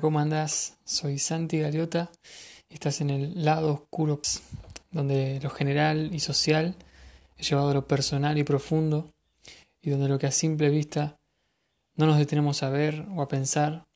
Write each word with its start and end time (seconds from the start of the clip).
¿cómo 0.00 0.20
andás? 0.20 0.76
Soy 0.84 1.18
Santi 1.18 1.58
Galiota 1.58 2.10
y 2.68 2.74
estás 2.74 3.00
en 3.00 3.10
el 3.10 3.44
lado 3.44 3.72
oscuro 3.72 4.20
donde 4.90 5.40
lo 5.42 5.50
general 5.50 6.14
y 6.14 6.20
social 6.20 6.76
es 7.36 7.48
llevado 7.48 7.70
a 7.70 7.74
lo 7.74 7.86
personal 7.86 8.38
y 8.38 8.44
profundo 8.44 9.10
y 9.80 9.90
donde 9.90 10.08
lo 10.08 10.18
que 10.18 10.26
a 10.26 10.30
simple 10.30 10.68
vista 10.68 11.18
no 11.96 12.06
nos 12.06 12.18
detenemos 12.18 12.62
a 12.62 12.70
ver 12.70 13.06
o 13.16 13.22
a 13.22 13.28
pensar, 13.28 13.86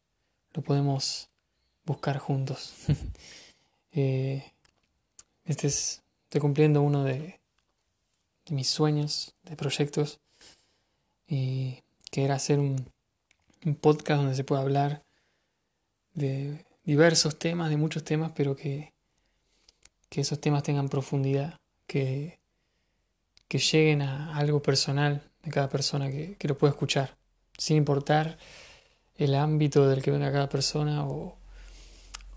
lo 0.54 0.62
podemos 0.62 1.28
buscar 1.84 2.18
juntos. 2.18 2.74
Eh, 3.94 4.42
este 5.44 5.66
es, 5.66 6.02
estoy 6.24 6.40
cumpliendo 6.40 6.80
uno 6.80 7.04
de, 7.04 7.40
de 8.46 8.54
mis 8.54 8.70
sueños, 8.70 9.34
de 9.42 9.54
proyectos, 9.54 10.18
y 11.28 11.82
que 12.10 12.24
era 12.24 12.36
hacer 12.36 12.58
un, 12.58 12.90
un 13.66 13.74
podcast 13.74 14.22
donde 14.22 14.34
se 14.34 14.44
pueda 14.44 14.62
hablar 14.62 15.04
de 16.14 16.64
diversos 16.84 17.38
temas, 17.38 17.70
de 17.70 17.76
muchos 17.76 18.04
temas, 18.04 18.32
pero 18.34 18.56
que, 18.56 18.92
que 20.08 20.20
esos 20.20 20.40
temas 20.40 20.62
tengan 20.62 20.88
profundidad, 20.88 21.56
que, 21.86 22.38
que 23.48 23.58
lleguen 23.58 24.02
a 24.02 24.36
algo 24.36 24.62
personal 24.62 25.22
de 25.42 25.50
cada 25.50 25.68
persona 25.68 26.10
que, 26.10 26.36
que 26.36 26.48
lo 26.48 26.56
pueda 26.56 26.72
escuchar, 26.72 27.16
sin 27.56 27.76
importar 27.76 28.38
el 29.16 29.34
ámbito 29.34 29.88
del 29.88 30.02
que 30.02 30.10
venga 30.10 30.32
cada 30.32 30.48
persona 30.48 31.06
o, 31.06 31.36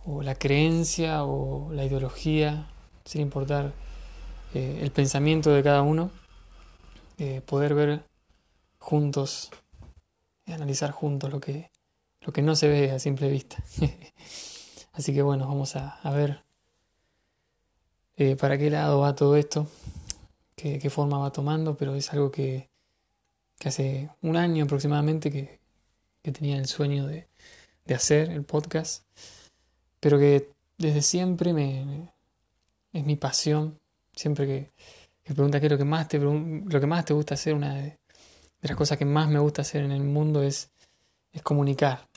o 0.06 0.22
la 0.22 0.36
creencia 0.36 1.24
o 1.24 1.72
la 1.74 1.86
ideología, 1.86 2.68
sin 3.06 3.22
importar 3.22 3.74
eh, 4.54 4.80
el 4.82 4.92
pensamiento 4.92 5.52
de 5.52 5.64
cada 5.64 5.82
uno, 5.82 6.12
eh, 7.18 7.42
poder 7.46 7.74
ver 7.74 8.04
juntos 8.78 9.52
analizar 10.54 10.92
juntos 10.92 11.32
lo 11.32 11.40
que, 11.40 11.72
lo 12.26 12.34
que 12.34 12.42
no 12.42 12.56
se 12.56 12.68
ve 12.68 12.92
a 12.92 13.00
simple 13.00 13.30
vista. 13.30 13.64
Así 14.94 15.14
que 15.14 15.22
bueno, 15.22 15.48
vamos 15.48 15.76
a, 15.76 16.00
a 16.02 16.12
ver 16.12 16.44
eh, 18.18 18.36
para 18.36 18.58
qué 18.58 18.70
lado 18.70 19.02
va 19.02 19.16
todo 19.16 19.36
esto, 19.36 19.68
qué, 20.56 20.90
forma 20.90 21.18
va 21.18 21.32
tomando, 21.32 21.76
pero 21.76 21.96
es 21.96 22.12
algo 22.14 22.32
que, 22.32 22.70
hace 23.66 24.10
un 24.22 24.38
año 24.38 24.64
aproximadamente 24.64 25.32
que, 25.32 25.60
que 26.22 26.32
tenía 26.32 26.58
el 26.58 26.68
sueño 26.68 27.08
de, 27.08 27.28
de, 27.84 27.96
hacer 27.96 28.30
el 28.30 28.44
podcast, 28.44 29.04
pero 30.00 30.18
que 30.18 30.50
desde 30.78 31.02
siempre 31.02 31.52
me, 31.52 31.84
me 31.86 32.14
es 32.94 33.06
mi 33.06 33.18
pasión, 33.18 33.80
siempre 34.16 34.48
que, 34.48 34.72
que 35.24 35.34
pregunta 35.34 35.60
qué 35.60 35.66
es 35.66 35.72
lo 35.74 35.78
que 35.78 35.84
más 35.84 36.08
te, 36.08 36.20
lo 36.20 36.80
que 36.80 36.88
más 36.88 37.04
te 37.04 37.14
gusta 37.14 37.34
hacer, 37.34 37.54
una 37.54 37.76
de, 37.76 37.84
de 38.62 38.68
las 38.68 38.78
cosas 38.78 38.98
que 38.98 39.06
más 39.06 39.28
me 39.28 39.40
gusta 39.40 39.62
hacer 39.62 39.84
en 39.84 39.92
el 39.92 40.04
mundo 40.04 40.42
es, 40.42 40.72
es 41.34 41.42
comunicar, 41.42 42.08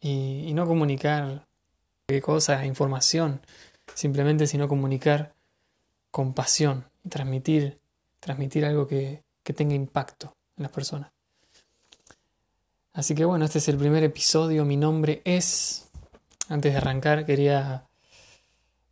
y, 0.00 0.52
no 0.54 0.66
comunicar 0.66 1.46
qué 2.06 2.20
cosa, 2.20 2.64
información, 2.64 3.40
simplemente 3.94 4.46
sino 4.46 4.68
comunicar 4.68 5.34
con 6.10 6.34
pasión 6.34 6.86
y 7.04 7.08
transmitir, 7.08 7.80
transmitir 8.20 8.64
algo 8.64 8.86
que, 8.86 9.22
que 9.42 9.52
tenga 9.52 9.74
impacto 9.74 10.36
en 10.56 10.62
las 10.62 10.72
personas. 10.72 11.10
Así 12.92 13.14
que 13.14 13.24
bueno, 13.24 13.44
este 13.44 13.58
es 13.58 13.68
el 13.68 13.76
primer 13.76 14.02
episodio, 14.02 14.64
mi 14.64 14.76
nombre 14.76 15.22
es, 15.24 15.88
antes 16.48 16.72
de 16.72 16.78
arrancar 16.78 17.24
quería 17.24 17.86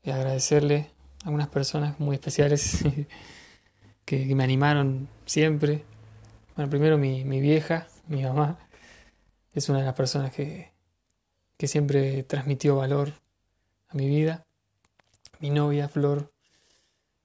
agradecerle 0.05 0.91
a 1.23 1.27
algunas 1.27 1.49
personas 1.49 1.99
muy 1.99 2.15
especiales 2.15 2.85
que, 4.05 4.29
que, 4.29 4.35
me 4.35 4.45
animaron 4.45 5.09
siempre. 5.25 5.85
Bueno, 6.55 6.71
primero 6.71 6.99
mi, 6.99 7.25
mi 7.25 7.41
vieja, 7.41 7.89
mi 8.07 8.23
mamá, 8.23 8.59
es 9.53 9.69
una 9.69 9.81
de 9.81 9.87
las 9.87 9.95
personas 9.95 10.33
que, 10.33 10.76
que 11.57 11.69
siempre 11.69 12.23
transmitió 12.25 12.77
valor 12.77 13.13
a 13.89 13.95
mi 13.95 14.07
vida, 14.07 14.47
mi 15.41 15.51
novia 15.51 15.89
Flor 15.89 16.33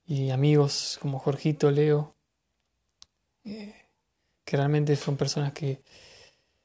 y 0.06 0.30
amigos 0.32 0.98
como 1.02 1.20
Jorgito, 1.20 1.72
Leo, 1.72 2.16
eh, 3.44 3.76
que 4.44 4.58
realmente 4.58 4.96
son 4.96 5.18
personas 5.18 5.54
que, 5.54 5.82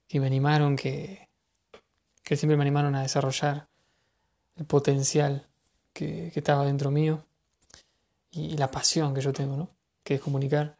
que 0.08 0.20
me 0.20 0.26
animaron, 0.26 0.76
que, 0.76 1.28
que, 2.22 2.36
siempre 2.36 2.56
me 2.56 2.62
animaron 2.62 2.94
a 2.94 3.02
desarrollar 3.02 3.68
el 4.56 4.66
potencial 4.66 5.46
que, 5.92 6.32
estaba 6.34 6.64
dentro 6.64 6.90
mío 6.90 7.24
y, 8.30 8.46
y, 8.46 8.56
la 8.56 8.70
pasión 8.70 9.14
que 9.14 9.20
yo 9.20 9.32
tengo, 9.32 9.56
¿no? 9.56 9.70
que 10.02 10.14
es 10.14 10.20
comunicar. 10.20 10.76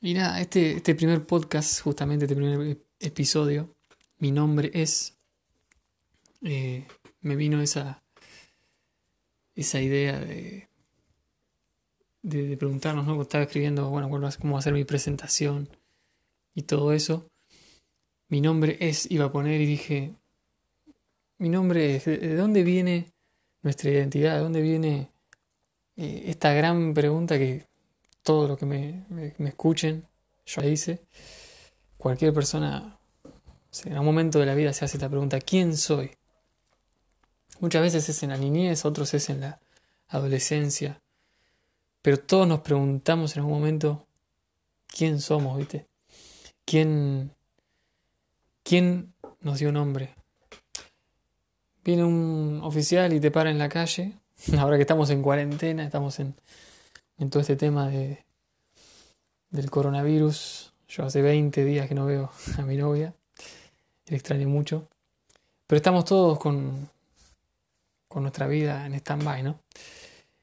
Y 0.00 0.14
nada, 0.14 0.40
este, 0.40 0.76
este 0.76 0.94
primer 0.94 1.26
podcast, 1.26 1.80
justamente 1.80 2.24
este 2.24 2.34
primer 2.34 2.78
episodio, 2.98 3.74
mi 4.18 4.30
nombre 4.30 4.70
es 4.74 5.14
eh, 6.44 6.86
me 7.22 7.36
vino 7.36 7.60
esa, 7.62 8.02
esa 9.54 9.80
idea 9.80 10.20
de, 10.20 10.68
de, 12.22 12.56
preguntarnos, 12.56 13.06
¿no? 13.06 13.20
Estaba 13.20 13.44
escribiendo, 13.44 13.88
bueno, 13.88 14.10
cómo 14.10 14.52
va 14.52 14.58
a 14.58 14.62
ser 14.62 14.74
mi 14.74 14.84
presentación 14.84 15.68
y 16.54 16.62
todo 16.62 16.92
eso. 16.92 17.26
Mi 18.28 18.40
nombre 18.40 18.76
es, 18.80 19.10
iba 19.10 19.26
a 19.26 19.32
poner 19.32 19.60
y 19.60 19.66
dije, 19.66 20.14
mi 21.38 21.48
nombre 21.48 21.96
es, 21.96 22.04
¿de 22.04 22.36
dónde 22.36 22.62
viene 22.62 23.12
nuestra 23.62 23.90
identidad? 23.90 24.36
¿De 24.36 24.40
dónde 24.42 24.60
viene 24.60 25.10
eh, 25.96 26.24
esta 26.26 26.52
gran 26.52 26.92
pregunta 26.92 27.38
que 27.38 27.66
todos 28.22 28.48
los 28.48 28.58
que 28.58 28.66
me, 28.66 29.06
me, 29.08 29.48
escuchen, 29.48 30.06
yo 30.44 30.60
la 30.60 30.68
hice, 30.68 31.00
cualquier 31.96 32.34
persona 32.34 32.98
en 33.84 33.92
algún 33.92 34.06
momento 34.06 34.38
de 34.38 34.46
la 34.46 34.54
vida 34.54 34.72
se 34.72 34.84
hace 34.84 34.98
esta 34.98 35.08
pregunta, 35.08 35.40
¿quién 35.40 35.76
soy? 35.76 36.10
Muchas 37.64 37.80
veces 37.80 38.06
es 38.10 38.22
en 38.22 38.28
la 38.28 38.36
niñez, 38.36 38.84
otros 38.84 39.14
es 39.14 39.30
en 39.30 39.40
la 39.40 39.58
adolescencia. 40.08 41.00
Pero 42.02 42.18
todos 42.18 42.46
nos 42.46 42.60
preguntamos 42.60 43.34
en 43.34 43.40
algún 43.40 43.54
momento 43.58 44.06
quién 44.86 45.18
somos, 45.18 45.56
¿viste? 45.56 45.86
¿Quién, 46.66 47.32
quién 48.62 49.14
nos 49.40 49.60
dio 49.60 49.72
nombre? 49.72 50.14
Viene 51.82 52.04
un 52.04 52.60
oficial 52.62 53.14
y 53.14 53.20
te 53.20 53.30
para 53.30 53.50
en 53.50 53.56
la 53.56 53.70
calle. 53.70 54.12
Ahora 54.58 54.76
que 54.76 54.82
estamos 54.82 55.08
en 55.08 55.22
cuarentena, 55.22 55.86
estamos 55.86 56.20
en, 56.20 56.34
en 57.16 57.30
todo 57.30 57.40
este 57.40 57.56
tema 57.56 57.88
de, 57.88 58.26
del 59.48 59.70
coronavirus. 59.70 60.74
Yo 60.86 61.04
hace 61.04 61.22
20 61.22 61.64
días 61.64 61.88
que 61.88 61.94
no 61.94 62.04
veo 62.04 62.30
a 62.58 62.60
mi 62.60 62.76
novia. 62.76 63.14
Le 64.04 64.16
extraño 64.16 64.50
mucho. 64.50 64.86
Pero 65.66 65.78
estamos 65.78 66.04
todos 66.04 66.38
con, 66.38 66.92
con 68.14 68.22
nuestra 68.22 68.46
vida 68.46 68.86
en 68.86 68.94
stand-by, 68.94 69.42
¿no? 69.42 69.58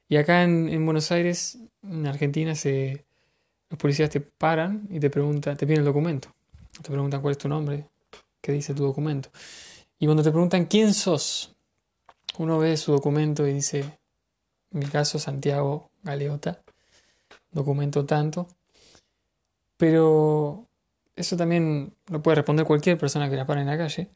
Y 0.06 0.18
acá 0.18 0.42
en, 0.42 0.68
en, 0.68 0.84
Buenos 0.84 1.10
Aires, 1.10 1.58
en 1.82 2.06
Argentina, 2.06 2.52
los 2.52 3.78
policías 3.78 4.10
te 4.10 4.20
paran 4.20 4.86
y 4.90 5.00
te 5.00 5.08
preguntan, 5.08 5.56
te 5.56 5.66
piden 5.66 5.80
el 5.80 5.86
documento. 5.86 6.28
Te 6.82 6.90
preguntan 6.90 7.22
cuál 7.22 7.32
es 7.32 7.38
tu 7.38 7.48
nombre, 7.48 7.86
qué 8.42 8.52
dice 8.52 8.74
tu 8.74 8.84
documento. 8.84 9.30
Y 9.98 10.04
cuando 10.04 10.22
te 10.22 10.30
preguntan 10.30 10.66
quién 10.66 10.92
sos, 10.92 11.54
uno 12.36 12.58
ve 12.58 12.76
su 12.76 12.92
documento 12.92 13.48
y 13.48 13.54
dice, 13.54 13.78
en 14.70 14.78
mi 14.78 14.86
caso, 14.86 15.18
Santiago 15.18 15.88
Galeota, 16.02 16.60
documento 17.52 18.04
tanto. 18.04 18.48
Pero 19.78 20.66
eso 21.16 21.38
también 21.38 21.94
lo 22.08 22.22
puede 22.22 22.34
responder 22.34 22.66
cualquier 22.66 22.98
persona 22.98 23.30
que 23.30 23.36
la 23.36 23.46
pare 23.46 23.62
en 23.62 23.68
la 23.68 23.78
calle, 23.78 24.10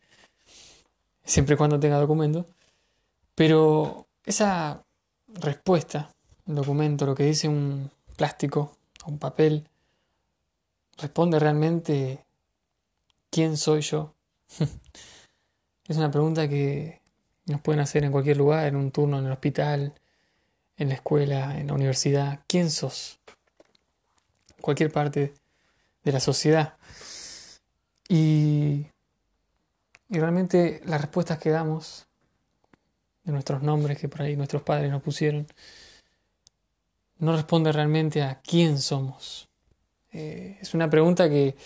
siempre 1.25 1.55
y 1.55 1.57
cuando 1.57 1.81
tenga 1.81 1.99
documento. 1.99 2.45
Pero 3.37 4.09
esa 4.25 4.83
respuesta, 5.29 6.11
el 6.47 6.55
documento, 6.55 7.05
lo 7.05 7.15
que 7.15 7.25
dice 7.25 7.49
un 7.49 7.91
plástico 8.17 8.73
o 9.05 9.11
un 9.11 9.19
papel, 9.19 9.69
responde 10.97 11.39
realmente 11.39 12.25
quién 13.31 13.59
soy 13.59 13.83
yo. 13.83 14.15
es 15.87 15.97
una 15.99 16.11
pregunta 16.11 16.49
que 16.49 17.03
nos 17.45 17.61
pueden 17.61 17.81
hacer 17.81 18.05
en 18.05 18.11
cualquier 18.11 18.39
lugar, 18.39 18.67
en 18.67 18.77
un 18.77 18.91
turno 18.91 19.19
en 19.19 19.27
el 19.27 19.33
hospital, 19.33 19.93
en 20.79 20.89
la 20.89 20.95
escuela, 20.95 21.59
en 21.59 21.67
la 21.67 21.75
universidad. 21.75 22.41
¿Quién 22.49 22.71
sos? 22.71 23.21
Cualquier 24.63 24.91
parte 24.91 25.35
de 26.05 26.13
la 26.13 26.21
sociedad. 26.21 26.79
Y, 28.09 28.87
y 30.09 30.19
realmente 30.19 30.81
las 30.87 31.03
respuestas 31.03 31.39
que 31.39 31.51
damos 31.51 32.06
de 33.27 33.33
nuestros 33.33 33.63
nombres 33.63 33.99
que 33.99 34.09
por 34.09 34.23
ahí 34.23 34.37
nuestros 34.37 34.63
padres 34.63 34.91
nos 34.91 35.03
pusieron, 35.03 35.47
no 37.19 37.35
responde 37.35 37.73
realmente 37.73 38.23
a 38.23 38.41
quién 38.41 38.79
somos. 38.79 39.49
Eh, 40.13 40.57
es 40.61 40.75
una 40.75 40.89
pregunta 40.89 41.29
que, 41.29 41.57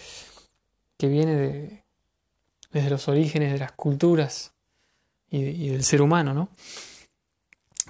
que 0.96 1.06
viene 1.06 1.36
de, 1.36 1.84
desde 2.72 2.90
los 2.90 3.06
orígenes 3.08 3.52
de 3.52 3.58
las 3.58 3.72
culturas 3.72 4.54
y, 5.30 5.68
del 5.68 5.84
ser 5.84 6.02
humano, 6.02 6.34
¿no? 6.34 6.48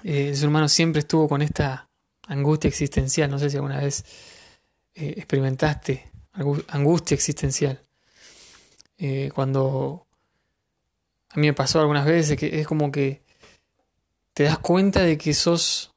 Eh, 0.03 0.29
el 0.29 0.37
ser 0.37 0.49
humano 0.49 0.67
siempre 0.67 0.99
estuvo 0.99 1.27
con 1.29 1.41
esta 1.41 1.89
angustia 2.27 2.67
existencial. 2.67 3.31
No 3.31 3.39
sé 3.39 3.49
si 3.49 3.55
alguna 3.55 3.79
vez 3.79 4.03
eh, 4.93 5.15
experimentaste 5.17 6.11
angustia 6.33 7.15
existencial. 7.15 7.79
Cuando 9.33 10.05
a 11.29 11.39
mí 11.39 11.47
me 11.47 11.53
pasó 11.53 11.79
algunas 11.79 12.05
veces 12.05 12.37
que 12.37 12.59
es 12.59 12.67
como 12.67 12.91
que 12.91 13.21
te 14.33 14.43
das 14.43 14.59
cuenta 14.59 15.01
de 15.01 15.17
que 15.17 15.33
sos 15.33 15.93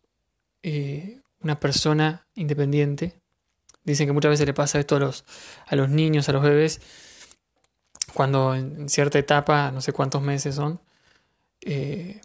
eh, 0.62 1.20
una 1.40 1.58
persona 1.60 2.26
independiente. 2.34 3.20
Dicen 3.84 4.06
que 4.06 4.12
muchas 4.12 4.30
veces 4.30 4.46
le 4.46 4.54
pasa 4.54 4.80
esto 4.80 4.96
a 4.96 5.00
los, 5.00 5.24
a 5.66 5.76
los 5.76 5.90
niños, 5.90 6.28
a 6.28 6.32
los 6.32 6.42
bebés, 6.42 6.80
cuando 8.14 8.54
en 8.54 8.88
cierta 8.88 9.18
etapa, 9.18 9.70
no 9.70 9.80
sé 9.80 9.92
cuántos 9.92 10.22
meses 10.22 10.54
son, 10.54 10.80
eh, 11.60 12.20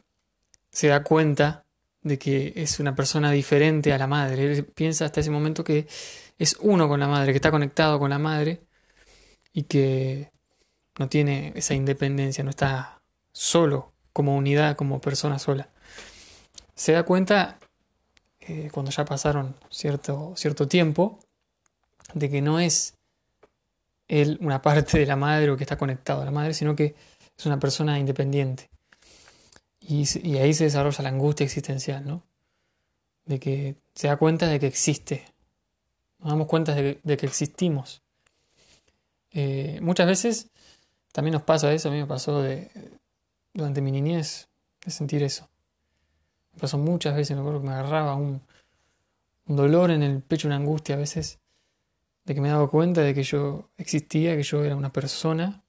se 0.72 0.88
da 0.88 1.04
cuenta 1.04 1.66
de 2.02 2.18
que 2.18 2.54
es 2.56 2.80
una 2.80 2.96
persona 2.96 3.32
diferente 3.32 3.92
a 3.92 3.98
la 3.98 4.08
madre. 4.08 4.52
Él 4.52 4.66
piensa 4.66 5.06
hasta 5.06 5.20
ese 5.20 5.32
momento 5.32 5.64
que 5.64 5.88
es 6.38 6.58
uno 6.62 6.88
con 6.88 7.00
la 7.00 7.08
madre, 7.08 7.34
que 7.34 7.38
está 7.38 7.52
conectado 7.52 8.00
con 8.00 8.10
la 8.10 8.20
madre 8.20 8.62
y 9.52 9.64
que 9.64 10.32
no 10.98 11.10
tiene 11.10 11.54
esa 11.56 11.74
independencia, 11.74 12.44
no 12.44 12.50
está 12.50 13.02
solo 13.32 13.94
como 14.14 14.36
unidad, 14.36 14.76
como 14.76 15.02
persona 15.02 15.40
sola. 15.40 15.70
Se 16.80 16.94
da 16.94 17.04
cuenta 17.04 17.60
eh, 18.40 18.70
cuando 18.72 18.90
ya 18.90 19.04
pasaron 19.04 19.54
cierto, 19.70 20.32
cierto 20.38 20.70
tiempo 20.70 21.20
de 22.14 22.30
que 22.30 22.42
no 22.42 22.62
es 22.62 22.94
él 24.08 24.38
una 24.40 24.62
parte 24.62 24.98
de 24.98 25.06
la 25.06 25.18
madre 25.18 25.52
o 25.52 25.58
que 25.58 25.66
está 25.66 25.78
conectado 25.78 26.22
a 26.22 26.26
la 26.26 26.32
madre, 26.32 26.54
sino 26.54 26.78
que 26.78 26.96
es 27.38 27.46
una 27.46 27.60
persona 27.60 28.00
independiente. 28.00 28.70
Y, 29.82 30.06
ahí 30.38 30.54
se 30.54 30.64
desarrolla 30.64 31.04
la 31.04 31.10
angustia 31.10 31.44
existencial, 31.44 32.08
¿no? 32.08 32.24
De 33.26 33.42
que 33.42 33.76
se 33.94 34.08
da 34.08 34.16
cuenta 34.16 34.48
de 34.48 34.62
que 34.62 34.68
existe. 34.68 35.26
Nos 36.20 36.30
damos 36.30 36.48
cuenta 36.48 36.74
de 36.74 36.96
que, 37.04 37.26
existimos. 37.26 38.02
Eh, 39.32 39.80
muchas 39.82 40.08
veces 40.08 40.48
también 41.12 41.34
nos 41.34 41.44
pasa 41.44 41.74
eso, 41.74 41.90
a 41.90 41.92
mí 41.92 41.98
me 41.98 42.08
pasó 42.08 42.42
de, 42.42 42.72
durante 43.54 43.82
mi 43.82 43.92
niñez, 43.92 44.48
de 44.86 44.92
sentir 44.92 45.24
eso. 45.24 45.50
Pasó 46.60 46.78
muchas 46.78 47.16
veces, 47.16 47.36
me 47.36 47.42
acuerdo 47.42 47.62
que 47.62 47.68
me 47.68 47.74
agarraba 47.74 48.16
un, 48.16 48.42
un 49.48 49.56
dolor 49.56 49.92
en 49.92 50.04
el 50.04 50.22
pecho, 50.22 50.48
una 50.48 50.58
angustia 50.58 50.96
a 50.96 50.98
veces, 50.98 51.40
de 52.26 52.36
que 52.36 52.42
me 52.42 52.50
daba 52.50 52.70
cuenta 52.70 53.02
de 53.02 53.14
que 53.14 53.24
yo 53.24 53.70
existía, 53.78 54.36
que 54.36 54.44
yo 54.44 54.64
era 54.64 54.76
una 54.76 54.92
persona. 54.92 55.64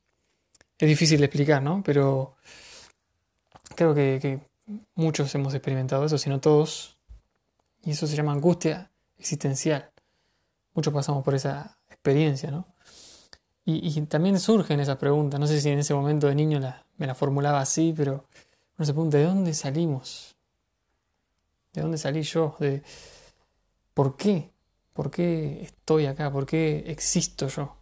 Es 0.78 0.88
difícil 0.88 1.18
de 1.18 1.26
explicar, 1.26 1.62
¿no? 1.62 1.82
Pero 1.84 2.36
Creo 3.74 3.94
que, 3.94 4.40
muchos 4.94 5.34
hemos 5.34 5.54
experimentado 5.54 6.04
eso, 6.04 6.18
si 6.18 6.28
no 6.28 6.40
todos. 6.40 6.98
Y 7.82 7.92
eso 7.92 8.06
se 8.06 8.16
llama 8.16 8.32
angustia 8.32 8.90
existencial. 9.18 9.90
Muchos 10.74 10.92
pasamos 10.92 11.24
por 11.24 11.34
esa 11.34 11.78
experiencia, 11.88 12.50
¿no? 12.50 12.66
Y, 13.64 14.00
también 14.02 14.38
surgen 14.40 14.80
esas 14.80 14.96
preguntas. 14.96 15.38
No 15.38 15.46
sé 15.46 15.60
si 15.60 15.68
en 15.68 15.78
ese 15.78 15.94
momento 15.94 16.26
de 16.26 16.34
niño 16.34 16.60
me 16.96 17.06
la 17.06 17.14
formulaba 17.14 17.60
así, 17.60 17.94
pero 17.96 18.26
uno 18.76 18.84
se 18.84 18.92
pregunta, 18.92 19.18
¿de 19.18 19.24
dónde 19.24 19.54
salimos? 19.54 20.36
¿De 21.72 21.82
dónde 21.82 21.98
salí 21.98 22.22
yo? 22.22 22.56
¿De 22.58 22.82
por 23.94 24.16
qué? 24.16 24.50
¿Por 24.92 25.10
qué 25.10 25.62
estoy 25.62 26.06
acá? 26.06 26.30
¿Por 26.32 26.46
qué 26.46 26.84
existo 26.86 27.48
yo? 27.48 27.76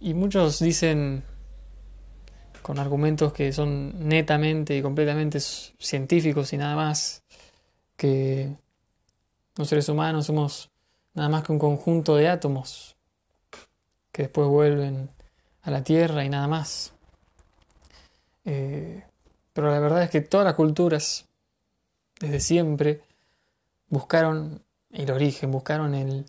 y 0.00 0.12
muchos 0.12 0.58
dicen, 0.58 1.24
con 2.60 2.78
argumentos 2.78 3.32
que 3.32 3.52
son 3.54 4.06
netamente 4.06 4.76
y 4.76 4.82
completamente 4.82 5.40
científicos 5.40 6.52
y 6.52 6.58
nada 6.58 6.76
más, 6.76 7.22
que 7.96 8.54
los 9.56 9.68
seres 9.68 9.88
humanos 9.88 10.26
somos 10.26 10.70
nada 11.14 11.28
más 11.28 11.42
que 11.42 11.52
un 11.52 11.58
conjunto 11.58 12.16
de 12.16 12.28
átomos 12.28 12.96
que 14.12 14.22
después 14.22 14.48
vuelven 14.48 15.08
a 15.62 15.70
la 15.70 15.82
Tierra 15.82 16.24
y 16.24 16.28
nada 16.28 16.46
más. 16.46 16.92
Eh, 18.44 19.02
pero 19.52 19.70
la 19.70 19.80
verdad 19.80 20.02
es 20.02 20.10
que 20.10 20.20
todas 20.20 20.44
las 20.44 20.54
culturas, 20.54 21.27
desde 22.20 22.40
siempre, 22.40 23.02
buscaron 23.88 24.62
el 24.90 25.10
origen, 25.10 25.50
buscaron 25.50 25.94
el, 25.94 26.26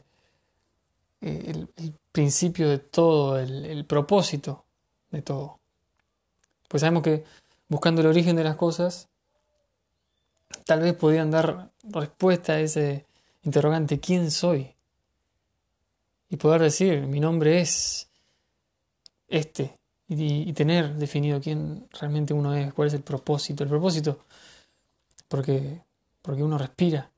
principio 2.12 2.69
de 2.69 2.80
todo, 2.80 3.39
el 3.39 3.86
propósito 3.86 4.65
de 5.12 5.21
todo. 5.21 5.59
Pues 6.68 6.81
sabemos 6.81 7.03
que 7.03 7.24
buscando 7.68 8.01
el 8.01 8.07
origen 8.07 8.36
de 8.36 8.44
las 8.44 8.56
cosas, 8.56 9.09
tal 10.65 10.81
vez 10.81 10.94
podían 10.94 11.31
dar 11.31 11.71
respuesta 11.83 12.53
a 12.53 12.59
ese 12.59 13.06
interrogante, 13.44 14.00
¿quién 14.00 14.31
soy? 14.31 14.75
Y 16.30 16.38
poder 16.38 16.62
decir, 16.62 17.07
mi 17.07 17.19
nombre 17.19 17.59
es 17.59 18.07
este, 19.27 19.77
y, 20.07 20.51
tener 20.53 20.95
definido 20.95 21.39
quién 21.39 21.88
realmente 22.00 22.33
uno 22.33 22.53
es, 22.53 22.74
cuál 22.74 22.88
es 22.88 22.94
el 22.94 23.01
propósito. 23.01 23.63
El 23.63 23.69
propósito, 23.69 24.19
porque, 25.29 25.81
porque 26.21 26.43
uno 26.43 26.57
respira, 26.57 27.09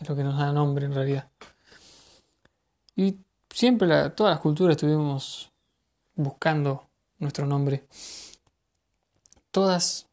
es 0.00 0.08
lo 0.08 0.16
que 0.16 0.24
nos 0.24 0.38
da 0.38 0.50
nombre 0.52 0.86
en 0.86 0.94
realidad. 0.94 1.28
Y 2.96 3.18
siempre 3.50 4.10
todas 4.10 4.32
las 4.32 4.40
culturas 4.40 4.76
estuvimos 4.76 5.52
buscando 6.14 6.88
nuestro 7.18 7.46
nombre 7.46 7.84
todas 9.52 10.08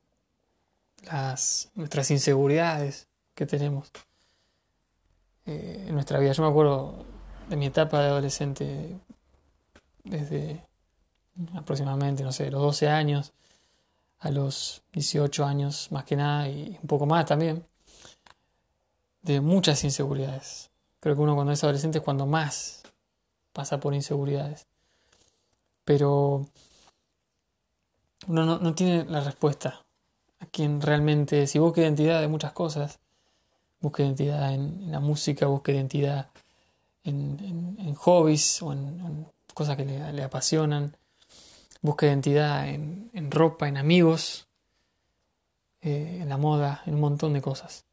las, 1.03 1.71
nuestras 1.73 2.11
inseguridades 2.11 3.07
que 3.33 3.47
tenemos 3.47 3.89
eh, 5.45 5.85
en 5.87 5.95
nuestra 5.95 6.19
vida. 6.19 6.33
Yo 6.33 6.43
me 6.43 6.49
acuerdo 6.49 7.05
de 7.47 7.55
mi 7.55 7.65
etapa 7.65 8.01
de 8.01 8.07
adolescente, 8.09 8.99
desde 10.03 10.61
aproximadamente, 11.55 12.23
no 12.23 12.31
sé, 12.31 12.51
los 12.51 12.61
12 12.61 12.89
años 12.89 13.33
a 14.19 14.31
los 14.31 14.83
18 14.93 15.45
años, 15.45 15.91
más 15.91 16.03
que 16.03 16.15
nada, 16.15 16.49
y 16.49 16.77
un 16.81 16.87
poco 16.87 17.05
más 17.05 17.25
también, 17.25 17.65
de 19.21 19.41
muchas 19.41 19.83
inseguridades. 19.83 20.69
Creo 20.99 21.15
que 21.15 21.21
uno 21.21 21.35
cuando 21.35 21.53
es 21.53 21.63
adolescente 21.63 21.99
es 21.99 22.03
cuando 22.03 22.25
más 22.25 22.83
pasa 23.53 23.79
por 23.79 23.93
inseguridades. 23.93 24.67
Pero 25.85 26.45
uno 28.27 28.59
no, 28.59 28.75
tiene 28.75 29.05
la 29.05 29.21
respuesta 29.21 29.85
a 30.39 30.45
quién 30.45 30.81
realmente, 30.81 31.47
si 31.47 31.59
busca 31.59 31.81
identidad 31.81 32.21
de 32.21 32.27
muchas 32.27 32.53
cosas, 32.53 32.99
busca 33.81 34.03
identidad 34.03 34.53
en, 34.53 34.91
la 34.91 34.99
música, 34.99 35.47
busca 35.47 35.71
identidad 35.71 36.29
en, 37.03 37.95
hobbies 37.95 38.61
o 38.61 38.71
en, 38.71 39.27
cosas 39.53 39.75
que 39.75 39.85
le, 39.85 40.23
apasionan, 40.23 40.95
busca 41.81 42.05
identidad 42.07 42.67
en, 42.67 43.31
ropa, 43.31 43.67
en 43.67 43.77
amigos, 43.77 44.47
eh, 45.81 46.19
en 46.21 46.29
la 46.29 46.37
moda, 46.37 46.83
en 46.85 46.95
un 46.95 47.01
montón 47.01 47.33
de 47.33 47.41
cosas. 47.41 47.85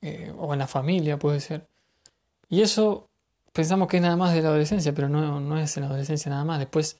Eh, 0.00 0.32
o 0.36 0.52
en 0.52 0.58
la 0.58 0.66
familia 0.66 1.18
puede 1.18 1.40
ser. 1.40 1.66
Y 2.48 2.62
eso 2.62 3.08
pensamos 3.52 3.88
que 3.88 3.96
es 3.96 4.02
nada 4.02 4.16
más 4.16 4.34
de 4.34 4.42
la 4.42 4.48
adolescencia, 4.48 4.92
pero 4.94 5.08
no, 5.08 5.40
no 5.40 5.58
es 5.58 5.76
en 5.76 5.82
la 5.82 5.88
adolescencia 5.88 6.30
nada 6.30 6.44
más. 6.44 6.58
Después 6.58 6.98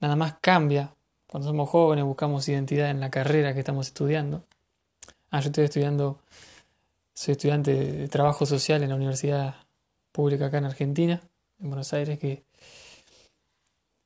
nada 0.00 0.16
más 0.16 0.34
cambia 0.40 0.94
cuando 1.28 1.48
somos 1.48 1.68
jóvenes 1.68 2.04
buscamos 2.04 2.48
identidad 2.48 2.90
en 2.90 3.00
la 3.00 3.10
carrera 3.10 3.52
que 3.52 3.60
estamos 3.60 3.88
estudiando. 3.88 4.44
Ah, 5.30 5.40
yo 5.40 5.48
estoy 5.48 5.64
estudiando, 5.64 6.20
soy 7.12 7.32
estudiante 7.32 7.74
de 7.74 8.08
trabajo 8.08 8.46
social 8.46 8.82
en 8.82 8.88
la 8.88 8.94
Universidad 8.94 9.56
Pública 10.10 10.46
acá 10.46 10.58
en 10.58 10.64
Argentina, 10.64 11.20
en 11.60 11.68
Buenos 11.68 11.92
Aires, 11.92 12.18
que, 12.18 12.44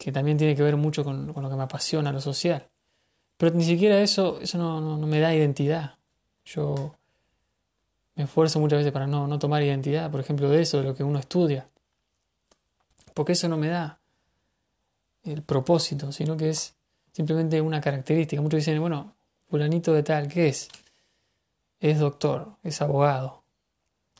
que 0.02 0.10
también 0.10 0.36
tiene 0.36 0.56
que 0.56 0.64
ver 0.64 0.76
mucho 0.76 1.04
con, 1.04 1.28
lo 1.28 1.48
que 1.48 1.56
me 1.56 1.62
apasiona, 1.62 2.10
lo 2.10 2.20
social. 2.20 2.66
Pero 3.36 3.54
ni 3.54 3.62
siquiera 3.62 4.00
eso, 4.00 4.40
eso 4.40 4.58
no, 4.58 4.98
me 5.06 5.20
da 5.20 5.32
identidad. 5.32 5.94
Yo 6.44 6.96
me 8.16 8.24
esfuerzo 8.24 8.58
muchas 8.58 8.80
veces 8.80 8.92
para 8.92 9.06
no, 9.06 9.38
tomar 9.38 9.62
identidad, 9.62 10.10
por 10.10 10.18
ejemplo, 10.18 10.50
de 10.50 10.62
eso, 10.62 10.78
de 10.78 10.84
lo 10.84 10.96
que 10.96 11.04
uno 11.04 11.20
estudia. 11.20 11.68
Porque 13.14 13.32
eso 13.32 13.48
no 13.48 13.56
me 13.56 13.68
da 13.68 14.00
el 15.22 15.42
propósito, 15.42 16.10
sino 16.10 16.36
que 16.36 16.50
es 16.50 16.74
simplemente 17.12 17.60
una 17.60 17.80
característica. 17.80 18.42
Muchos 18.42 18.58
dicen, 18.58 18.80
bueno, 18.80 19.14
fulanito 19.48 19.92
de 19.92 20.02
tal, 20.02 20.26
¿qué 20.26 20.48
es? 20.48 20.68
Es 21.78 22.00
doctor, 22.00 22.56
es 22.64 22.82
abogado. 22.82 23.44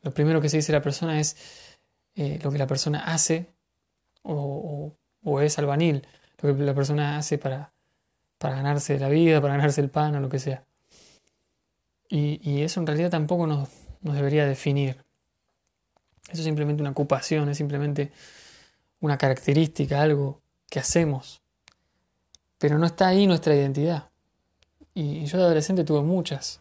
Lo 0.02 0.14
primero 0.14 0.40
que 0.40 0.48
se 0.48 0.58
dice 0.58 0.70
la 0.70 0.82
persona 0.82 1.18
es 1.18 1.36
eh, 2.14 2.38
lo 2.40 2.52
que 2.52 2.58
la 2.58 2.68
persona 2.68 3.00
hace 3.00 3.52
o, 4.22 4.94
es 5.41 5.59
albanil, 5.59 6.07
lo 6.41 6.57
que 6.57 6.62
la 6.64 6.75
persona 6.75 7.19
hace 7.19 7.38
para, 7.38 7.73
para 8.38 8.57
ganarse 8.57 8.99
la 8.99 9.09
vida, 9.09 9.41
para 9.41 9.57
ganarse 9.57 9.81
el 9.81 9.91
pan 9.91 10.17
o 10.17 10.21
lo 10.21 10.29
que 10.29 10.38
sea. 10.38 10.64
Y, 12.09 12.61
eso 12.62 12.79
en 12.81 12.87
realidad 12.87 13.11
tampoco 13.11 13.47
nos, 13.47 13.71
nos 14.02 14.14
debería 14.14 14.45
definir. 14.45 15.02
Eso 16.29 16.41
es 16.41 16.45
simplemente 16.45 16.83
una 16.83 16.91
ocupación, 16.91 17.49
es 17.49 17.57
simplemente 17.57 18.12
una 19.00 19.17
característica, 19.17 20.02
algo 20.02 20.43
que 20.69 20.79
hacemos 20.79 21.43
pero 22.62 22.79
no 22.79 22.87
está 22.87 23.09
ahí 23.09 23.26
nuestra 23.26 23.57
identidad. 23.57 24.09
Y 24.95 25.25
yo 25.25 25.37
de 25.37 25.45
adolescente 25.47 25.83
tuve 25.83 26.00
muchas 26.02 26.61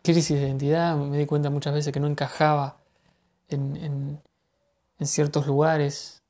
crisis 0.00 0.38
de 0.38 0.46
identidad, 0.46 0.96
me 0.96 1.18
di 1.18 1.26
cuenta 1.26 1.50
muchas 1.50 1.74
veces 1.74 1.92
que 1.92 1.98
no 1.98 2.06
encajaba 2.06 2.78
en, 3.48 4.22
ciertos 5.00 5.48
lugares. 5.48 6.22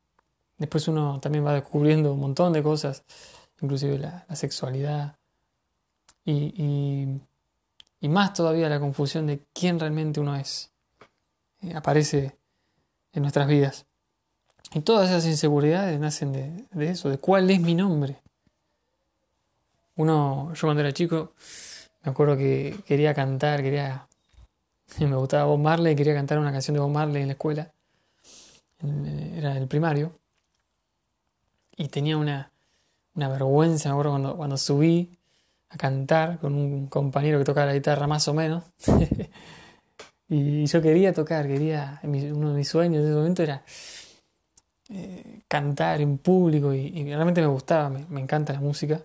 Después 0.58 0.88
uno 0.88 1.20
también 1.20 1.44
va 1.44 1.54
descubriendo 1.54 2.12
un 2.12 2.20
montón 2.20 2.52
de 2.52 2.62
cosas 2.62 3.04
inclusive 3.60 3.98
la, 3.98 4.26
sexualidad 4.34 5.16
y, 6.24 7.20
más 8.02 8.34
todavía 8.34 8.68
la 8.68 8.78
confusión 8.78 9.26
de 9.26 9.40
quién 9.52 9.80
realmente 9.80 10.20
uno 10.20 10.36
es. 10.36 10.70
Eh, 11.60 11.74
aparece 11.74 12.36
en 13.12 13.22
nuestras 13.22 13.48
vidas. 13.48 13.84
Y 14.72 14.80
todas 14.82 15.10
esas 15.10 15.26
inseguridades 15.26 15.98
nacen 15.98 16.32
de, 16.32 16.66
eso, 16.88 17.08
de 17.08 17.18
cuál 17.18 17.50
es 17.50 17.60
mi 17.60 17.74
nombre. 17.74 18.22
Uno, 19.96 20.52
yo 20.54 20.60
cuando 20.68 20.82
era 20.82 20.92
chico, 20.92 21.32
me 22.02 22.12
acuerdo 22.12 22.36
que 22.36 22.78
quería 22.86 23.12
cantar, 23.12 23.60
quería. 23.62 24.06
Me 25.00 25.16
gustaba 25.16 25.44
Bob 25.46 25.58
Marley, 25.58 25.96
quería 25.96 26.14
cantar 26.14 26.38
una 26.38 26.52
canción 26.52 26.74
de 26.74 26.80
Bob 26.80 26.90
Marley 26.90 27.22
en 27.22 27.28
la 27.28 27.32
escuela. 27.32 27.72
Era 29.34 29.56
el 29.56 29.66
primario. 29.66 30.12
Y 31.76 31.88
tenía 31.88 32.16
una, 32.16 32.50
una 33.14 33.28
vergüenza, 33.28 33.88
me 33.88 33.92
acuerdo 33.92 34.10
cuando, 34.12 34.36
cuando 34.36 34.56
subí 34.56 35.18
a 35.68 35.76
cantar 35.76 36.38
con 36.38 36.54
un 36.54 36.86
compañero 36.86 37.38
que 37.38 37.44
tocaba 37.44 37.66
la 37.66 37.74
guitarra 37.74 38.06
más 38.06 38.26
o 38.28 38.34
menos. 38.34 38.64
y 40.28 40.66
yo 40.66 40.82
quería 40.82 41.12
tocar, 41.12 41.46
quería, 41.46 42.00
uno 42.02 42.50
de 42.50 42.56
mis 42.56 42.68
sueños 42.68 43.00
en 43.00 43.06
ese 43.06 43.14
momento 43.14 43.42
era 43.42 43.62
eh, 44.88 45.42
cantar 45.48 46.00
en 46.00 46.18
público 46.18 46.72
y, 46.72 47.04
realmente 47.04 47.40
me 47.40 47.48
gustaba, 47.48 47.90
me, 47.90 48.20
encanta 48.20 48.52
la 48.52 48.60
música. 48.60 49.02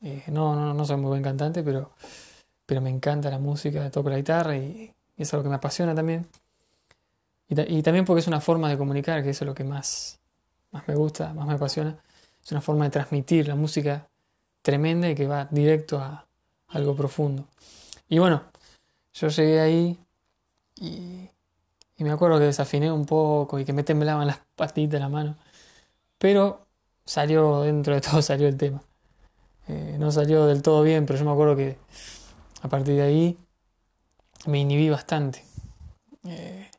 Eh, 0.00 0.24
no, 0.28 0.54
no, 0.54 0.74
no 0.74 0.84
soy 0.84 0.96
muy 0.96 1.08
buen 1.08 1.22
cantante, 1.22 1.62
pero, 1.62 1.92
pero 2.64 2.80
me 2.80 2.90
encanta 2.90 3.30
la 3.30 3.38
música, 3.38 3.90
toco 3.90 4.10
la 4.10 4.16
guitarra 4.16 4.56
y, 4.56 4.92
y 5.16 5.22
es 5.22 5.34
algo 5.34 5.42
que 5.42 5.50
me 5.50 5.56
apasiona 5.56 5.94
también. 5.94 6.26
Y, 7.48 7.82
también 7.82 8.04
porque 8.04 8.20
es 8.20 8.26
una 8.26 8.40
forma 8.40 8.68
de 8.68 8.76
comunicar, 8.76 9.22
que 9.22 9.30
es 9.30 9.40
lo 9.40 9.54
que 9.54 9.64
más, 9.64 10.17
más 10.70 10.86
me 10.86 10.94
gusta, 10.94 11.32
más 11.34 11.46
me 11.46 11.54
apasiona. 11.54 11.98
Es 12.44 12.52
una 12.52 12.60
forma 12.60 12.84
de 12.84 12.90
transmitir 12.90 13.48
la 13.48 13.54
música 13.54 14.08
tremenda 14.62 15.08
y 15.08 15.14
que 15.14 15.26
va 15.26 15.48
directo 15.50 15.98
a 15.98 16.26
algo 16.68 16.94
profundo. 16.94 17.46
Y 18.08 18.18
bueno, 18.18 18.42
yo 19.14 19.28
llegué 19.28 19.60
ahí 19.60 19.98
y, 20.76 21.28
me 21.98 22.10
acuerdo 22.10 22.38
que 22.38 22.44
desafiné 22.44 22.92
un 22.92 23.04
poco 23.04 23.58
y 23.58 23.64
que 23.64 23.72
me 23.72 23.82
temblaban 23.82 24.26
las 24.26 24.40
patitas 24.56 24.92
de 24.92 25.00
la 25.00 25.08
mano. 25.08 25.36
Pero 26.18 26.66
salió, 27.04 27.62
dentro 27.62 27.94
de 27.94 28.00
todo 28.02 28.22
salió 28.22 28.48
el 28.48 28.56
tema. 28.56 28.82
Eh, 29.68 29.96
no 29.98 30.10
salió 30.12 30.46
del 30.46 30.62
todo 30.62 30.82
bien, 30.82 31.06
pero 31.06 31.18
yo 31.18 31.24
me 31.24 31.32
acuerdo 31.32 31.56
que 31.56 31.76
a 32.62 32.68
partir 32.68 32.94
de 32.94 33.02
ahí 33.02 33.38
me 34.46 34.60
inhibí 34.60 34.88
bastante. 34.88 35.44
Eh, 36.24 36.70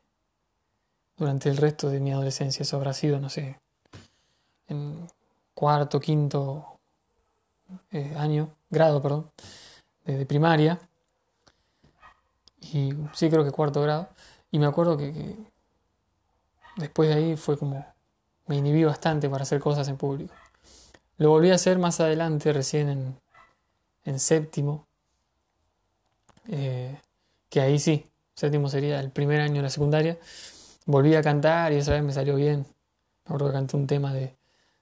durante 1.16 1.50
el 1.50 1.56
resto 1.58 1.90
de 1.90 2.00
mi 2.00 2.12
adolescencia, 2.12 2.62
eso 2.62 2.76
habrá 2.76 2.94
sido, 2.94 3.20
no 3.20 3.28
sé, 3.28 3.60
en 4.70 5.06
cuarto, 5.54 6.00
quinto 6.00 6.78
eh, 7.90 8.14
año, 8.16 8.48
grado, 8.70 9.02
perdón, 9.02 9.30
de, 10.04 10.26
primaria. 10.26 10.80
Y 12.60 12.92
sí, 13.12 13.30
creo 13.30 13.44
que 13.44 13.50
cuarto 13.50 13.82
grado. 13.82 14.08
Y 14.50 14.58
me 14.58 14.66
acuerdo 14.66 14.96
que, 14.96 15.36
después 16.76 17.08
de 17.08 17.14
ahí 17.14 17.36
fue 17.36 17.58
como, 17.58 17.86
me 18.46 18.56
inhibí 18.56 18.84
bastante 18.84 19.28
para 19.28 19.42
hacer 19.42 19.60
cosas 19.60 19.88
en 19.88 19.96
público. 19.96 20.34
Lo 21.18 21.30
volví 21.30 21.50
a 21.50 21.54
hacer 21.54 21.78
más 21.78 22.00
adelante, 22.00 22.52
recién 22.52 22.88
en, 22.88 23.20
en 24.04 24.18
séptimo, 24.18 24.86
eh, 26.48 26.98
que 27.48 27.60
ahí 27.60 27.78
sí, 27.78 28.06
séptimo 28.34 28.68
sería 28.68 29.00
el 29.00 29.10
primer 29.10 29.40
año 29.40 29.56
de 29.56 29.62
la 29.62 29.70
secundaria. 29.70 30.18
Volví 30.86 31.14
a 31.14 31.22
cantar 31.22 31.72
y 31.72 31.76
esa 31.76 31.92
vez 31.92 32.02
me 32.02 32.12
salió 32.12 32.36
bien. 32.36 32.60
Me 32.60 33.34
acuerdo 33.34 33.48
que 33.48 33.52
canté 33.52 33.76
un 33.76 33.86
tema 33.86 34.12
de, 34.12 34.39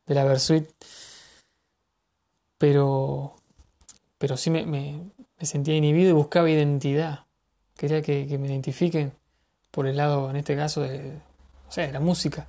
de 0.08 0.14
la 0.14 0.24
Versuit 0.24 0.68
pero, 2.58 3.36
pero 4.18 4.36
sí 4.36 4.50
me, 4.50 4.66
me, 4.66 5.12
sentía 5.40 5.76
inhibido 5.76 6.10
y 6.10 6.12
buscaba 6.12 6.50
identidad. 6.50 7.26
Quería 7.76 8.02
que, 8.02 8.26
me 8.38 8.48
identifiquen 8.48 9.12
por 9.70 9.86
el 9.86 9.96
lado, 9.96 10.28
en 10.28 10.36
este 10.36 10.56
caso, 10.56 10.82
de, 10.82 11.20
de 11.76 11.92
la 11.92 12.00
música. 12.00 12.48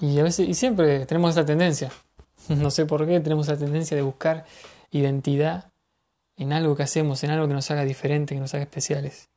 Y 0.00 0.18
a 0.18 0.22
veces, 0.22 0.48
y 0.48 0.54
siempre 0.54 1.04
tenemos 1.06 1.32
esa 1.32 1.44
tendencia, 1.44 1.92
no 2.48 2.70
sé 2.70 2.86
por 2.86 3.06
qué, 3.06 3.20
tenemos 3.20 3.46
esa 3.48 3.58
tendencia 3.58 3.96
de 3.96 4.02
buscar 4.02 4.46
identidad 4.90 5.70
en 6.36 6.52
algo 6.52 6.74
que 6.74 6.82
hacemos, 6.82 7.22
en 7.22 7.30
algo 7.30 7.46
que 7.46 7.54
nos 7.54 7.70
haga 7.70 7.84
diferente, 7.84 8.34
que 8.34 8.40
nos 8.40 8.54
haga 8.54 8.64
especiales. 8.64 9.28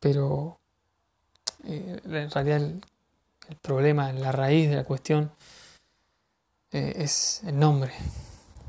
Pero 0.00 0.60
eh, 1.64 2.00
en 2.04 2.30
realidad 2.30 2.60
el, 3.48 3.56
problema, 3.56 4.12
la 4.12 4.32
raíz 4.32 4.68
de 4.70 4.76
la 4.76 4.84
cuestión 4.84 5.30
eh, 6.72 6.94
es 6.96 7.42
el 7.46 7.58
nombre. 7.58 7.92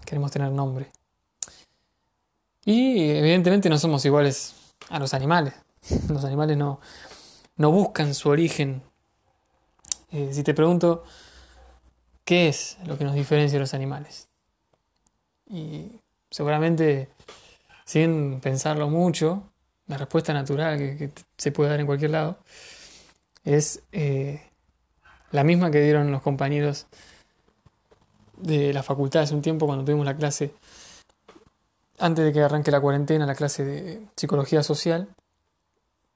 Queremos 0.05 0.31
tener 0.31 0.51
nombre. 0.51 0.91
Y 2.65 3.09
evidentemente 3.09 3.69
no 3.69 3.77
somos 3.77 4.03
iguales 4.05 4.55
a 4.89 4.99
los 4.99 5.13
animales. 5.13 5.53
Los 6.09 6.25
animales 6.25 6.57
no, 6.57 6.79
no 7.55 7.71
buscan 7.71 8.13
su 8.13 8.29
origen. 8.29 8.83
Eh, 10.11 10.29
si 10.33 10.43
te 10.43 10.53
pregunto, 10.53 11.03
¿qué 12.23 12.47
es 12.47 12.77
lo 12.85 12.97
que 12.97 13.05
nos 13.05 13.13
diferencia 13.13 13.57
de 13.57 13.61
los 13.61 13.73
animales? 13.73 14.27
Y 15.47 15.91
seguramente, 16.29 17.09
sin 17.85 18.39
pensarlo 18.39 18.89
mucho, 18.89 19.51
la 19.87 19.97
respuesta 19.97 20.33
natural 20.33 20.77
que, 20.77 21.11
se 21.37 21.51
puede 21.51 21.71
dar 21.71 21.79
en 21.79 21.85
cualquier 21.85 22.11
lado 22.11 22.39
es 23.43 23.81
eh, 23.91 24.48
la 25.31 25.43
misma 25.43 25.71
que 25.71 25.81
dieron 25.81 26.11
los 26.11 26.21
compañeros 26.21 26.87
de 28.37 28.73
la 28.73 28.83
facultad 28.83 29.23
hace 29.23 29.35
un 29.35 29.41
tiempo 29.41 29.65
cuando 29.65 29.85
tuvimos 29.85 30.05
la 30.05 30.15
clase, 30.15 30.53
antes 31.99 32.25
de 32.25 32.33
que 32.33 32.41
arranque 32.41 32.71
la 32.71 32.79
cuarentena, 32.81 33.25
la 33.25 33.35
clase 33.35 33.65
de 33.65 34.01
psicología 34.15 34.63
social, 34.63 35.09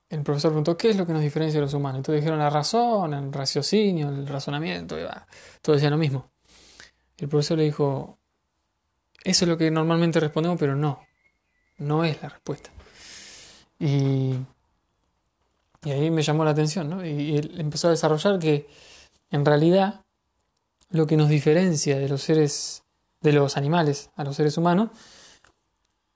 el 0.09 0.21
profesor 0.23 0.51
preguntó 0.51 0.77
qué 0.77 0.89
es 0.89 0.97
lo 0.97 1.05
que 1.05 1.13
nos 1.13 1.21
diferencia 1.21 1.59
de 1.59 1.65
los 1.65 1.73
humanos. 1.73 1.97
Entonces 1.97 2.21
dijeron 2.21 2.39
la 2.39 2.49
razón, 2.49 3.13
el 3.13 3.33
raciocinio, 3.33 4.09
el 4.09 4.27
razonamiento, 4.27 4.99
y 4.99 5.03
todo 5.61 5.75
decía 5.75 5.89
lo 5.89 5.97
mismo. 5.97 6.29
El 7.17 7.27
profesor 7.27 7.57
le 7.57 7.65
dijo, 7.65 8.17
eso 9.23 9.45
es 9.45 9.49
lo 9.49 9.57
que 9.57 9.69
normalmente 9.71 10.19
respondemos, 10.19 10.57
pero 10.59 10.75
no, 10.75 11.01
no 11.77 12.05
es 12.05 12.21
la 12.21 12.29
respuesta. 12.29 12.69
Y, 13.79 14.35
y 15.83 15.91
ahí 15.91 16.11
me 16.11 16.21
llamó 16.21 16.45
la 16.45 16.51
atención, 16.51 16.89
¿no? 16.89 17.05
y 17.05 17.37
él 17.37 17.55
empezó 17.59 17.87
a 17.87 17.91
desarrollar 17.91 18.39
que 18.39 18.67
en 19.33 19.45
realidad 19.45 20.01
lo 20.91 21.07
que 21.07 21.17
nos 21.17 21.27
diferencia 21.27 21.97
de 21.97 22.07
los 22.07 22.21
seres, 22.21 22.83
de 23.19 23.33
los 23.33 23.57
animales 23.57 24.11
a 24.15 24.23
los 24.23 24.35
seres 24.35 24.59
humanos, 24.59 24.91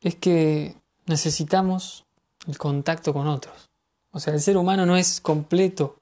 es 0.01 0.15
que 0.15 0.75
necesitamos 1.07 2.05
el 2.47 2.59
contacto 2.59 3.13
con 3.13 3.27
otros. 3.27 3.69
O 4.11 4.19
sea, 4.19 4.35
el 4.35 4.39
ser 4.39 4.55
humano 4.55 4.85
no 4.85 4.95
es 4.95 5.19
completo, 5.19 5.97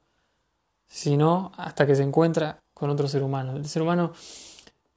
sino 0.88 1.54
hasta 1.56 1.88
que 1.88 1.96
se 1.96 2.04
encuentra 2.04 2.60
con 2.74 2.90
otro 2.90 3.08
ser 3.08 3.24
humano. 3.24 3.56
El 3.56 3.68
ser 3.70 3.82
humano 3.82 4.12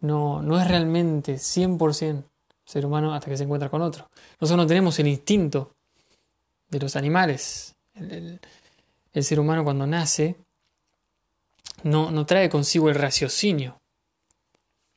no, 0.01 0.43
no 0.43 0.61
es 0.61 0.67
realmente 0.67 1.37
100% 1.37 2.25
ser 2.65 2.85
humano 2.85 3.15
hasta 3.15 3.31
que 3.31 3.37
se 3.37 3.45
encuentra 3.45 3.71
con 3.71 3.81
otro. 3.81 4.09
Nosotros 4.41 4.65
no 4.65 4.67
tenemos 4.67 4.99
el 4.99 5.07
instinto 5.07 5.71
de 6.69 6.81
los 6.81 6.97
animales. 6.97 7.77
el 7.95 8.41
ser 9.25 9.39
humano 9.39 9.63
cuando 9.63 9.87
nace 9.87 10.37
no, 11.83 12.11
no 12.11 12.27
trae 12.27 12.49
consigo 12.49 12.89
el 12.89 12.95
raciocinio. 12.95 13.81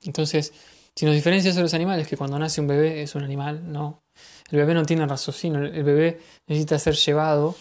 Entonces, 0.03 0.53
si 0.95 1.05
nos 1.05 1.15
diferencia 1.15 1.53
de 1.53 1.61
los 1.61 1.73
animales, 1.73 2.07
que 2.07 2.17
cuando 2.17 2.37
nace 2.37 2.61
un 2.61 2.67
bebé 2.67 3.01
es 3.01 3.15
un 3.15 3.23
animal, 3.23 3.71
no. 3.71 4.03
El 4.49 4.59
bebé 4.59 4.73
no 4.73 4.85
tiene 4.85 5.05
raciocinio, 5.05 5.61
el 5.61 5.83
bebé 5.83 6.19
necesita 6.47 6.77
ser 6.77 6.95
llevado 6.95 7.55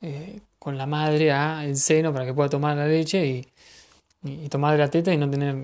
eh, 0.00 0.40
con 0.58 0.78
la 0.78 0.86
madre 0.86 1.32
a 1.32 1.64
el 1.64 1.76
seno 1.76 2.12
para 2.12 2.24
que 2.24 2.34
pueda 2.34 2.48
tomar 2.48 2.76
la 2.76 2.86
leche 2.86 3.26
y, 3.26 4.48
tomar 4.48 4.72
de 4.72 4.78
la 4.78 4.90
teta 4.90 5.12
y 5.12 5.16
no 5.16 5.30
tener 5.30 5.56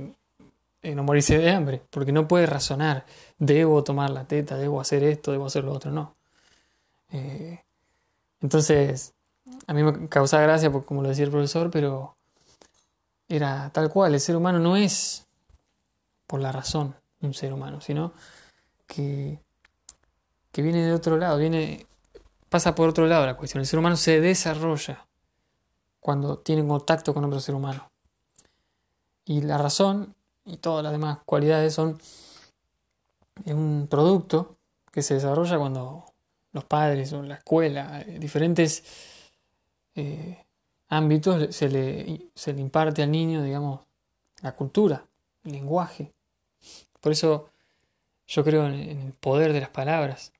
eh, 0.82 0.94
no 0.94 1.02
morirse 1.02 1.38
de 1.38 1.50
hambre, 1.50 1.82
porque 1.90 2.12
no 2.12 2.26
puede 2.26 2.46
razonar, 2.46 3.04
debo 3.38 3.84
tomar 3.84 4.10
la 4.10 4.24
teta, 4.24 4.56
debo 4.56 4.80
hacer 4.80 5.04
esto, 5.04 5.32
debo 5.32 5.46
hacer 5.46 5.64
lo 5.64 5.72
otro, 5.72 5.90
no. 5.90 6.16
Eh, 7.12 7.60
entonces, 8.40 9.14
a 9.66 9.74
mí 9.74 9.82
me 9.82 10.08
causa 10.08 10.40
gracia, 10.40 10.70
porque, 10.70 10.86
como 10.86 11.02
lo 11.02 11.08
decía 11.08 11.24
el 11.24 11.30
profesor, 11.30 11.70
pero 11.70 12.15
era 13.28 13.70
tal 13.70 13.90
cual, 13.90 14.14
el 14.14 14.20
ser 14.20 14.36
humano 14.36 14.58
no 14.58 14.76
es 14.76 15.26
por 16.26 16.40
la 16.40 16.52
razón 16.52 16.94
un 17.20 17.34
ser 17.34 17.52
humano, 17.52 17.80
sino 17.80 18.12
que, 18.86 19.40
que 20.52 20.62
viene 20.62 20.84
de 20.84 20.92
otro 20.92 21.16
lado, 21.16 21.38
viene, 21.38 21.86
pasa 22.48 22.74
por 22.74 22.88
otro 22.88 23.06
lado 23.06 23.26
la 23.26 23.36
cuestión. 23.36 23.60
El 23.60 23.66
ser 23.66 23.78
humano 23.78 23.96
se 23.96 24.20
desarrolla 24.20 25.06
cuando 26.00 26.38
tiene 26.38 26.66
contacto 26.66 27.12
con 27.12 27.24
otro 27.24 27.40
ser 27.40 27.54
humano. 27.54 27.90
Y 29.24 29.40
la 29.42 29.58
razón 29.58 30.14
y 30.44 30.58
todas 30.58 30.84
las 30.84 30.92
demás 30.92 31.18
cualidades 31.24 31.74
son 31.74 31.98
un 33.46 33.88
producto 33.90 34.56
que 34.92 35.02
se 35.02 35.14
desarrolla 35.14 35.58
cuando 35.58 36.04
los 36.52 36.64
padres 36.64 37.12
o 37.12 37.22
la 37.22 37.34
escuela, 37.34 38.00
eh, 38.00 38.18
diferentes 38.18 38.84
eh, 39.94 40.45
ámbitos 40.88 41.54
se 41.54 41.68
le, 41.68 42.30
se 42.34 42.52
le 42.52 42.60
imparte 42.60 43.02
al 43.02 43.10
niño, 43.10 43.42
digamos, 43.42 43.80
la 44.42 44.54
cultura, 44.54 45.06
lenguaje. 45.44 46.12
Por 47.00 47.12
eso 47.12 47.50
yo 48.26 48.44
creo 48.44 48.66
en 48.66 49.00
el 49.00 49.12
poder 49.12 49.52
de 49.52 49.60
las 49.60 49.70
palabras. 49.70 50.32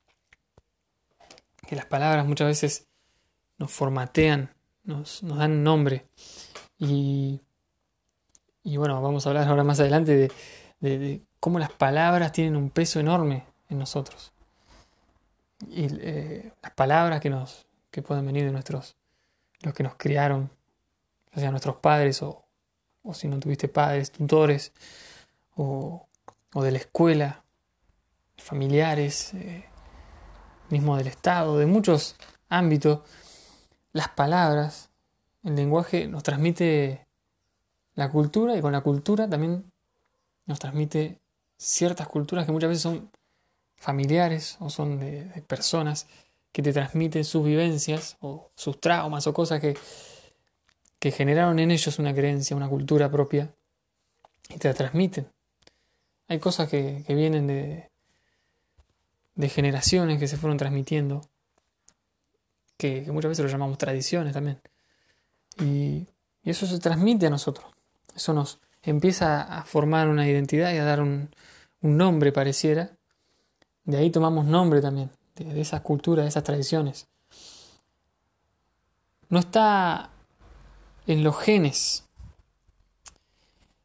Que 1.67 1.77
las 1.77 1.87
palabras 1.87 2.27
muchas 2.27 2.49
veces 2.49 2.87
nos 3.59 3.73
formatean, 3.73 4.55
nos, 4.85 5.23
nos 5.23 5.39
dan 5.39 5.63
nombre. 5.63 6.07
Y, 6.79 7.41
y, 8.63 8.77
bueno, 8.77 9.01
vamos 9.01 9.27
a 9.27 9.31
hablar 9.31 9.49
ahora 9.49 9.65
más 9.65 9.81
adelante 9.81 10.31
de, 10.81 11.23
cómo 11.41 11.59
las 11.59 11.73
palabras 11.73 12.33
tienen 12.33 12.57
un 12.57 12.71
peso 12.71 13.01
enorme 13.01 13.45
en 13.69 13.79
nosotros. 13.79 14.33
Y 15.69 15.87
eh, 16.01 16.53
las 16.63 16.73
palabras 16.73 17.21
que 17.21 17.31
nos 17.31 17.67
que 17.91 18.03
pueden 18.03 18.27
venir 18.27 18.45
de 18.45 18.53
nuestros 18.53 18.95
los 19.63 19.75
que 19.75 19.83
nos 19.83 19.95
criaron, 19.97 20.51
o 21.35 21.41
sea 21.41 21.51
nuestros 21.51 21.77
padres 21.77 22.23
o, 22.23 22.45
o 23.03 23.15
si 23.15 23.29
no 23.29 23.39
tuviste 23.39 23.69
padres, 23.69 24.11
tutores 24.11 24.73
o, 25.55 26.07
o 26.55 26.63
de 26.63 26.71
la 26.71 26.79
escuela, 26.79 27.45
familiares, 28.37 29.35
eh, 29.35 29.65
mismo 30.71 30.97
del 30.97 31.07
Estado, 31.07 31.59
de 31.59 31.67
muchos 31.67 32.17
ámbitos, 32.49 33.01
las 33.93 34.09
palabras, 34.09 34.91
el 35.43 35.57
lenguaje 35.57 36.09
nos 36.09 36.23
transmite 36.23 37.07
la 37.95 38.11
cultura 38.11 38.57
y 38.57 38.61
con 38.61 38.73
la 38.73 38.83
cultura 38.83 39.29
también 39.29 39.73
nos 40.45 40.59
transmite 40.59 41.21
ciertas 41.57 42.07
culturas 42.09 42.45
que 42.45 42.53
muchas 42.53 42.69
veces 42.69 42.83
son 42.83 43.11
familiares 43.77 44.57
o 44.61 44.71
son 44.71 44.99
de, 44.99 45.45
personas 45.47 46.07
que 46.57 46.63
te 46.63 46.73
transmiten 46.73 47.23
sus 47.23 47.45
vivencias 47.45 48.17
o 48.21 48.51
sus 48.55 48.81
traumas 48.81 49.27
o 49.27 49.35
cosas 49.35 49.61
que, 49.61 49.77
que 50.99 51.11
generaron 51.11 51.59
en 51.59 51.71
ellos 51.71 51.99
una 51.99 52.15
creencia, 52.15 52.57
una 52.57 52.67
cultura 52.67 53.11
propia 53.11 53.55
y 54.49 54.57
te 54.57 54.69
la 54.69 54.73
transmiten. 54.73 55.29
Hay 56.29 56.39
cosas 56.39 56.71
que, 56.71 57.05
que 57.07 57.15
vienen 57.15 57.47
de, 57.47 57.91
de 59.35 59.49
generaciones 59.51 60.19
que 60.19 60.29
se 60.29 60.39
fueron 60.39 60.57
transmitiendo 60.57 61.21
que, 62.79 63.03
muchas 63.13 63.29
veces 63.29 63.45
lo 63.45 63.51
llamamos 63.51 63.77
tradiciones 63.77 64.33
también. 64.33 64.59
Y, 65.61 66.07
eso 66.43 66.67
se 66.67 66.79
transmite 66.79 67.27
a 67.27 67.31
nosotros. 67.31 67.67
Eso 68.15 68.33
nos 68.33 68.61
empieza 68.83 69.43
a 69.43 69.65
formar 69.67 70.09
una 70.09 70.27
identidad 70.27 70.73
y 70.73 70.79
a 70.79 70.85
dar 70.85 71.03
un, 71.03 71.29
nombre, 71.83 72.33
pareciera. 72.33 72.97
De 73.85 73.99
ahí 73.99 74.11
tomamos 74.11 74.47
nombre 74.47 74.81
también, 74.81 75.11
de, 75.37 75.45
de 75.45 75.61
esas 75.61 75.83
culturas, 75.83 76.25
de 76.25 76.29
esas 76.29 76.45
tradiciones. 76.45 77.07
No 79.29 79.39
está 79.39 80.11
en 81.07 81.23
los 81.23 81.39
genes. 81.39 82.05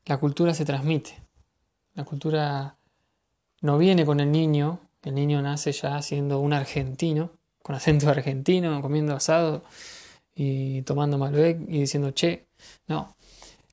La 0.05 0.17
cultura 0.17 0.53
se 0.53 0.65
transmite. 0.65 1.17
La 1.93 2.03
cultura 2.03 2.77
no 3.61 3.77
viene 3.77 4.05
con 4.05 4.19
el 4.19 4.31
niño, 4.31 4.79
el 5.03 5.15
niño 5.15 5.41
nace 5.41 5.71
ya 5.71 6.01
siendo 6.01 6.39
un 6.39 6.53
argentino, 6.53 7.31
con 7.61 7.75
acento 7.75 8.09
argentino, 8.09 8.81
comiendo 8.81 9.15
asado 9.15 9.63
y 10.35 10.81
tomando 10.83 11.17
Malbec 11.17 11.59
y 11.67 11.79
diciendo 11.79 12.11
che. 12.11 12.47
No, 12.87 13.15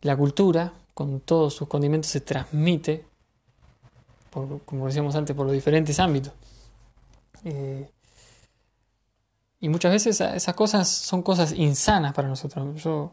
la 0.02 0.16
cultura, 0.16 0.73
con 0.94 1.20
todos 1.20 1.54
sus 1.54 1.68
condimentos, 1.68 2.11
se 2.11 2.20
transmite, 2.20 3.04
como 4.64 4.87
decíamos 4.87 5.14
antes, 5.14 5.35
por 5.37 5.47
los 5.47 5.54
diferentes 5.54 5.99
ámbitos. 6.00 6.32
Eh, 7.45 7.90
y 9.61 9.68
muchas 9.68 9.92
veces 9.92 10.21
esas 10.21 10.54
cosas 10.54 10.88
son 10.88 11.23
cosas 11.23 11.52
insanas 11.52 12.14
para 12.14 12.28
nosotros. 12.28 12.83
Yo 12.83 13.12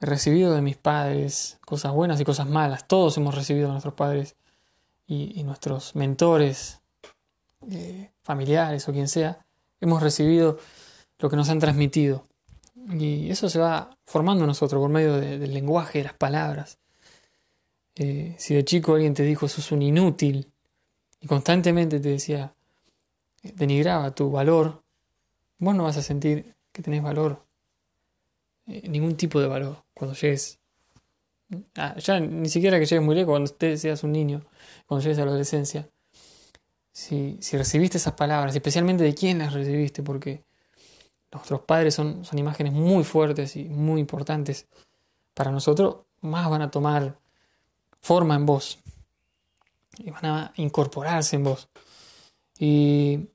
he 0.00 0.06
recibido 0.06 0.54
de 0.54 0.62
mis 0.62 0.76
padres 0.76 1.58
cosas 1.64 1.92
buenas 1.92 2.20
y 2.20 2.24
cosas 2.24 2.48
malas. 2.48 2.86
Todos 2.86 3.16
hemos 3.16 3.34
recibido 3.34 3.66
de 3.66 3.72
nuestros 3.72 3.94
padres 3.94 4.36
y, 5.06 5.42
nuestros 5.44 5.94
mentores, 5.96 6.80
eh, 7.70 8.10
familiares 8.22 8.88
o 8.88 8.92
quien 8.92 9.08
sea 9.08 9.44
hemos 9.84 10.02
recibido 10.02 10.58
lo 11.18 11.30
que 11.30 11.36
nos 11.36 11.48
han 11.48 11.58
transmitido. 11.58 12.24
Y 12.90 13.30
eso 13.30 13.48
se 13.48 13.58
va 13.58 13.96
formando 14.04 14.46
nosotros 14.46 14.80
por 14.80 14.90
medio 14.90 15.16
del 15.16 15.54
lenguaje, 15.54 15.98
de 15.98 16.04
las 16.04 16.14
palabras. 16.14 16.78
Eh, 17.94 18.34
si 18.38 18.54
de 18.54 18.64
chico 18.64 18.94
alguien 18.94 19.14
te 19.14 19.22
dijo 19.22 19.46
sos 19.46 19.70
un 19.70 19.80
inútil 19.80 20.50
y 21.20 21.26
constantemente 21.28 22.00
te 22.00 22.08
decía, 22.08 22.54
denigraba 23.54 24.14
tu 24.14 24.30
valor, 24.30 24.82
vos 25.58 25.74
no 25.74 25.84
vas 25.84 25.96
a 25.96 26.02
sentir 26.02 26.54
que 26.72 26.82
tenés 26.82 27.02
valor, 27.02 27.44
eh, 28.66 28.88
ningún 28.88 29.16
tipo 29.16 29.40
de 29.40 29.46
valor 29.46 29.84
cuando 29.92 30.16
llegues. 30.16 30.58
ya 31.98 32.20
ni 32.20 32.48
siquiera 32.48 32.78
que 32.78 32.86
llegues 32.86 33.04
muy 33.04 33.14
lejos, 33.14 33.30
cuando 33.30 33.44
usted 33.44 33.76
seas 33.76 34.02
un 34.02 34.12
niño, 34.12 34.42
cuando 34.86 35.02
llegues 35.02 35.18
a 35.18 35.24
la 35.24 35.30
adolescencia, 35.30 35.88
si, 36.92 37.38
recibiste 37.52 37.98
esas 37.98 38.14
palabras, 38.14 38.54
especialmente 38.54 39.04
de 39.04 39.14
quién 39.14 39.38
las 39.38 39.52
recibiste, 39.52 40.02
porque 40.02 40.44
nuestros 41.32 41.60
padres 41.62 41.94
son, 41.94 42.24
son 42.24 42.38
imágenes 42.38 42.72
muy 42.72 43.04
fuertes 43.04 43.56
y 43.56 43.64
muy 43.64 44.00
importantes 44.00 44.66
para 45.34 45.50
nosotros, 45.50 45.96
más 46.20 46.48
van 46.48 46.62
a 46.62 46.70
tomar 46.70 47.18
forma 48.00 48.36
en 48.36 48.46
vos 48.46 48.78
y 49.98 50.10
van 50.10 50.24
a 50.24 50.52
incorporarse 50.56 51.36
en 51.36 51.44
vos. 51.44 51.68
Y 52.58 53.28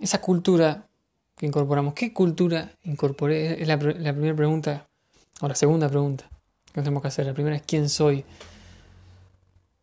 esa 0.00 0.20
cultura 0.20 0.88
que 1.36 1.46
incorporamos, 1.46 1.94
¿qué 1.94 2.12
cultura 2.12 2.72
incorporé? 2.82 3.62
Es 3.62 3.68
la, 3.68 3.76
la 3.76 4.12
primera 4.12 4.34
pregunta, 4.34 4.88
o 5.40 5.48
la 5.48 5.54
segunda 5.54 5.88
pregunta 5.88 6.28
que 6.72 6.80
tenemos 6.80 7.02
que 7.02 7.08
hacer. 7.08 7.26
La 7.26 7.34
primera 7.34 7.56
es 7.56 7.62
¿quién 7.62 7.88
soy? 7.88 8.24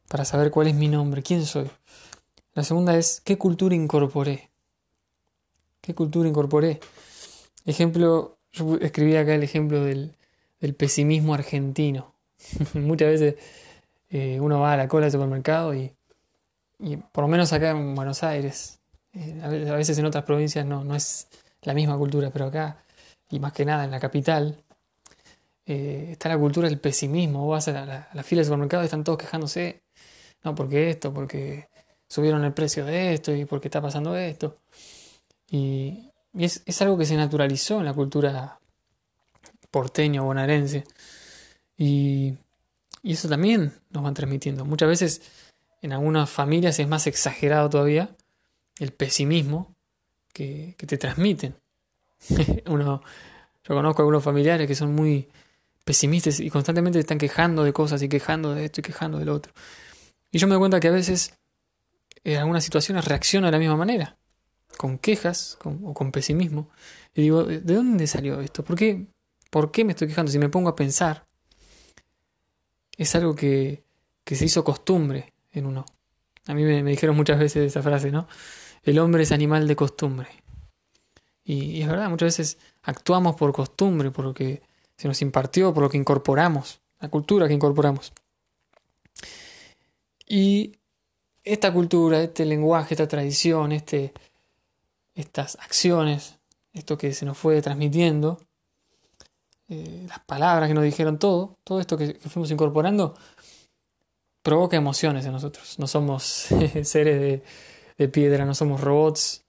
Para 0.08 0.26
saber 0.26 0.52
cuál 0.52 0.68
es 0.68 0.76
mi 0.76 0.88
nombre, 0.88 1.22
¿quién 1.22 1.46
soy? 1.46 1.70
La 2.54 2.64
segunda 2.64 2.98
es, 2.98 3.22
¿qué 3.24 3.38
cultura 3.38 3.76
incorporé? 3.76 4.50
¿Qué 5.82 5.94
cultura 5.94 6.28
incorporé? 6.28 6.80
Ejemplo, 7.66 8.38
yo 8.52 8.78
escribí 8.78 9.16
acá 9.16 9.36
el 9.36 9.44
ejemplo 9.44 9.84
del, 9.84 10.16
pesimismo 10.78 11.34
argentino. 11.34 12.14
Muchas 12.74 13.10
veces 13.10 13.36
eh, 14.10 14.40
uno 14.40 14.60
va 14.60 14.74
a 14.74 14.78
la 14.78 14.88
cola 14.88 15.06
del 15.06 15.12
supermercado 15.12 15.76
y, 15.76 15.94
por 17.12 17.24
lo 17.24 17.28
menos 17.28 17.54
acá 17.54 17.72
en 17.72 17.96
Buenos 17.96 18.24
Aires, 18.24 18.77
eh, 19.18 19.70
a 19.70 19.76
veces 19.76 19.98
en 19.98 20.06
otras 20.06 20.24
provincias 20.24 20.66
no, 20.66 20.84
no 20.84 20.96
es 20.96 21.28
la 21.64 21.74
misma 21.74 21.98
cultura, 21.98 22.30
pero 22.30 22.46
acá, 22.46 22.84
y 23.30 23.40
más 23.40 23.54
que 23.54 23.66
nada 23.66 23.84
en 23.84 23.92
la 23.92 24.00
capital, 24.00 24.64
eh, 25.66 26.10
está 26.12 26.30
la 26.30 26.38
cultura 26.38 26.70
del 26.70 26.80
pesimismo. 26.80 27.46
Vos 27.46 27.66
vas 27.66 27.68
a 27.70 27.86
la, 27.86 28.10
la, 28.14 28.24
fila 28.24 28.40
del 28.40 28.46
supermercado 28.46 28.84
y 28.84 28.86
están 28.86 29.04
todos 29.04 29.18
quejándose, 29.18 29.82
no, 30.44 30.54
porque 30.56 30.92
esto, 30.92 31.14
porque 31.14 31.68
subieron 32.08 32.44
el 32.46 32.54
precio 32.54 32.86
de 32.86 33.14
esto 33.14 33.34
y 33.34 33.46
por 33.46 33.60
qué 33.60 33.68
está 33.68 33.82
pasando 33.82 34.16
esto. 34.16 34.58
Y, 35.50 36.12
es, 36.38 36.82
algo 36.82 36.98
que 36.98 37.06
se 37.06 37.16
naturalizó 37.16 37.80
en 37.80 37.86
la 37.86 37.94
cultura 37.94 38.60
porteña 39.72 40.22
o 40.22 40.26
bonaerense. 40.26 40.84
Y, 41.78 42.36
y 43.02 43.14
eso 43.14 43.28
también 43.28 43.74
nos 43.90 44.04
van 44.04 44.14
transmitiendo. 44.14 44.64
Muchas 44.66 44.90
veces 44.90 45.22
en 45.82 45.94
algunas 45.94 46.30
familias 46.30 46.80
es 46.80 46.88
más 46.88 47.08
exagerado 47.08 47.70
todavía 47.70 48.10
el 48.80 48.94
pesimismo 48.94 49.76
que, 50.34 50.76
que 50.78 50.88
te 50.88 50.98
transmiten. 50.98 51.56
Uno, 52.68 53.02
yo 53.64 53.76
conozco 53.76 54.02
algunos 54.02 54.24
familiares 54.24 54.68
que 54.68 54.76
son 54.76 54.94
muy 54.94 55.28
pesimistas 55.84 56.40
y 56.40 56.50
constantemente 56.50 57.00
están 57.00 57.18
quejando 57.18 57.64
de 57.64 57.74
cosas 57.74 58.02
y 58.04 58.10
quejando 58.10 58.54
de 58.54 58.66
esto 58.66 58.82
y 58.82 58.84
quejando 58.84 59.20
del 59.20 59.30
otro. 59.30 59.54
Y 60.32 60.38
yo 60.38 60.48
me 60.48 60.54
doy 60.54 60.60
cuenta 60.60 60.80
que 60.80 60.90
a 60.90 60.92
veces 60.92 61.34
en 62.24 62.38
algunas 62.38 62.64
situaciones 62.64 63.06
reacciono 63.06 63.48
de 63.48 63.52
la 63.52 63.60
misma 63.60 63.78
manera, 63.78 64.18
con 64.78 64.98
quejas 64.98 65.58
o 65.64 65.94
con 65.94 66.12
pesimismo. 66.12 66.70
Y 67.16 67.22
digo, 67.22 67.44
¿de 67.46 67.60
dónde 67.62 68.06
salió 68.06 68.42
esto? 68.42 68.64
¿Por 68.64 68.76
qué, 68.76 69.08
¿Por 69.50 69.72
qué 69.72 69.86
me 69.86 69.94
estoy 69.94 70.10
quejando? 70.10 70.32
Si 70.32 70.40
me 70.40 70.50
pongo 70.50 70.70
a 70.70 70.76
pensar, 70.76 71.26
es 72.98 73.16
algo 73.16 73.36
que, 73.36 73.84
que 74.24 74.36
se 74.36 74.46
hizo 74.46 74.64
costumbre 74.64 75.34
en 75.52 75.66
uno. 75.68 75.86
A 76.48 76.54
mí 76.54 76.64
me, 76.64 76.84
dijeron 76.84 77.16
muchas 77.16 77.40
veces 77.40 77.68
esa 77.68 77.82
frase, 77.82 78.12
¿no? 78.12 78.28
El 78.88 79.00
hombre 79.00 79.24
es 79.24 79.34
animal 79.34 79.68
de 79.68 79.76
costumbre. 79.76 80.30
Y, 81.44 81.82
es 81.82 81.88
verdad, 81.90 82.10
muchas 82.10 82.38
veces 82.38 82.58
actuamos 82.84 83.36
por 83.36 83.52
costumbre, 83.52 84.12
por 84.12 84.24
lo 84.24 84.34
que 84.34 84.62
se 84.96 85.10
nos 85.10 85.22
impartió, 85.22 85.74
por 85.74 85.84
lo 85.84 85.90
que 85.90 85.98
incorporamos, 85.98 86.80
la 87.02 87.10
cultura 87.10 87.50
que 87.50 87.54
incorporamos. 87.54 88.14
Y 90.26 90.78
esta 91.44 91.74
cultura, 91.74 92.24
este 92.24 92.46
lenguaje, 92.46 92.94
esta 92.94 93.10
tradición, 93.10 93.74
este, 93.74 94.14
estas 95.16 95.58
acciones, 95.60 96.38
esto 96.72 96.98
que 96.98 97.14
se 97.14 97.26
nos 97.26 97.38
fue 97.38 97.62
transmitiendo, 97.62 98.40
eh, 99.68 100.06
las 100.08 100.20
palabras 100.20 100.70
que 100.70 100.74
nos 100.74 100.86
dijeron, 100.86 101.20
todo, 101.20 101.58
todo 101.66 101.82
esto 101.82 101.98
que, 101.98 102.14
fuimos 102.14 102.52
incorporando, 102.52 103.16
provoca 104.42 104.78
emociones 104.78 105.26
en 105.26 105.34
nosotros. 105.34 105.78
No 105.78 105.88
somos 105.88 106.24
seres 106.84 107.20
de, 107.20 107.44
piedra, 108.08 108.46
no 108.46 108.54
somos 108.54 108.82
robots. 108.82 109.44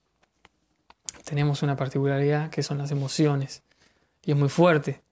Tenemos 1.24 1.62
una 1.62 1.76
particularidad 1.76 2.50
que 2.50 2.62
son 2.62 2.78
las 2.78 2.90
emociones. 2.90 3.62
Y 4.24 4.32
es 4.32 4.36
muy 4.36 4.48
fuerte 4.48 5.02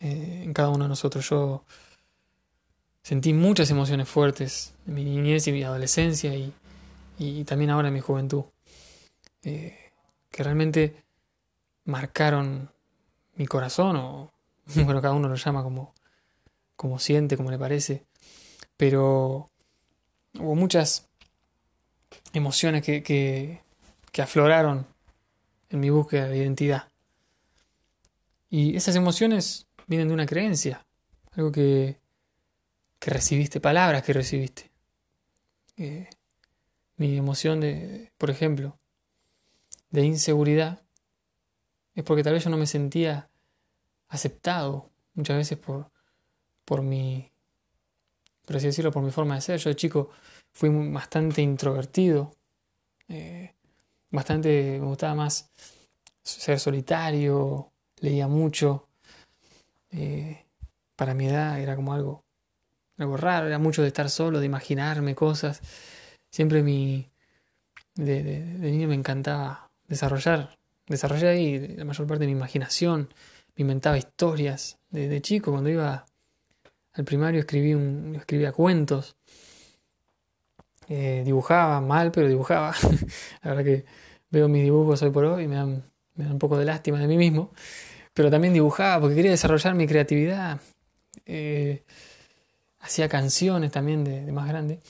eh, 0.00 0.42
en 0.44 0.52
cada 0.52 0.70
uno 0.70 0.84
de 0.84 0.88
nosotros. 0.88 1.28
Yo 1.28 1.64
sentí 3.02 3.32
muchas 3.32 3.70
emociones 3.70 4.08
fuertes 4.08 4.74
en 4.86 4.94
mi 4.94 5.04
niñez 5.04 5.46
y 5.46 5.52
mi 5.52 5.62
adolescencia 5.62 6.34
y, 6.34 6.52
y 7.20 7.44
también 7.44 7.70
ahora 7.70 7.88
en 7.88 7.94
mi 7.94 8.00
juventud, 8.00 8.44
eh, 9.44 9.92
que 10.30 10.42
realmente 10.42 11.04
marcaron 11.84 12.70
mi 13.34 13.46
corazón, 13.46 13.96
o 13.96 14.32
bueno, 14.74 15.02
cada 15.02 15.14
uno 15.14 15.28
lo 15.28 15.34
llama 15.34 15.62
como, 15.62 15.94
como 16.76 16.98
siente, 16.98 17.36
como 17.36 17.50
le 17.50 17.58
parece, 17.58 18.06
pero 18.78 19.50
hubo 20.38 20.54
muchas 20.54 21.09
emociones 22.32 22.82
que, 22.82 23.02
que, 23.02 23.60
que 24.12 24.22
afloraron 24.22 24.86
en 25.68 25.80
mi 25.80 25.90
búsqueda 25.90 26.28
de 26.28 26.38
identidad. 26.38 26.88
Y 28.48 28.76
esas 28.76 28.96
emociones 28.96 29.66
vienen 29.86 30.08
de 30.08 30.14
una 30.14 30.26
creencia, 30.26 30.84
algo 31.32 31.52
que, 31.52 32.00
que 32.98 33.10
recibiste, 33.10 33.60
palabras 33.60 34.02
que 34.02 34.12
recibiste. 34.12 34.70
Eh, 35.76 36.08
mi 36.96 37.16
emoción 37.16 37.60
de, 37.60 38.12
por 38.18 38.30
ejemplo, 38.30 38.78
de 39.90 40.04
inseguridad, 40.04 40.82
es 41.94 42.04
porque 42.04 42.22
tal 42.22 42.34
vez 42.34 42.44
yo 42.44 42.50
no 42.50 42.56
me 42.56 42.66
sentía 42.66 43.30
aceptado 44.08 44.90
muchas 45.14 45.36
veces 45.36 45.58
por, 45.58 45.90
por 46.64 46.82
mi, 46.82 47.30
por 48.44 48.56
así 48.56 48.66
decirlo, 48.66 48.90
por 48.90 49.02
mi 49.02 49.10
forma 49.10 49.36
de 49.36 49.40
ser. 49.40 49.58
Yo 49.58 49.70
de 49.70 49.76
chico 49.76 50.10
fui 50.52 50.68
bastante 50.90 51.42
introvertido, 51.42 52.34
eh, 53.08 53.54
bastante, 54.10 54.78
me 54.80 54.86
gustaba 54.86 55.14
más 55.14 55.50
ser 56.22 56.58
solitario, 56.58 57.72
leía 58.00 58.28
mucho. 58.28 58.88
Eh, 59.90 60.46
para 60.96 61.14
mi 61.14 61.26
edad 61.26 61.58
era 61.60 61.76
como 61.76 61.94
algo, 61.94 62.24
algo 62.98 63.16
raro, 63.16 63.46
era 63.46 63.58
mucho 63.58 63.82
de 63.82 63.88
estar 63.88 64.10
solo, 64.10 64.40
de 64.40 64.46
imaginarme 64.46 65.14
cosas. 65.14 65.60
Siempre 66.30 66.62
mi, 66.62 67.10
de, 67.94 68.40
niño 68.58 68.88
me 68.88 68.94
encantaba 68.94 69.70
desarrollar, 69.88 70.56
desarrollar 70.86 71.32
ahí 71.32 71.74
la 71.76 71.84
mayor 71.84 72.06
parte 72.06 72.20
de 72.20 72.26
mi 72.26 72.32
imaginación, 72.32 73.12
me 73.56 73.62
inventaba 73.62 73.98
historias. 73.98 74.78
De, 74.90 75.20
chico, 75.20 75.52
cuando 75.52 75.70
iba 75.70 76.04
al 76.92 77.04
primario, 77.04 77.40
escribí 77.40 77.74
un, 77.74 78.16
escribía 78.16 78.52
cuentos, 78.52 79.16
eh, 80.90 81.22
dibujaba 81.24 81.80
mal, 81.80 82.10
pero 82.12 82.28
dibujaba. 82.28 82.74
la 83.42 83.54
verdad 83.54 83.64
que 83.64 83.86
veo 84.30 84.46
mis 84.48 84.62
dibujos 84.62 85.00
hoy 85.00 85.10
por 85.10 85.24
hoy 85.24 85.44
y 85.44 85.48
me 85.48 85.54
dan, 85.56 85.82
me 86.16 86.24
dan 86.24 86.34
un 86.34 86.38
poco 86.38 86.58
de 86.58 86.66
lástima 86.66 86.98
de 86.98 87.06
mí 87.06 87.16
mismo 87.16 87.52
pero 88.14 88.30
también 88.30 88.52
dibujaba 88.52 89.00
porque 89.00 89.16
quería 89.16 89.30
desarrollar 89.30 89.74
mi 89.74 89.86
creatividad. 89.86 90.60
Eh, 91.26 91.84
hacía 92.80 93.08
canciones 93.08 93.70
también 93.70 94.04
de, 94.04 94.30
más 94.32 94.48
grande. 94.48 94.80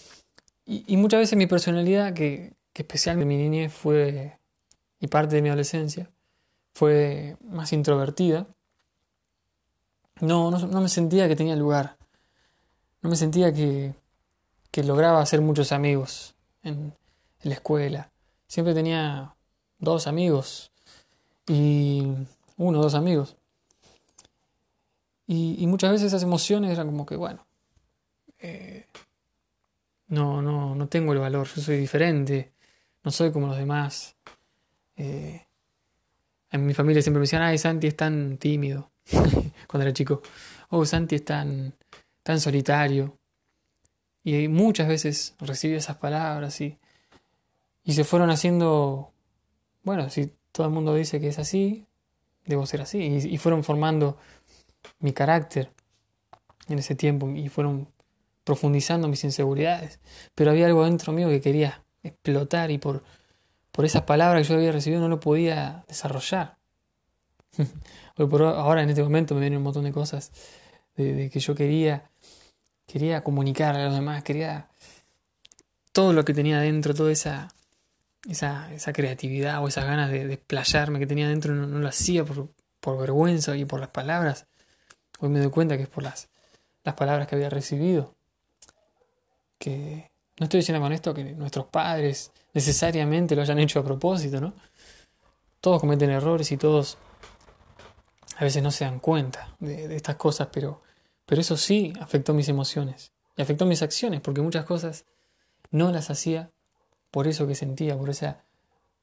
Y, 0.66 0.96
muchas 0.96 1.20
veces 1.20 1.36
mi 1.36 1.46
personalidad, 1.46 2.14
que, 2.14 2.54
que 2.72 2.82
especialmente 2.82 3.26
mi 3.26 3.36
niñez 3.36 3.72
fue, 3.72 4.38
y 5.00 5.08
parte 5.08 5.34
de 5.34 5.42
mi 5.42 5.48
adolescencia, 5.48 6.10
fue 6.72 7.36
más 7.40 7.72
introvertida. 7.72 8.46
No, 10.20 10.50
no, 10.50 10.80
me 10.80 10.88
sentía 10.88 11.26
que 11.26 11.34
tenía 11.34 11.56
lugar. 11.56 11.96
No 13.02 13.10
me 13.10 13.16
sentía 13.16 13.52
que, 13.52 13.94
que 14.70 14.85
lograba 14.85 15.20
hacer 15.20 15.40
muchos 15.40 15.72
amigos 15.72 16.35
en, 16.62 16.94
la 17.42 17.54
escuela. 17.54 18.11
Siempre 18.46 18.74
tenía 18.74 19.35
dos 19.78 20.06
amigos. 20.06 20.70
Y 21.46 22.02
uno 22.56 22.78
o 22.78 22.83
dos 22.83 22.94
amigos. 22.94 23.37
Y, 25.26 25.66
muchas 25.66 25.92
veces 25.92 26.09
esas 26.09 26.22
emociones 26.22 26.72
eran 26.72 26.88
como 26.88 27.06
que, 27.06 27.16
bueno, 27.16 27.46
eh, 28.40 28.87
no, 30.09 30.42
no, 30.42 30.74
no 30.74 30.88
tengo 30.88 31.12
el 31.12 31.20
valor, 31.20 31.46
yo 31.46 31.62
soy 31.62 31.76
diferente, 31.76 32.52
no 33.04 33.12
soy 33.12 33.30
como 33.30 33.46
los 33.46 33.56
demás. 33.56 34.16
Eh, 34.96 35.46
en 36.50 36.66
mi 36.66 36.74
familia 36.74 37.00
siempre 37.00 37.20
me 37.20 37.24
decían, 37.24 37.42
ay, 37.42 37.59
Santi 37.59 37.87
es 37.87 37.96
tan 37.96 38.38
tímido, 38.38 38.90
cuando 39.68 39.87
era 39.87 39.92
chico. 39.92 40.20
Oh, 40.70 40.85
Santi 40.85 41.14
es 41.14 41.24
tan, 41.24 41.74
tan 42.24 42.40
solitario. 42.40 43.19
Y 44.22 44.48
muchas 44.48 44.88
veces 44.88 45.35
recibí 45.38 45.74
esas 45.74 45.96
palabras 45.96 46.61
y, 46.61 46.78
y 47.85 47.92
se 47.94 48.04
fueron 48.04 48.30
haciendo, 48.30 49.12
bueno, 49.83 50.11
si 50.11 50.33
todo 50.52 50.66
el 50.66 50.72
mundo 50.72 50.94
dice 50.94 51.20
que 51.20 51.28
es 51.28 51.38
así, 51.38 51.87
debo 52.44 52.66
ser 52.66 52.83
así. 52.83 52.98
Y, 52.98 53.38
fueron 53.38 53.64
formando 53.64 54.18
mi 54.98 55.12
carácter 55.12 55.70
en 56.68 56.78
ese 56.78 56.94
tiempo 56.94 57.28
y 57.30 57.48
fueron 57.48 57.88
profundizando 58.44 59.09
mis 59.09 59.24
inseguridades. 59.24 60.00
Pero 60.35 60.50
había 60.50 60.66
algo 60.66 60.85
dentro 60.85 61.12
mío 61.12 61.28
que 61.28 61.40
quería 61.40 61.85
explotar 62.02 62.70
y 62.70 62.78
por, 62.78 63.02
por 63.72 63.85
esas 63.85 64.02
palabras 64.02 64.42
que 64.42 64.52
yo 64.52 64.59
había 64.59 64.72
recibido 64.72 65.00
no 65.00 65.09
lo 65.09 65.20
podía 65.20 65.85
desarrollar. 65.88 66.56
por 68.16 68.42
ahora 68.42 68.83
en 68.83 68.90
este 68.90 69.02
momento 69.02 69.35
me 69.35 69.40
vienen 69.40 69.59
un 69.59 69.64
montón 69.64 69.85
de 69.85 69.92
cosas 69.92 70.33
de, 70.96 71.30
que 71.30 71.40
yo 71.40 71.54
quería, 71.54 72.10
quería 72.90 73.22
comunicar 73.22 73.76
a 73.76 73.85
los 73.85 73.94
demás, 73.94 74.22
quería 74.22 74.68
todo 75.92 76.12
lo 76.12 76.24
que 76.24 76.35
tenía 76.35 76.61
dentro, 76.61 76.94
toda 76.94 77.12
esa 77.12 77.48
esa, 78.29 78.72
esa 78.72 78.92
creatividad 78.92 79.62
o 79.62 79.68
esas 79.68 79.85
ganas 79.85 80.11
de 80.11 80.26
desplayarme 80.26 80.98
que 80.98 81.07
tenía 81.07 81.29
dentro 81.29 81.55
no, 81.55 81.66
lo 81.79 81.88
hacía 81.88 82.24
por, 82.24 82.48
por, 82.81 82.98
vergüenza 82.98 83.57
y 83.57 83.64
por 83.64 83.81
las 83.81 83.90
palabras. 83.90 84.46
Hoy 85.20 85.29
me 85.29 85.40
doy 85.40 85.50
cuenta 85.50 85.76
que 85.76 85.85
es 85.85 85.88
por 85.88 86.03
las, 86.03 86.29
las 86.85 86.94
palabras 86.94 87.29
que 87.29 87.37
había 87.37 87.50
recibido. 87.50 88.14
Que 89.59 90.11
no 90.38 90.44
estoy 90.44 90.61
diciendo 90.61 90.83
con 90.83 90.92
esto 90.92 91.14
que 91.14 91.24
nuestros 91.24 91.66
padres 91.66 92.33
necesariamente 92.53 93.37
lo 93.37 93.42
hayan 93.42 93.59
hecho 93.59 93.81
a 93.81 93.85
propósito, 93.85 94.40
¿no? 94.40 94.55
Todos 95.61 95.81
cometen 95.81 96.11
errores 96.11 96.50
y 96.53 96.57
todos 96.57 96.96
a 98.37 98.44
veces 98.44 98.62
no 98.62 98.70
se 98.70 98.85
dan 98.85 99.00
cuenta 99.00 99.55
de, 99.59 99.88
de 99.88 99.96
estas 99.96 100.16
cosas, 100.16 100.48
pero, 100.50 100.83
pero 101.31 101.43
eso 101.43 101.57
sí 101.57 101.93
afectó 102.01 102.35
mis 102.35 102.49
emociones 102.49 103.12
y 103.37 103.43
afectó 103.43 103.64
mis 103.64 103.83
acciones, 103.83 104.21
porque 104.21 104.40
muchas 104.40 104.64
cosas 104.64 105.05
no 105.71 105.93
las 105.93 106.11
hacía 106.11 106.51
por 107.12 107.29
eso 107.29 107.47
que 107.47 107.55
sentía, 107.55 107.97
por 107.97 108.11
esa 108.11 108.43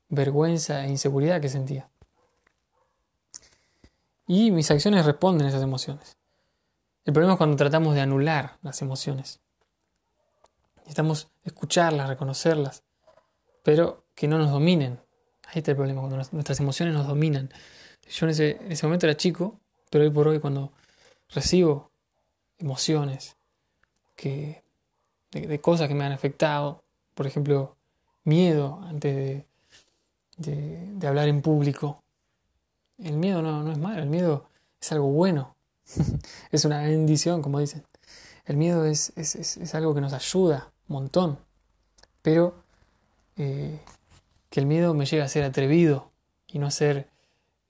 vergüenza 0.10 0.84
e 0.84 0.90
inseguridad 0.90 1.40
que 1.40 1.48
sentía. 1.48 1.90
Y 4.28 4.52
mis 4.52 4.70
acciones 4.70 5.06
responden 5.06 5.46
a 5.46 5.52
esas 5.52 5.64
emociones. 5.64 6.18
El 7.06 7.14
problema 7.14 7.36
es 7.36 7.38
cuando 7.38 7.56
tratamos 7.56 7.96
de 7.96 8.02
anular 8.02 8.58
las 8.62 8.82
emociones. 8.82 9.40
Necesitamos 10.80 11.30
escucharlas, 11.46 12.10
reconocerlas, 12.10 12.84
pero 13.64 14.04
que 14.14 14.28
no 14.28 14.38
nos 14.38 14.52
dominen. 14.52 15.00
Ahí 15.46 15.60
está 15.60 15.72
el 15.72 15.78
problema, 15.78 16.02
cuando 16.02 16.18
nuestras 16.34 16.60
emociones 16.60 16.94
nos 16.94 17.08
dominan. 17.08 17.54
Yo 18.10 18.26
en 18.26 18.32
ese, 18.32 18.58
en 18.60 18.74
ese 18.74 18.86
momento 18.86 19.06
era 19.06 19.16
chico, 19.16 19.62
pero 19.90 20.04
hoy 20.04 20.10
por 20.10 20.28
hoy 20.28 20.42
cuando 20.42 20.74
recibo 21.30 21.87
emociones 22.60 23.36
que, 24.16 24.64
de 25.32 25.60
cosas 25.62 25.88
que 25.88 25.96
me 25.96 26.04
han 26.04 26.12
afectado, 26.12 26.84
por 27.14 27.28
ejemplo, 27.28 27.76
miedo 28.24 28.82
antes 28.84 29.16
de, 29.16 29.46
de, 30.38 31.08
hablar 31.08 31.28
en 31.28 31.42
público. 31.42 32.04
El 32.98 33.18
miedo 33.18 33.42
no, 33.42 33.64
no 33.64 33.72
es 33.72 33.78
malo, 33.78 34.02
el 34.02 34.10
miedo 34.10 34.48
es 34.80 34.92
algo 34.92 35.08
bueno, 35.08 35.56
es 36.52 36.66
una 36.66 36.82
bendición, 36.82 37.42
como 37.42 37.60
dicen. 37.60 37.84
El 38.46 38.58
miedo 38.58 38.86
es, 38.86 39.12
es, 39.16 39.36
es, 39.36 39.76
algo 39.76 39.94
que 39.94 40.02
nos 40.02 40.14
ayuda 40.14 40.72
un 40.88 40.94
montón, 40.94 41.40
pero 42.22 42.56
eh, 43.36 43.80
que 44.50 44.60
el 44.60 44.66
miedo 44.66 44.94
me 44.94 45.06
llegue 45.06 45.22
a 45.22 45.28
ser 45.28 45.44
atrevido 45.44 46.12
y 46.48 46.60
no 46.60 46.68
a 46.68 46.72
ser, 46.72 47.10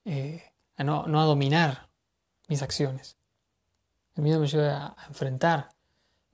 eh, 0.05 0.43
a 0.77 0.83
no, 0.83 1.07
no, 1.07 1.19
a 1.19 1.25
dominar 1.25 1.89
mis 2.47 2.61
acciones. 2.61 3.16
El 4.17 4.23
miedo 4.23 4.39
me 4.39 4.47
lleva 4.47 4.95
a 4.97 5.05
enfrentar 5.07 5.69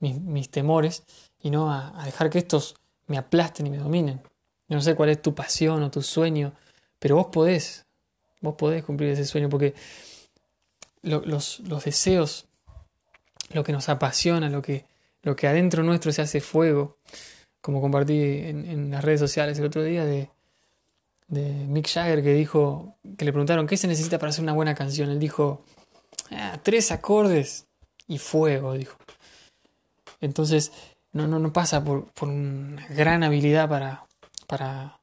mis, 0.00 0.50
temores 0.50 1.04
y 1.42 1.50
no 1.50 1.70
a, 1.72 2.02
dejar 2.04 2.30
que 2.30 2.38
estos 2.38 2.76
me 3.06 3.18
aplasten 3.18 3.66
y 3.66 3.70
me 3.70 3.78
dominen. 3.78 4.22
No 4.68 4.80
sé 4.80 4.94
cuál 4.94 5.10
es 5.10 5.20
tu 5.20 5.34
pasión 5.34 5.82
o 5.82 5.90
tu 5.90 6.02
sueño, 6.02 6.54
pero 6.98 7.16
vos 7.16 7.26
podés, 7.26 7.84
vos 8.40 8.54
podés 8.56 8.82
cumplir 8.84 9.10
ese 9.10 9.26
sueño 9.26 9.48
porque 9.48 9.74
los, 11.02 11.60
los, 11.60 11.84
deseos, 11.84 12.46
lo 13.50 13.62
que 13.62 13.72
nos 13.72 13.90
apasiona, 13.90 14.48
lo 14.48 14.62
que, 14.62 14.86
lo 15.22 15.36
que 15.36 15.46
adentro 15.46 15.82
nuestro 15.82 16.12
se 16.12 16.22
hace 16.22 16.40
fuego, 16.40 16.96
como 17.60 17.82
compartí 17.82 18.18
en, 18.20 18.90
las 18.90 19.04
redes 19.04 19.20
sociales 19.20 19.58
el 19.58 19.66
otro 19.66 19.82
día 19.82 20.06
de, 20.06 20.30
de 21.28 21.50
Mick 21.66 21.88
Jagger 21.88 22.22
que 22.22 22.32
dijo, 22.32 22.96
que 23.18 23.26
le 23.26 23.32
preguntaron, 23.32 23.66
¿qué 23.66 23.76
se 23.76 23.88
necesita 23.88 24.18
para 24.18 24.30
hacer 24.30 24.42
una 24.42 24.54
buena 24.54 24.74
canción? 24.74 25.10
Él 25.10 25.18
dijo, 25.18 25.62
ah, 26.30 26.58
tres 26.62 26.90
acordes 26.90 27.66
y 28.06 28.18
fuego, 28.18 28.74
dijo. 28.74 28.96
Entonces, 30.20 30.72
no, 31.12 31.26
no, 31.26 31.38
no 31.38 31.52
pasa 31.52 31.84
por, 31.84 32.06
por 32.12 32.28
una 32.28 32.86
gran 32.88 33.22
habilidad 33.22 33.68
para, 33.68 34.06
para, 34.46 35.00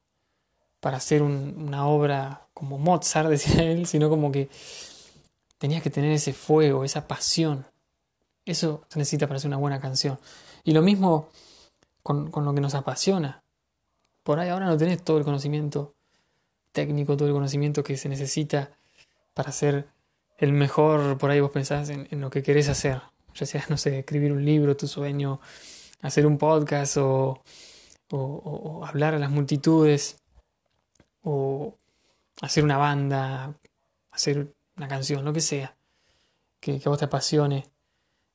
para 0.80 0.98
hacer 0.98 1.22
una 1.22 1.86
obra 1.86 2.46
como 2.54 2.78
Mozart, 2.78 3.28
decía 3.30 3.64
él, 3.64 3.86
sino 3.86 4.08
como 4.08 4.30
que 4.30 4.48
tenías 5.58 5.82
que 5.82 5.90
tener 5.90 6.12
ese 6.12 6.32
fuego, 6.32 6.84
esa 6.84 7.06
pasión. 7.06 7.66
Eso 8.44 8.84
se 8.88 8.98
necesita 8.98 9.26
para 9.26 9.36
hacer 9.36 9.48
una 9.48 9.56
buena 9.56 9.80
canción. 9.80 10.18
Y 10.64 10.72
lo 10.72 10.82
mismo 10.82 11.28
con, 12.02 12.30
con 12.30 12.44
lo 12.44 12.54
que 12.54 12.60
nos 12.60 12.74
apasiona. 12.74 13.42
Por 14.22 14.38
ahí 14.38 14.48
ahora 14.48 14.66
no 14.66 14.76
tenés 14.76 15.02
todo 15.02 15.18
el 15.18 15.24
conocimiento 15.24 15.94
técnico, 16.72 17.16
todo 17.16 17.28
el 17.28 17.34
conocimiento 17.34 17.82
que 17.82 17.96
se 17.96 18.08
necesita 18.08 18.72
para 19.34 19.52
ser 19.52 19.88
el 20.42 20.52
mejor, 20.52 21.18
por 21.18 21.30
ahí 21.30 21.38
vos 21.38 21.52
pensás 21.52 21.88
en, 21.88 22.20
lo 22.20 22.28
que 22.28 22.42
querés 22.42 22.68
hacer, 22.68 23.00
ya 23.32 23.46
sea, 23.46 23.64
no 23.68 23.76
sé, 23.76 24.00
escribir 24.00 24.32
un 24.32 24.44
libro, 24.44 24.76
tu 24.76 24.88
sueño, 24.88 25.40
hacer 26.00 26.26
un 26.26 26.36
podcast 26.36 26.96
o, 26.96 27.40
o, 28.10 28.84
hablar 28.84 29.14
a 29.14 29.20
las 29.20 29.30
multitudes 29.30 30.20
o 31.22 31.76
hacer 32.40 32.64
una 32.64 32.76
banda, 32.76 33.54
hacer 34.10 34.52
una 34.76 34.88
canción, 34.88 35.24
lo 35.24 35.32
que 35.32 35.40
sea, 35.40 35.76
que, 36.58 36.82
a 36.84 36.88
vos 36.88 36.98
te 36.98 37.04
apasione, 37.04 37.68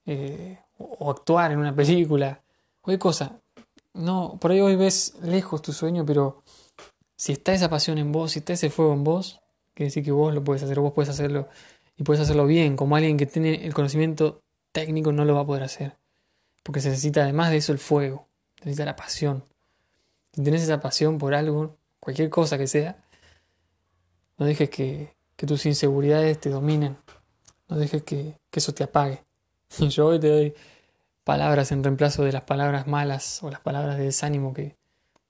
eh, 0.06 0.60
o, 0.78 1.12
actuar 1.12 1.52
en 1.52 1.60
una 1.60 1.76
película, 1.76 2.42
cualquier 2.80 3.00
cosa. 3.00 3.42
No, 3.96 4.38
por 4.40 4.52
ahí 4.52 4.62
hoy 4.62 4.78
ves 4.78 5.16
lejos 5.24 5.62
tu 5.62 5.74
sueño, 5.74 6.06
pero 6.06 6.42
si 7.18 7.34
está 7.34 7.52
esa 7.52 7.70
pasión 7.70 7.98
en 7.98 8.14
vos, 8.14 8.32
si 8.32 8.40
está 8.40 8.54
ese 8.54 8.70
fuego 8.70 8.94
en 8.94 9.04
vos, 9.04 9.42
quiere 9.74 9.90
decir 9.90 10.06
que 10.06 10.12
vos 10.14 10.34
lo 10.34 10.42
puedes 10.42 10.64
hacer, 10.64 10.80
vos 10.80 10.94
puedes 10.94 11.10
hacerlo 11.10 11.50
y 11.98 12.04
puedes 12.04 12.22
hacerlo 12.22 12.46
bien, 12.46 12.76
como 12.78 12.96
alguien 12.96 13.18
que 13.18 13.26
tiene 13.26 13.66
el 13.66 13.74
conocimiento 13.74 14.44
técnico 14.72 15.12
no 15.12 15.26
lo 15.26 15.34
va 15.34 15.42
a 15.42 15.46
poder 15.46 15.64
hacer. 15.64 15.98
Porque 16.64 16.80
se 16.80 16.90
necesita 16.90 17.24
además 17.24 17.50
de 17.50 17.58
eso 17.58 17.72
el 17.72 17.80
fuego, 17.80 18.28
se 18.56 18.66
necesita 18.66 18.86
la 18.86 18.96
pasión. 18.96 19.44
Si 20.34 20.44
tenés 20.44 20.62
esa 20.62 20.80
pasión 20.80 21.18
por 21.18 21.34
algo, 21.34 21.78
cualquier 22.00 22.30
cosa 22.30 22.58
que 22.58 22.68
sea, 22.68 23.04
no 24.38 24.46
dejes 24.46 24.70
que, 24.70 25.16
tus 25.36 25.66
inseguridades 25.66 26.40
te 26.40 26.50
dominen, 26.50 26.98
no 27.68 27.78
dejes 27.78 28.04
que, 28.04 28.40
eso 28.52 28.74
te 28.74 28.84
apague. 28.84 29.24
yo 29.90 30.08
hoy 30.08 30.20
te 30.20 30.30
doy 30.30 30.54
palabras 31.24 31.72
en 31.72 31.84
reemplazo 31.84 32.24
de 32.24 32.32
las 32.32 32.44
palabras 32.44 32.88
malas 32.88 33.42
o 33.44 33.50
las 33.50 33.60
palabras 33.60 33.98
de 33.98 34.06
desánimo 34.06 34.54
que, 34.54 34.76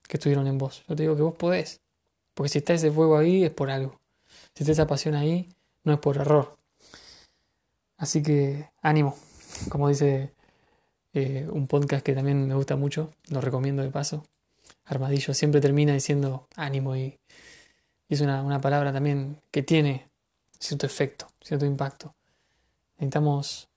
que 0.07 0.17
estuvieron 0.17 0.47
en 0.47 0.57
vos. 0.57 0.83
Yo 0.87 0.95
te 0.95 1.03
digo 1.03 1.15
que 1.15 1.21
vos 1.21 1.35
podés. 1.35 1.81
Porque 2.33 2.49
si 2.49 2.59
está 2.59 2.73
ese 2.73 2.91
fuego 2.91 3.17
ahí 3.17 3.43
es 3.43 3.51
por 3.51 3.69
algo. 3.69 3.99
Si 4.53 4.63
está 4.63 4.71
esa 4.71 4.87
pasión 4.87 5.15
ahí, 5.15 5.49
no 5.83 5.93
es 5.93 5.99
por 5.99 6.17
error. 6.17 6.56
Así 7.97 8.21
que 8.23 8.69
ánimo. 8.81 9.15
Como 9.69 9.89
dice 9.89 10.33
eh, 11.13 11.47
un 11.51 11.67
podcast 11.67 12.05
que 12.05 12.13
también 12.13 12.47
me 12.47 12.55
gusta 12.55 12.75
mucho, 12.75 13.11
lo 13.29 13.41
recomiendo 13.41 13.81
de 13.83 13.89
paso. 13.89 14.25
Armadillo 14.85 15.33
siempre 15.33 15.61
termina 15.61 15.93
diciendo 15.93 16.47
ánimo 16.55 16.95
y, 16.95 17.19
es 18.09 18.21
una, 18.21 18.61
palabra 18.61 18.93
también 18.93 19.41
que 19.51 19.63
tiene 19.63 20.07
cierto 20.59 20.85
efecto, 20.85 21.27
cierto 21.41 21.65
impacto. 21.65 22.15
Necesitamos 22.97 23.67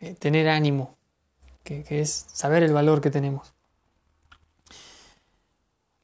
eh, 0.00 0.14
tener 0.14 0.48
ánimo, 0.48 0.96
que 1.62 1.84
es 1.88 2.26
saber 2.32 2.62
el 2.62 2.74
valor 2.74 3.00
que 3.00 3.10
tenemos 3.10 3.54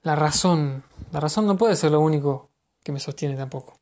la 0.02 0.16
razón. 0.16 0.82
La 1.12 1.20
razón 1.20 1.46
no 1.46 1.56
puede 1.56 1.76
ser 1.76 1.90
lo 1.90 2.00
único 2.00 2.50
que 2.82 2.92
me 2.92 3.00
sostiene 3.00 3.36
tampoco. 3.36 3.78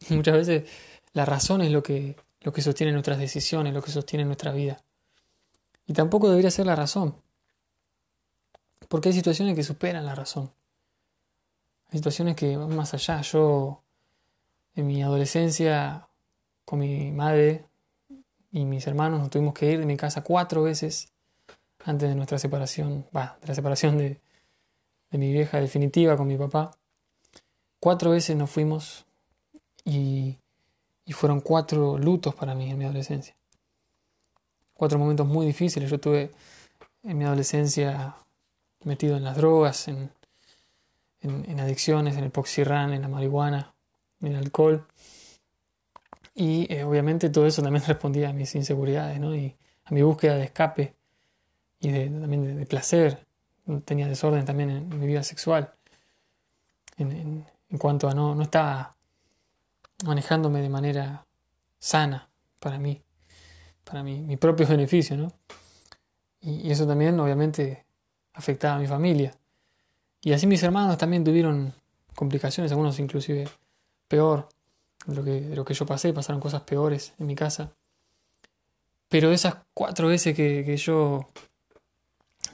Muchas 0.10 0.34
veces 0.34 0.70
la 1.12 1.24
razón 1.24 1.62
es 1.62 1.70
lo 1.70 1.82
que, 1.82 2.16
lo 2.46 2.52
que 2.52 2.62
sostiene 2.62 2.92
nuestras 2.92 3.18
decisiones, 3.18 3.74
lo 3.74 3.82
que 3.82 3.90
sostiene 3.90 4.24
nuestra 4.24 4.52
vida. 4.52 4.80
Y 5.84 5.94
tampoco 5.94 6.28
debería 6.28 6.52
ser 6.52 6.64
la 6.64 6.76
razón. 6.76 7.16
Porque 8.88 9.08
hay 9.08 9.14
situaciones 9.16 9.56
que 9.56 9.64
superan 9.64 10.06
la 10.06 10.14
razón. 10.14 10.52
Hay 11.88 11.98
situaciones 11.98 12.36
que 12.36 12.56
van 12.56 12.76
más 12.76 12.94
allá. 12.94 13.20
Yo, 13.22 13.82
en 14.76 14.86
mi 14.86 15.02
adolescencia, 15.02 16.08
con 16.64 16.78
mi 16.78 17.10
madre 17.10 17.64
y 18.52 18.64
mis 18.64 18.86
hermanos, 18.86 19.18
nos 19.18 19.30
tuvimos 19.30 19.52
que 19.52 19.72
ir 19.72 19.80
de 19.80 19.86
mi 19.86 19.96
casa 19.96 20.22
cuatro 20.22 20.62
veces 20.62 21.12
antes 21.84 22.08
de 22.08 22.14
nuestra 22.14 22.38
separación, 22.38 23.06
va, 23.14 23.38
de 23.40 23.48
la 23.48 23.56
separación 23.56 23.98
de, 23.98 24.20
de 25.10 25.18
mi 25.18 25.32
vieja 25.32 25.60
definitiva 25.60 26.16
con 26.16 26.28
mi 26.28 26.38
papá. 26.38 26.70
Cuatro 27.80 28.12
veces 28.12 28.36
nos 28.36 28.50
fuimos 28.50 29.04
y, 29.84 30.38
y 31.06 31.12
fueron 31.12 31.40
cuatro 31.40 31.96
lutos 31.96 32.34
para 32.34 32.54
mí 32.54 32.68
en 32.68 32.76
mi 32.76 32.84
adolescencia. 32.84 33.34
Cuatro 34.74 34.98
momentos 34.98 35.26
muy 35.26 35.46
difíciles. 35.46 35.88
Yo 35.88 35.98
tuve 35.98 36.32
en 37.04 37.16
mi 37.16 37.24
adolescencia 37.24 38.16
metido 38.84 39.16
en 39.16 39.24
las 39.24 39.36
drogas, 39.36 39.88
en, 39.88 40.10
en, 41.22 41.60
adicciones, 41.60 42.16
en 42.16 42.24
el 42.24 42.30
poxirrán, 42.30 42.92
en 42.92 43.02
la 43.02 43.08
marihuana, 43.08 43.72
en 44.20 44.28
el 44.28 44.36
alcohol. 44.36 44.84
Y 46.34 46.72
eh, 46.72 46.84
obviamente 46.84 47.30
todo 47.30 47.46
eso 47.46 47.62
también 47.62 47.84
respondía 47.86 48.30
a 48.30 48.32
mis 48.32 48.54
inseguridades 48.54 49.18
¿no? 49.20 49.34
y 49.34 49.56
a 49.84 49.94
mi 49.94 50.02
búsqueda 50.02 50.34
de 50.34 50.44
escape 50.44 50.94
y 51.80 51.90
de, 51.90 52.06
también 52.08 52.58
de 52.58 52.66
placer 52.66 53.24
tenía 53.84 54.08
desorden 54.08 54.44
también 54.44 54.70
en, 54.70 55.00
mi 55.00 55.06
vida 55.06 55.22
sexual. 55.22 55.72
En, 56.98 57.44
cuanto 57.78 58.08
a 58.08 58.14
no, 58.14 58.34
no 58.34 58.42
estaba 58.42 58.95
manejándome 60.04 60.60
de 60.60 60.68
manera 60.68 61.26
sana 61.78 62.28
para 62.60 62.78
mí, 62.78 63.02
para 63.84 64.02
mi, 64.02 64.20
mi 64.20 64.36
propio 64.36 64.66
beneficio, 64.66 65.16
¿no? 65.16 65.32
Y, 66.40 66.70
eso 66.70 66.86
también 66.86 67.18
obviamente 67.18 67.84
afectaba 68.34 68.76
a 68.76 68.78
mi 68.78 68.86
familia. 68.86 69.34
Y 70.20 70.32
así 70.32 70.46
mis 70.46 70.62
hermanos 70.62 70.98
también 70.98 71.24
tuvieron 71.24 71.72
complicaciones, 72.14 72.72
algunos 72.72 72.98
inclusive 72.98 73.48
peor 74.08 74.48
de 75.06 75.14
lo 75.14 75.24
que, 75.24 75.40
lo 75.40 75.64
que 75.64 75.74
yo 75.74 75.86
pasé, 75.86 76.12
pasaron 76.12 76.40
cosas 76.40 76.62
peores 76.62 77.14
en 77.18 77.26
mi 77.26 77.34
casa. 77.34 77.72
Pero 79.08 79.30
esas 79.32 79.56
cuatro 79.72 80.08
veces 80.08 80.34
que, 80.34 80.64
que 80.64 80.76
yo 80.76 81.28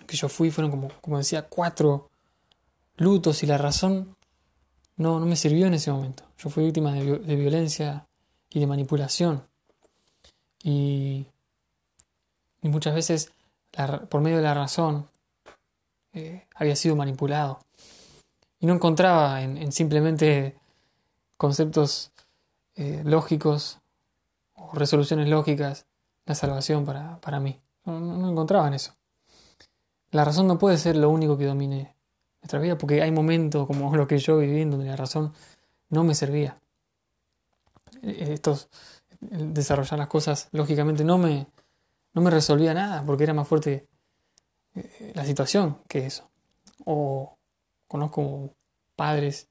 que 0.06 0.16
yo 0.16 0.28
fui 0.28 0.50
fueron 0.50 0.70
como, 0.70 0.88
como 1.00 1.18
decía, 1.18 1.48
cuatro 1.48 2.10
lutos 2.96 3.42
y 3.42 3.46
la 3.46 3.56
razón 3.56 4.14
no, 4.96 5.18
no 5.18 5.26
me 5.26 5.36
sirvió 5.36 5.66
en 5.66 5.74
ese 5.74 5.90
momento. 5.90 6.24
Yo 6.38 6.50
fui 6.50 6.64
víctima 6.64 6.92
de, 6.92 7.36
violencia 7.36 8.06
y 8.50 8.60
de 8.60 8.66
manipulación. 8.66 9.46
Y, 10.62 11.26
y 12.60 12.68
muchas 12.68 12.94
veces 12.94 13.32
por 14.08 14.20
medio 14.20 14.36
de 14.36 14.42
la 14.42 14.54
razón 14.54 15.08
eh, 16.12 16.46
había 16.54 16.76
sido 16.76 16.96
manipulado. 16.96 17.60
Y 18.60 18.66
no 18.66 18.74
encontraba 18.74 19.42
en, 19.42 19.72
simplemente 19.72 20.56
conceptos 21.36 22.12
eh, 22.76 23.02
lógicos 23.04 23.78
o 24.54 24.72
resoluciones 24.74 25.28
lógicas 25.28 25.86
la 26.26 26.34
salvación 26.34 26.84
para, 26.84 27.20
para 27.20 27.40
mí. 27.40 27.60
No, 27.84 27.98
no 27.98 28.30
encontraba 28.30 28.68
en 28.68 28.74
eso. 28.74 28.94
La 30.10 30.24
razón 30.24 30.46
no 30.46 30.58
puede 30.58 30.76
ser 30.76 30.96
lo 30.96 31.08
único 31.10 31.38
que 31.38 31.46
domine 31.46 31.91
nuestra 32.42 32.58
vida, 32.58 32.76
porque 32.76 33.02
hay 33.02 33.10
momentos 33.10 33.66
como 33.66 33.94
lo 33.96 34.06
que 34.06 34.18
yo 34.18 34.38
viví 34.38 34.62
en 34.62 34.70
donde 34.72 34.86
la 34.86 34.96
razón 34.96 35.32
no 35.88 36.04
me 36.04 36.14
servía. 36.14 36.58
Estos, 38.02 38.68
desarrollar 39.20 39.98
las 39.98 40.08
cosas 40.08 40.48
lógicamente 40.50 41.04
no 41.04 41.18
me, 41.18 41.46
no 42.14 42.22
me 42.22 42.30
resolvía 42.30 42.74
nada, 42.74 43.04
porque 43.06 43.24
era 43.24 43.34
más 43.34 43.46
fuerte 43.46 43.86
eh, 44.74 45.12
la 45.14 45.24
situación 45.24 45.78
que 45.88 46.06
eso. 46.06 46.28
O 46.84 47.38
conozco 47.86 48.54
padres, 48.96 49.48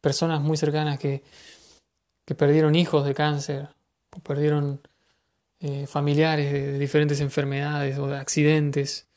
personas 0.00 0.40
muy 0.42 0.58
cercanas 0.58 0.98
que, 0.98 1.22
que 2.26 2.34
perdieron 2.34 2.74
hijos 2.74 3.06
de 3.06 3.14
cáncer, 3.14 3.70
o 4.14 4.20
perdieron 4.20 4.80
eh, 5.60 5.86
familiares 5.86 6.52
de 6.52 6.78
diferentes 6.78 7.20
enfermedades 7.20 7.98
o 7.98 8.08
de 8.08 8.18
accidentes 8.18 9.08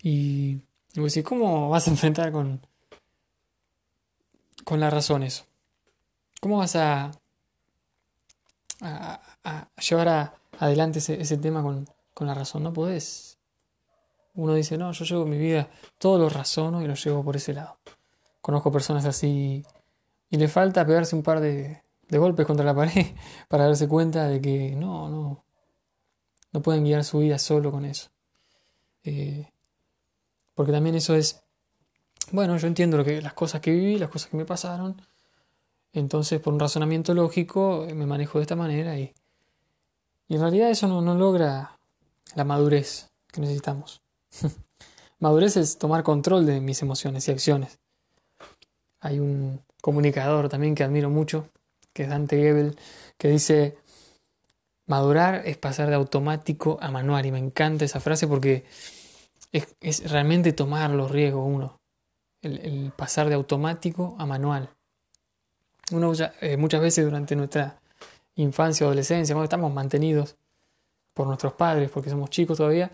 y, 0.00 0.60
y 0.94 1.22
¿cómo 1.22 1.68
vas 1.68 1.86
a 1.86 1.90
enfrentar 1.90 2.32
con, 2.32 2.60
con 4.64 4.80
la 4.80 4.90
razón 4.90 5.22
eso? 5.22 5.44
¿Cómo 6.40 6.58
vas 6.58 6.74
a, 6.76 7.10
a, 8.80 9.68
llevar 9.88 10.34
adelante 10.58 10.98
ese, 10.98 11.36
tema 11.36 11.62
con, 11.62 11.86
con, 12.14 12.26
la 12.26 12.34
razón? 12.34 12.62
No 12.62 12.72
podés. 12.72 13.38
Uno 14.34 14.54
dice, 14.54 14.78
no, 14.78 14.92
yo 14.92 15.04
llevo 15.04 15.26
mi 15.26 15.38
vida, 15.38 15.68
todo 15.98 16.18
lo 16.18 16.28
razono 16.28 16.82
y 16.82 16.86
lo 16.86 16.94
llevo 16.94 17.24
por 17.24 17.36
ese 17.36 17.52
lado. 17.52 17.78
Conozco 18.40 18.72
personas 18.72 19.04
así 19.04 19.64
y 20.30 20.36
le 20.36 20.48
falta 20.48 20.86
pegarse 20.86 21.14
un 21.14 21.22
par 21.22 21.40
de, 21.40 21.82
de 22.08 22.18
golpes 22.18 22.46
contra 22.46 22.64
la 22.64 22.74
pared 22.74 23.06
para 23.48 23.66
darse 23.66 23.86
cuenta 23.86 24.26
de 24.26 24.40
que 24.40 24.74
no, 24.76 25.08
no, 25.08 25.44
no 26.52 26.62
pueden 26.62 26.84
guiar 26.84 27.04
su 27.04 27.18
vida 27.18 27.38
solo 27.38 27.70
con 27.70 27.84
eso. 27.84 28.10
Eh, 29.04 29.50
porque 30.60 30.72
también 30.72 30.94
eso 30.94 31.14
es, 31.14 31.42
bueno, 32.32 32.54
yo 32.58 32.66
entiendo 32.66 32.98
lo 32.98 33.04
que, 33.06 33.22
las 33.22 33.32
cosas 33.32 33.62
que 33.62 33.70
viví, 33.70 33.96
las 33.96 34.10
cosas 34.10 34.28
que 34.28 34.36
me 34.36 34.44
pasaron, 34.44 35.00
entonces 35.94 36.38
por 36.38 36.52
un 36.52 36.60
razonamiento 36.60 37.14
lógico 37.14 37.86
me 37.94 38.04
manejo 38.04 38.38
de 38.38 38.42
esta 38.42 38.56
manera 38.56 38.98
y, 38.98 39.14
y 40.28 40.34
en 40.34 40.40
realidad 40.42 40.68
eso 40.68 40.86
no, 40.86 41.00
no 41.00 41.14
logra 41.14 41.78
la 42.34 42.44
madurez 42.44 43.08
que 43.32 43.40
necesitamos. 43.40 44.02
madurez 45.18 45.56
es 45.56 45.78
tomar 45.78 46.02
control 46.02 46.44
de 46.44 46.60
mis 46.60 46.82
emociones 46.82 47.26
y 47.26 47.30
acciones. 47.30 47.78
Hay 49.00 49.18
un 49.18 49.62
comunicador 49.80 50.50
también 50.50 50.74
que 50.74 50.84
admiro 50.84 51.08
mucho, 51.08 51.48
que 51.94 52.02
es 52.02 52.10
Dante 52.10 52.36
Gebel, 52.36 52.76
que 53.16 53.28
dice, 53.28 53.78
Madurar 54.84 55.40
es 55.46 55.56
pasar 55.56 55.88
de 55.88 55.94
automático 55.94 56.76
a 56.82 56.90
manual 56.90 57.24
y 57.24 57.32
me 57.32 57.38
encanta 57.38 57.86
esa 57.86 58.00
frase 58.00 58.26
porque 58.26 58.66
es, 59.52 60.10
realmente 60.10 60.52
tomar 60.52 60.90
los 60.90 61.10
riesgos 61.10 61.44
uno, 61.46 61.80
el, 62.42 62.92
pasar 62.96 63.28
de 63.28 63.34
automático 63.34 64.16
a 64.18 64.26
manual. 64.26 64.70
Uno 65.92 66.12
eh, 66.40 66.56
muchas 66.56 66.80
veces 66.80 67.04
durante 67.04 67.34
nuestra 67.34 67.80
infancia 68.36 68.86
o 68.86 68.88
adolescencia, 68.88 69.34
cuando 69.34 69.44
estamos 69.44 69.72
mantenidos 69.72 70.36
por 71.12 71.26
nuestros 71.26 71.52
padres, 71.54 71.90
porque 71.90 72.10
somos 72.10 72.30
chicos 72.30 72.58
todavía, 72.58 72.90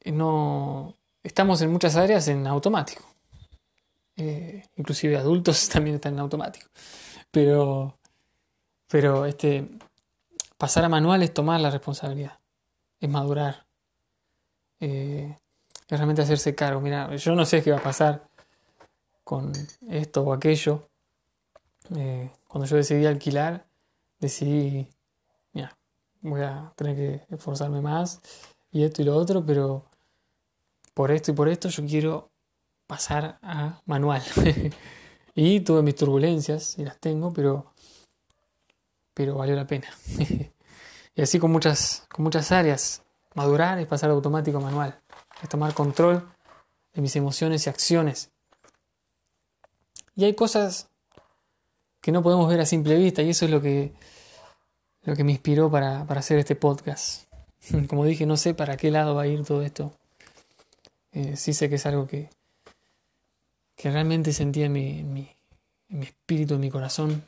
eh, 0.00 0.12
no 0.12 0.94
estamos 1.22 1.62
en 1.62 1.70
muchas 1.70 1.96
áreas 1.96 2.26
en 2.28 2.46
automático. 2.46 3.04
Eh, 4.16 4.62
inclusive 4.76 5.16
adultos 5.16 5.68
también 5.72 5.96
están 5.96 6.14
en 6.14 6.20
automático. 6.20 6.68
Pero, 7.30 7.98
pero 8.88 9.24
este, 9.24 9.68
pasar 10.58 10.84
a 10.84 10.88
manual 10.88 11.22
es 11.22 11.32
tomar 11.32 11.60
la 11.60 11.70
responsabilidad, 11.70 12.38
es 13.00 13.08
madurar, 13.08 13.64
es 15.88 15.98
realmente 15.98 16.22
hacerse 16.22 16.54
cargo. 16.54 16.80
Mira, 16.80 17.14
yo 17.16 17.34
no 17.34 17.44
sé 17.44 17.62
qué 17.62 17.70
va 17.70 17.78
a 17.78 17.82
pasar 17.82 18.28
con 19.22 19.52
esto 19.88 20.22
o 20.22 20.32
aquello. 20.32 20.88
cuando 22.48 22.66
yo 22.66 22.76
decidí 22.76 23.06
alquilar, 23.06 23.66
decidí, 24.18 24.88
mira, 25.52 25.76
voy 26.20 26.42
a 26.42 26.72
tener 26.76 26.96
que 26.96 27.34
esforzarme 27.34 27.80
más 27.80 28.20
y 28.72 28.84
esto 28.84 29.02
y 29.02 29.04
lo 29.04 29.16
otro, 29.16 29.44
pero 29.44 29.84
por 30.94 31.10
esto 31.10 31.32
y 31.32 31.34
por 31.34 31.48
esto 31.48 31.68
yo 31.68 31.84
quiero 31.86 32.30
pasar 32.86 33.38
a 33.42 33.80
manual. 33.86 34.22
y 35.34 35.60
tuve 35.60 35.82
mis 35.82 35.96
turbulencias 35.96 36.78
y 36.78 36.84
las 36.84 36.98
tengo, 36.98 37.32
pero, 37.32 37.72
pero 39.12 39.36
valió 39.36 39.56
la 39.56 39.66
pena. 39.66 39.88
y 41.14 41.22
así 41.22 41.38
con 41.38 41.50
muchas, 41.50 42.06
con 42.10 42.24
muchas 42.24 42.52
áreas. 42.52 43.02
Madurar 43.34 43.78
es 43.80 43.86
pasar 43.86 44.10
automático 44.10 44.58
a 44.58 44.60
manual, 44.60 45.00
es 45.42 45.48
tomar 45.48 45.74
control 45.74 46.28
de 46.92 47.02
mis 47.02 47.16
emociones 47.16 47.66
y 47.66 47.70
acciones. 47.70 48.30
Y 50.16 50.24
hay 50.24 50.34
cosas 50.34 50.88
que 52.00 52.12
no 52.12 52.22
podemos 52.22 52.48
ver 52.48 52.60
a 52.60 52.66
simple 52.66 52.96
vista 52.96 53.22
y 53.22 53.30
eso 53.30 53.44
es 53.44 53.50
lo 53.50 53.60
que 53.60 53.92
lo 55.04 55.14
que 55.14 55.24
me 55.24 55.32
inspiró 55.32 55.70
para, 55.70 56.02
hacer 56.02 56.38
este 56.38 56.56
podcast. 56.56 57.24
Como 57.88 58.04
dije, 58.04 58.26
no 58.26 58.36
sé 58.36 58.54
para 58.54 58.76
qué 58.76 58.90
lado 58.90 59.14
va 59.14 59.22
a 59.22 59.26
ir 59.26 59.44
todo 59.44 59.62
esto. 59.62 59.92
Eh, 61.12 61.36
sí 61.36 61.52
sé 61.52 61.68
que 61.68 61.76
es 61.76 61.86
algo 61.86 62.06
que, 62.06 62.30
que 63.76 63.90
realmente 63.90 64.32
sentía 64.32 64.66
en 64.66 64.72
mi, 64.72 64.98
en 65.00 65.12
mi, 65.12 66.04
espíritu, 66.04 66.54
en 66.54 66.60
mi 66.60 66.70
corazón. 66.70 67.24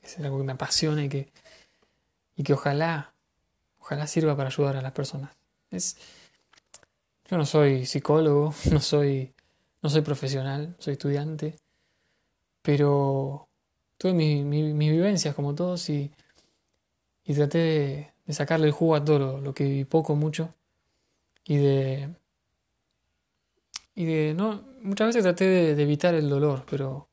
Es 0.00 0.18
algo 0.18 0.38
que 0.38 0.44
me 0.44 0.52
apasiona 0.52 1.04
y 1.04 1.08
que, 1.08 1.28
y 2.36 2.42
que 2.42 2.54
ojalá, 2.54 3.12
ojalá 3.80 4.06
sirva 4.06 4.36
para 4.36 4.48
ayudar 4.48 4.76
a 4.76 4.82
las 4.82 4.92
personas. 4.92 5.32
Es, 5.70 5.96
yo 7.32 7.36
no 7.38 7.44
soy 7.44 7.84
psicólogo, 7.84 8.54
no 8.70 8.78
soy, 8.78 9.34
no 9.82 9.90
soy 9.90 10.02
profesional, 10.02 10.76
soy 10.78 10.92
estudiante, 10.92 11.56
pero 12.62 13.48
tuve 13.98 14.12
mis 14.12 14.92
vivencias 14.92 15.34
como 15.34 15.54
todos 15.54 15.90
y 15.90 16.12
y 17.24 17.34
traté 17.34 18.12
de, 18.26 18.32
sacarle 18.32 18.66
el 18.66 18.72
jugo 18.72 18.94
a 18.96 19.04
todo 19.04 19.40
lo, 19.40 19.54
que 19.54 19.64
viví 19.64 19.84
poco, 19.84 20.14
mucho, 20.14 20.54
y 21.44 21.56
de... 21.56 22.14
Y 23.94 24.06
de, 24.06 24.34
no, 24.34 24.62
muchas 24.80 25.08
veces 25.08 25.22
traté 25.22 25.44
de, 25.44 25.82
evitar 25.82 26.14
el 26.14 26.28
dolor, 26.28 26.64
pero 26.68 27.08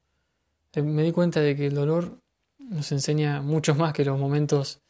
me 0.76 1.04
di 1.04 1.12
cuenta 1.12 1.42
de 1.42 1.56
que 1.56 1.68
el 1.68 1.76
dolor 1.76 2.22
nos 2.58 2.92
enseña 2.92 3.42
mucho 3.42 3.76
más 3.76 3.94
que 3.94 4.06
los 4.06 4.18
momentos 4.18 4.82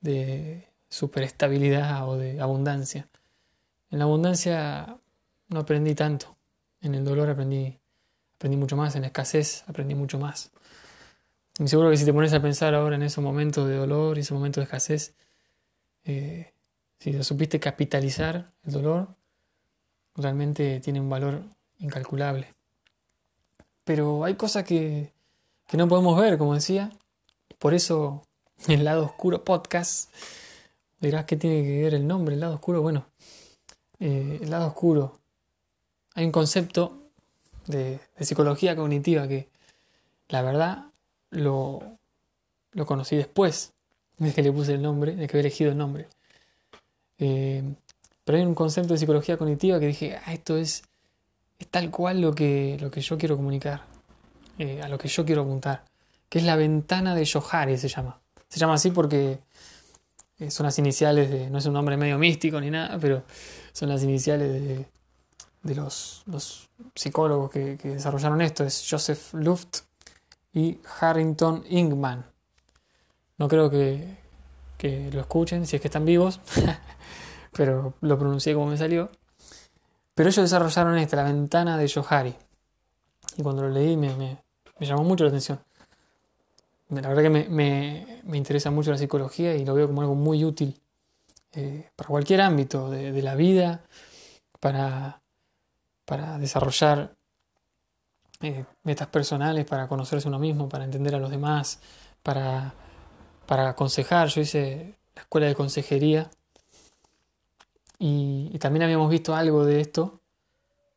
de 0.00 0.68
superestabilidad 0.88 2.06
o 2.08 2.16
de 2.18 2.40
abundancia. 2.40 3.08
En 3.94 3.98
la 3.98 4.06
abundancia 4.06 4.98
no 5.50 5.60
aprendí 5.60 5.94
tanto, 5.94 6.36
en 6.80 6.96
el 6.96 7.04
dolor 7.04 7.30
aprendí, 7.30 7.78
aprendí 8.34 8.56
mucho 8.56 8.76
más, 8.76 8.96
en 8.96 9.02
la 9.02 9.06
escasez 9.06 9.62
aprendí 9.68 9.94
mucho 9.94 10.18
más. 10.18 10.50
Y 11.60 11.68
seguro 11.68 11.90
que 11.90 11.96
si 11.96 12.04
te 12.04 12.12
pones 12.12 12.32
a 12.32 12.42
pensar 12.42 12.74
ahora 12.74 12.96
en 12.96 13.04
esos 13.04 13.22
momentos 13.22 13.68
de 13.68 13.76
dolor 13.76 14.18
y 14.18 14.22
esos 14.22 14.34
momentos 14.34 14.62
de 14.62 14.64
escasez, 14.64 15.14
eh, 16.02 16.52
si 16.98 17.12
lo 17.12 17.22
supiste 17.22 17.60
capitalizar, 17.60 18.50
el 18.64 18.72
dolor 18.72 19.14
realmente 20.16 20.80
tiene 20.80 21.00
un 21.00 21.08
valor 21.08 21.44
incalculable. 21.78 22.52
Pero 23.84 24.24
hay 24.24 24.34
cosas 24.34 24.64
que, 24.64 25.12
que 25.68 25.76
no 25.76 25.86
podemos 25.86 26.20
ver, 26.20 26.36
como 26.36 26.54
decía. 26.54 26.90
Por 27.60 27.74
eso 27.74 28.24
el 28.66 28.82
lado 28.82 29.04
oscuro 29.04 29.44
podcast. 29.44 30.12
Dirás 30.98 31.26
que 31.26 31.36
tiene 31.36 31.62
que 31.62 31.82
ver 31.84 31.94
el 31.94 32.08
nombre, 32.08 32.34
el 32.34 32.40
lado 32.40 32.54
oscuro. 32.54 32.82
Bueno, 32.82 33.06
eh, 34.04 34.38
el 34.42 34.50
lado 34.50 34.66
oscuro. 34.66 35.18
Hay 36.14 36.26
un 36.26 36.30
concepto 36.30 36.92
de, 37.66 38.00
psicología 38.20 38.76
cognitiva 38.76 39.26
que 39.26 39.48
la 40.28 40.42
verdad 40.42 40.84
lo, 41.30 41.80
lo 42.72 42.84
conocí 42.84 43.16
después 43.16 43.72
de 44.18 44.30
que 44.34 44.42
le 44.42 44.52
puse 44.52 44.74
el 44.74 44.82
nombre, 44.82 45.16
de 45.16 45.26
que 45.26 45.38
había 45.38 45.48
elegido 45.48 45.70
el 45.70 45.78
nombre. 45.78 46.06
Eh, 47.18 47.64
pero 48.26 48.36
hay 48.36 48.44
un 48.44 48.54
concepto 48.54 48.92
de 48.92 48.98
psicología 48.98 49.38
cognitiva 49.38 49.80
que 49.80 49.86
dije, 49.86 50.18
ah, 50.26 50.34
esto 50.34 50.58
es, 50.58 50.82
es 51.58 51.66
tal 51.68 51.90
cual 51.90 52.20
lo 52.20 52.34
que, 52.34 52.76
lo 52.82 52.90
que 52.90 53.00
yo 53.00 53.16
quiero 53.16 53.36
comunicar, 53.36 53.84
eh, 54.58 54.82
a 54.82 54.88
lo 54.88 54.98
que 54.98 55.08
yo 55.08 55.24
quiero 55.24 55.42
apuntar, 55.42 55.82
que 56.28 56.40
es 56.40 56.44
la 56.44 56.56
ventana 56.56 57.14
de 57.14 57.24
Johari, 57.24 57.78
se 57.78 57.88
llama. 57.88 58.20
Se 58.50 58.60
llama 58.60 58.74
así 58.74 58.90
porque 58.90 59.38
son 60.50 60.64
las 60.64 60.78
iniciales 60.78 61.30
de, 61.30 61.50
no 61.50 61.58
es 61.58 61.66
un 61.66 61.72
nombre 61.72 61.96
medio 61.96 62.18
místico 62.18 62.60
ni 62.60 62.70
nada, 62.70 62.98
pero 63.00 63.22
son 63.72 63.88
las 63.88 64.02
iniciales 64.02 64.52
de, 64.52 64.86
de 65.62 65.74
los, 65.74 66.22
los 66.26 66.68
psicólogos 66.94 67.50
que, 67.50 67.76
que 67.76 67.88
desarrollaron 67.90 68.40
esto. 68.40 68.64
Es 68.64 68.86
Joseph 68.88 69.34
Luft 69.34 69.80
y 70.52 70.78
Harrington 71.00 71.64
Ingman. 71.68 72.24
No 73.36 73.48
creo 73.48 73.68
que, 73.68 74.22
lo 75.12 75.20
escuchen 75.20 75.66
si 75.66 75.76
es 75.76 75.82
que 75.82 75.88
están 75.88 76.04
vivos, 76.04 76.40
pero 77.52 77.94
lo 78.00 78.18
pronuncié 78.18 78.54
como 78.54 78.66
me 78.66 78.76
salió. 78.76 79.10
Pero 80.14 80.28
ellos 80.28 80.44
desarrollaron 80.44 80.96
esta, 80.98 81.16
la 81.16 81.24
ventana 81.24 81.76
de 81.76 81.90
Johari. 81.90 82.34
Y 83.36 83.42
cuando 83.42 83.62
lo 83.62 83.70
leí 83.70 83.96
me, 83.96 84.38
llamó 84.78 85.02
mucho 85.02 85.24
la 85.24 85.28
atención. 85.28 85.58
La 86.88 87.08
verdad 87.08 87.22
que 87.22 87.30
me, 87.30 88.20
interesa 88.32 88.70
mucho 88.70 88.90
la 88.90 88.98
psicología 88.98 89.54
y 89.54 89.64
lo 89.64 89.74
veo 89.74 89.86
como 89.86 90.02
algo 90.02 90.14
muy 90.14 90.44
útil 90.44 90.80
eh, 91.52 91.90
para 91.96 92.08
cualquier 92.08 92.42
ámbito 92.42 92.90
de, 92.90 93.22
la 93.22 93.34
vida, 93.34 93.84
para, 94.60 95.22
para 96.04 96.38
desarrollar 96.38 97.14
eh, 98.40 98.64
metas 98.82 99.08
personales 99.08 99.64
para 99.64 99.88
conocerse 99.88 100.28
uno 100.28 100.38
mismo, 100.38 100.68
para 100.68 100.84
entender 100.84 101.14
a 101.14 101.18
los 101.18 101.30
demás, 101.30 101.80
para, 102.22 102.74
para 103.46 103.70
aconsejar. 103.70 104.28
Yo 104.28 104.42
hice 104.42 104.98
la 105.14 105.22
escuela 105.22 105.46
de 105.46 105.54
consejería 105.54 106.30
y, 107.98 108.58
también 108.58 108.82
habíamos 108.82 109.08
visto 109.08 109.34
algo 109.34 109.64
de 109.64 109.80
esto, 109.80 110.20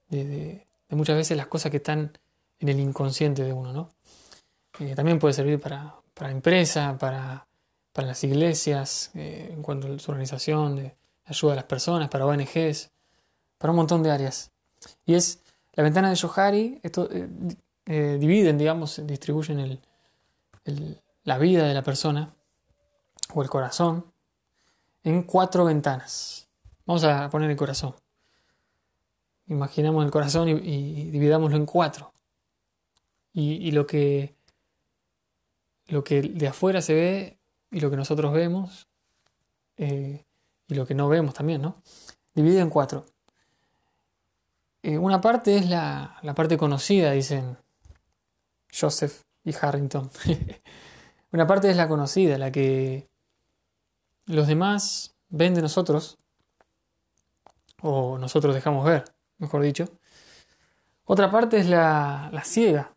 de, 0.10 0.68
muchas 0.90 1.16
veces 1.16 1.38
las 1.38 1.48
cosas 1.48 1.72
que 1.72 1.78
están 1.78 2.18
en 2.60 2.70
el 2.70 2.80
inconsciente 2.80 3.44
de 3.44 3.54
uno. 3.54 3.72
¿no? 3.72 3.90
Eh, 4.80 4.94
también 4.96 5.20
puede 5.20 5.34
servir 5.34 5.60
para, 5.60 5.96
para 6.14 6.32
empresa, 6.32 6.98
para, 7.00 7.48
para 7.94 8.08
las 8.08 8.24
iglesias, 8.24 9.12
eh, 9.16 9.50
en 9.52 9.62
cuanto 9.62 9.92
a 9.92 10.00
su 10.00 10.12
organización, 10.12 10.76
de 10.76 10.96
ayuda 11.26 11.54
a 11.54 11.56
las 11.58 11.66
personas, 11.66 12.10
para 12.10 12.26
ONGs, 12.26 12.92
para 13.58 13.72
un 13.72 13.78
montón 13.78 14.04
de 14.04 14.12
áreas. 14.12 14.52
Y 15.06 15.16
es 15.16 15.42
la 15.74 15.84
ventana 15.84 16.10
de 16.10 16.16
Johari, 16.16 16.80
esto, 16.84 17.10
eh, 17.12 17.28
eh, 17.86 18.18
dividen, 18.20 18.58
digamos, 18.58 19.02
distribuyen 19.06 19.60
el, 19.60 21.02
la 21.24 21.38
vida 21.38 21.68
de 21.68 21.74
la 21.74 21.84
persona 21.84 22.34
o 23.34 23.42
el 23.42 23.50
corazón 23.50 24.06
en 25.04 25.24
cuatro 25.24 25.66
ventanas. 25.66 26.48
Vamos 26.86 27.04
a 27.04 27.30
poner 27.30 27.50
el 27.50 27.58
corazón. 27.58 27.96
Imaginamos 29.48 30.04
el 30.04 30.12
corazón 30.12 30.50
y, 30.50 31.10
dividámoslo 31.12 31.58
en 31.58 31.66
cuatro. 31.66 32.12
Y, 33.34 33.72
lo 33.72 33.86
que 33.86 34.36
lo 35.88 36.04
que 36.04 36.22
de 36.22 36.48
afuera 36.48 36.82
se 36.82 36.94
ve 36.94 37.40
y 37.72 37.80
lo 37.80 37.90
que 37.90 37.98
nosotros 37.98 38.34
vemos 38.34 38.88
eh, 39.78 40.26
y 40.68 40.76
lo 40.76 40.86
que 40.86 40.96
no 40.96 41.08
vemos 41.08 41.34
también, 41.34 41.62
¿no? 41.62 41.82
Dividido 42.34 42.62
en 42.62 42.70
cuatro. 42.70 43.06
Eh, 44.84 44.98
una 44.98 45.22
parte 45.22 45.58
es 45.58 45.70
la, 45.70 46.20
parte 46.36 46.58
conocida, 46.58 47.12
dicen 47.12 47.58
Joseph 48.72 49.24
y 49.44 49.54
Harrington. 49.60 50.10
una 51.32 51.48
parte 51.48 51.70
es 51.70 51.78
la 51.78 51.88
conocida, 51.88 52.38
la 52.38 52.52
que 52.52 53.10
los 54.26 54.48
demás 54.48 55.16
ven 55.30 55.56
de 55.56 55.62
nosotros, 55.62 56.20
o 57.82 58.18
nosotros 58.18 58.54
dejamos 58.54 58.86
ver, 58.86 59.06
mejor 59.38 59.62
dicho. 59.62 59.90
Otra 61.06 61.32
parte 61.32 61.60
es 61.60 61.68
la, 61.68 62.42
ciega, 62.44 62.97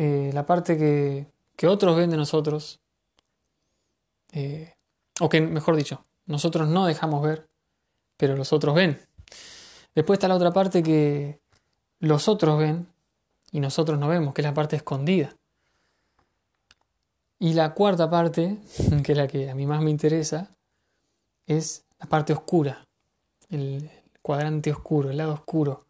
eh, 0.00 0.30
la 0.32 0.46
parte 0.46 0.78
que, 0.78 1.26
que 1.56 1.66
otros 1.66 1.96
ven 1.96 2.10
de 2.10 2.16
nosotros 2.16 2.78
eh, 4.32 4.74
o 5.18 5.28
que 5.28 5.40
mejor 5.40 5.74
dicho, 5.74 6.04
nosotros 6.26 6.68
no 6.68 6.86
dejamos 6.86 7.20
ver, 7.20 7.48
pero 8.16 8.36
los 8.36 8.52
otros 8.52 8.76
ven. 8.76 9.00
Después 9.96 10.18
está 10.18 10.28
la 10.28 10.36
otra 10.36 10.52
parte 10.52 10.84
que 10.84 11.40
los 11.98 12.28
otros 12.28 12.60
ven 12.60 12.86
y 13.50 13.58
nosotros 13.58 13.98
no 13.98 14.06
vemos, 14.06 14.34
que 14.34 14.42
es 14.42 14.46
la 14.46 14.54
parte 14.54 14.76
escondida. 14.76 15.34
Y 17.40 17.54
la 17.54 17.74
cuarta 17.74 18.08
parte, 18.08 18.58
que 19.02 19.12
es 19.12 19.18
la 19.18 19.26
que 19.26 19.50
a 19.50 19.54
mí 19.56 19.66
más 19.66 19.82
me 19.82 19.90
interesa, 19.90 20.48
es 21.44 21.84
la 21.98 22.06
parte 22.06 22.32
oscura, 22.32 22.86
el 23.48 23.90
cuadrante 24.22 24.70
oscuro, 24.70 25.10
el 25.10 25.16
lado 25.16 25.32
oscuro 25.32 25.86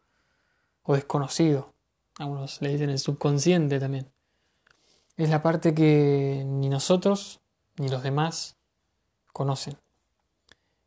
o 0.84 0.94
desconocido. 0.94 1.74
Algunos 2.18 2.60
le 2.60 2.70
dicen 2.70 2.90
el 2.90 2.98
subconsciente 2.98 3.78
también. 3.78 4.10
Es 5.16 5.30
la 5.30 5.42
parte 5.42 5.74
que 5.74 6.44
ni 6.46 6.68
nosotros 6.68 7.40
ni 7.76 7.88
los 7.88 8.02
demás 8.02 8.56
conocen. 9.32 9.78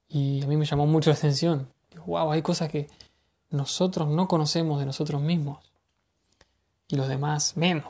Y 0.07 0.43
a 0.43 0.47
mí 0.47 0.57
me 0.57 0.65
llamó 0.65 0.85
mucho 0.85 1.09
la 1.09 1.15
atención. 1.15 1.71
Wow, 2.05 2.31
hay 2.31 2.41
cosas 2.41 2.69
que 2.69 2.89
nosotros 3.49 4.09
no 4.09 4.27
conocemos 4.27 4.79
de 4.79 4.85
nosotros 4.85 5.21
mismos. 5.21 5.59
Y 6.89 6.97
los 6.97 7.07
demás 7.07 7.55
menos. 7.55 7.85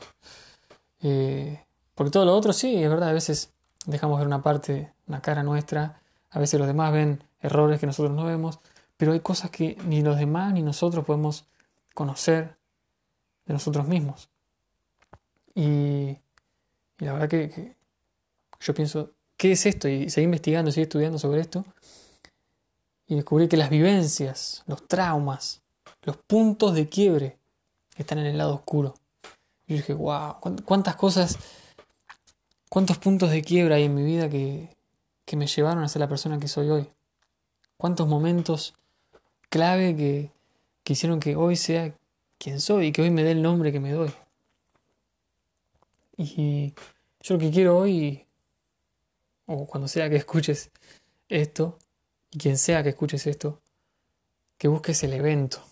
Eh, 1.00 1.64
porque 1.96 2.12
todo 2.12 2.24
lo 2.24 2.36
otro 2.36 2.52
sí, 2.52 2.82
es 2.82 2.88
verdad, 2.88 3.08
a 3.08 3.12
veces 3.12 3.52
dejamos 3.86 4.18
ver 4.18 4.26
una 4.28 4.42
parte, 4.42 4.92
una 5.08 5.20
cara 5.20 5.42
nuestra, 5.42 6.00
a 6.30 6.38
veces 6.38 6.58
los 6.58 6.68
demás 6.68 6.92
ven 6.92 7.24
errores 7.40 7.80
que 7.80 7.86
nosotros 7.86 8.14
no 8.14 8.24
vemos, 8.24 8.60
pero 8.96 9.12
hay 9.12 9.20
cosas 9.20 9.50
que 9.50 9.76
ni 9.84 10.00
los 10.02 10.16
demás 10.16 10.52
ni 10.52 10.62
nosotros 10.62 11.04
podemos 11.04 11.44
conocer 11.94 12.56
de 13.46 13.52
nosotros 13.52 13.86
mismos. 13.86 14.28
Y, 15.54 16.16
la 16.98 17.12
verdad 17.14 17.28
que, 17.28 17.76
yo 18.60 18.74
pienso, 18.74 19.10
¿qué 19.36 19.52
es 19.52 19.66
esto? 19.66 19.88
Y 19.88 20.08
seguí 20.10 20.24
investigando, 20.24 20.70
seguí 20.70 20.82
estudiando 20.82 21.18
sobre 21.18 21.40
esto. 21.40 21.64
Y 23.06 23.16
descubrí 23.16 23.48
que 23.48 23.56
las 23.56 23.70
vivencias, 23.70 24.62
los 24.66 24.86
traumas, 24.86 25.62
los 26.02 26.16
puntos 26.16 26.74
de 26.74 26.88
quiebre 26.88 27.38
están 27.96 28.18
en 28.18 28.26
el 28.26 28.38
lado 28.38 28.54
oscuro. 28.54 28.94
Y 29.66 29.72
yo 29.72 29.76
dije, 29.78 29.94
wow, 29.94 30.36
cuántas 30.64 30.96
cosas, 30.96 31.38
cuántos 32.68 32.98
puntos 32.98 33.30
de 33.30 33.42
quiebra 33.42 33.76
hay 33.76 33.84
en 33.84 33.94
mi 33.94 34.02
vida 34.02 34.28
que, 34.30 34.76
que 35.24 35.36
me 35.36 35.46
llevaron 35.46 35.82
a 35.82 35.88
ser 35.88 36.00
la 36.00 36.08
persona 36.08 36.38
que 36.38 36.48
soy 36.48 36.70
hoy. 36.70 36.88
Cuántos 37.76 38.06
momentos 38.08 38.74
clave 39.48 39.96
que, 39.96 40.30
que 40.84 40.92
hicieron 40.94 41.20
que 41.20 41.36
hoy 41.36 41.56
sea 41.56 41.94
quien 42.42 42.60
soy 42.60 42.86
y 42.86 42.92
que 42.92 43.02
hoy 43.02 43.10
me 43.10 43.22
dé 43.22 43.30
el 43.30 43.40
nombre 43.40 43.70
que 43.70 43.78
me 43.78 43.92
doy. 43.92 44.12
Y 46.16 46.74
yo 47.20 47.34
lo 47.34 47.38
que 47.38 47.52
quiero 47.52 47.78
hoy, 47.78 48.26
o 49.46 49.64
cuando 49.64 49.86
sea 49.86 50.10
que 50.10 50.16
escuches 50.16 50.72
esto, 51.28 51.78
y 52.32 52.38
quien 52.38 52.58
sea 52.58 52.82
que 52.82 52.88
escuches 52.88 53.28
esto, 53.28 53.60
que 54.58 54.66
busques 54.66 55.04
el 55.04 55.12
evento, 55.12 55.62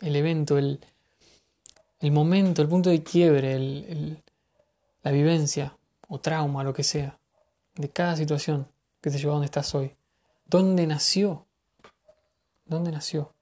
el 0.00 0.14
evento, 0.14 0.58
el, 0.58 0.84
el 2.00 2.12
momento, 2.12 2.60
el 2.60 2.68
punto 2.68 2.90
de 2.90 3.02
quiebre, 3.02 3.54
el, 3.54 4.22
la 5.02 5.12
vivencia 5.12 5.74
o 6.06 6.20
trauma, 6.20 6.62
lo 6.64 6.74
que 6.74 6.84
sea, 6.84 7.18
de 7.76 7.88
cada 7.88 8.14
situación 8.16 8.68
que 9.00 9.10
te 9.10 9.16
llevó 9.16 9.32
a 9.32 9.34
donde 9.36 9.46
estás 9.46 9.74
hoy. 9.74 9.96
¿Dónde 10.44 10.86
nació? 10.86 11.46
¿Dónde 12.66 12.92
nació? 12.92 13.32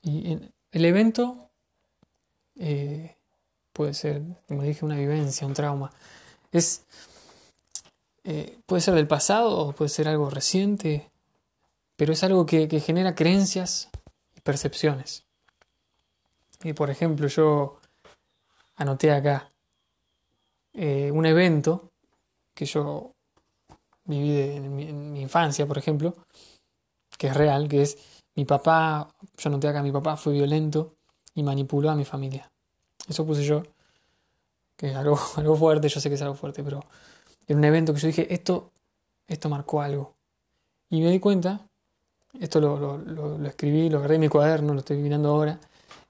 Y 0.00 0.30
en 0.30 0.54
el 0.74 0.84
evento 0.84 1.50
eh, 2.58 3.14
puede 3.72 3.94
ser, 3.94 4.22
como 4.48 4.64
dije, 4.64 4.84
una 4.84 4.96
vivencia, 4.96 5.46
un 5.46 5.54
trauma. 5.54 5.92
Es, 6.50 6.82
eh, 8.24 8.58
puede 8.66 8.82
ser 8.82 8.94
del 8.94 9.06
pasado 9.06 9.56
o 9.56 9.72
puede 9.72 9.88
ser 9.88 10.08
algo 10.08 10.30
reciente, 10.30 11.08
pero 11.94 12.12
es 12.12 12.24
algo 12.24 12.44
que, 12.44 12.68
genera 12.80 13.14
creencias 13.14 13.88
y 14.36 14.40
percepciones. 14.40 15.22
Y 16.64 16.72
por 16.72 16.90
ejemplo, 16.90 17.28
yo 17.28 17.78
anoté 18.74 19.12
acá 19.12 19.48
eh, 20.72 21.12
un 21.12 21.24
evento 21.24 21.92
que 22.52 22.66
yo 22.66 23.12
viví 24.06 24.40
en, 24.40 24.74
mi, 24.74 24.88
en 24.88 25.12
mi 25.12 25.20
infancia, 25.20 25.66
por 25.66 25.78
ejemplo, 25.78 26.16
que 27.16 27.28
es 27.28 27.36
real, 27.36 27.68
que 27.68 27.82
es 27.82 27.96
mi 28.34 28.44
papá, 28.44 29.08
yo 29.38 29.50
noté 29.50 29.68
acá, 29.68 29.82
mi 29.82 29.92
papá 29.92 30.16
fue 30.16 30.32
violento 30.32 30.94
y 31.34 31.42
manipuló 31.42 31.90
a 31.90 31.94
mi 31.94 32.04
familia. 32.04 32.50
Eso 33.08 33.24
puse 33.24 33.44
yo, 33.44 33.62
que 34.76 34.90
es 34.90 34.96
algo, 34.96 35.16
fuerte, 35.56 35.88
yo 35.88 36.00
sé 36.00 36.08
que 36.08 36.16
es 36.16 36.22
algo 36.22 36.34
fuerte, 36.34 36.62
pero 36.62 36.80
en 37.46 37.58
un 37.58 37.64
evento 37.64 37.94
que 37.94 38.00
yo 38.00 38.08
dije, 38.08 38.32
esto, 38.32 38.72
esto 39.28 39.48
marcó 39.48 39.82
algo. 39.82 40.14
Y 40.90 41.00
me 41.00 41.10
di 41.10 41.20
cuenta, 41.20 41.60
esto 42.40 42.60
lo, 42.60 42.98
lo, 42.98 43.46
escribí, 43.46 43.88
lo 43.88 43.98
agarré 43.98 44.16
en 44.16 44.22
mi 44.22 44.28
cuaderno, 44.28 44.74
lo 44.74 44.80
estoy 44.80 44.98
mirando 44.98 45.28
ahora, 45.30 45.60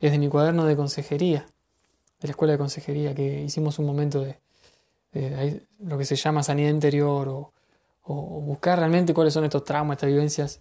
es 0.00 0.12
de 0.12 0.18
mi 0.18 0.28
cuaderno 0.28 0.64
de 0.64 0.76
consejería, 0.76 1.46
de 2.20 2.28
la 2.28 2.30
escuela 2.30 2.52
de 2.52 2.58
consejería, 2.58 3.14
que 3.14 3.42
hicimos 3.42 3.78
un 3.78 3.86
momento 3.86 4.20
de, 4.20 4.38
lo 5.78 5.96
que 5.96 6.04
se 6.04 6.16
llama 6.16 6.42
sanidad 6.42 6.70
interior 6.70 7.28
o, 7.28 7.52
o 8.02 8.40
buscar 8.40 8.78
realmente 8.78 9.14
cuáles 9.14 9.32
son 9.32 9.44
estos 9.44 9.64
traumas, 9.64 9.96
estas 9.96 10.08
vivencias 10.08 10.60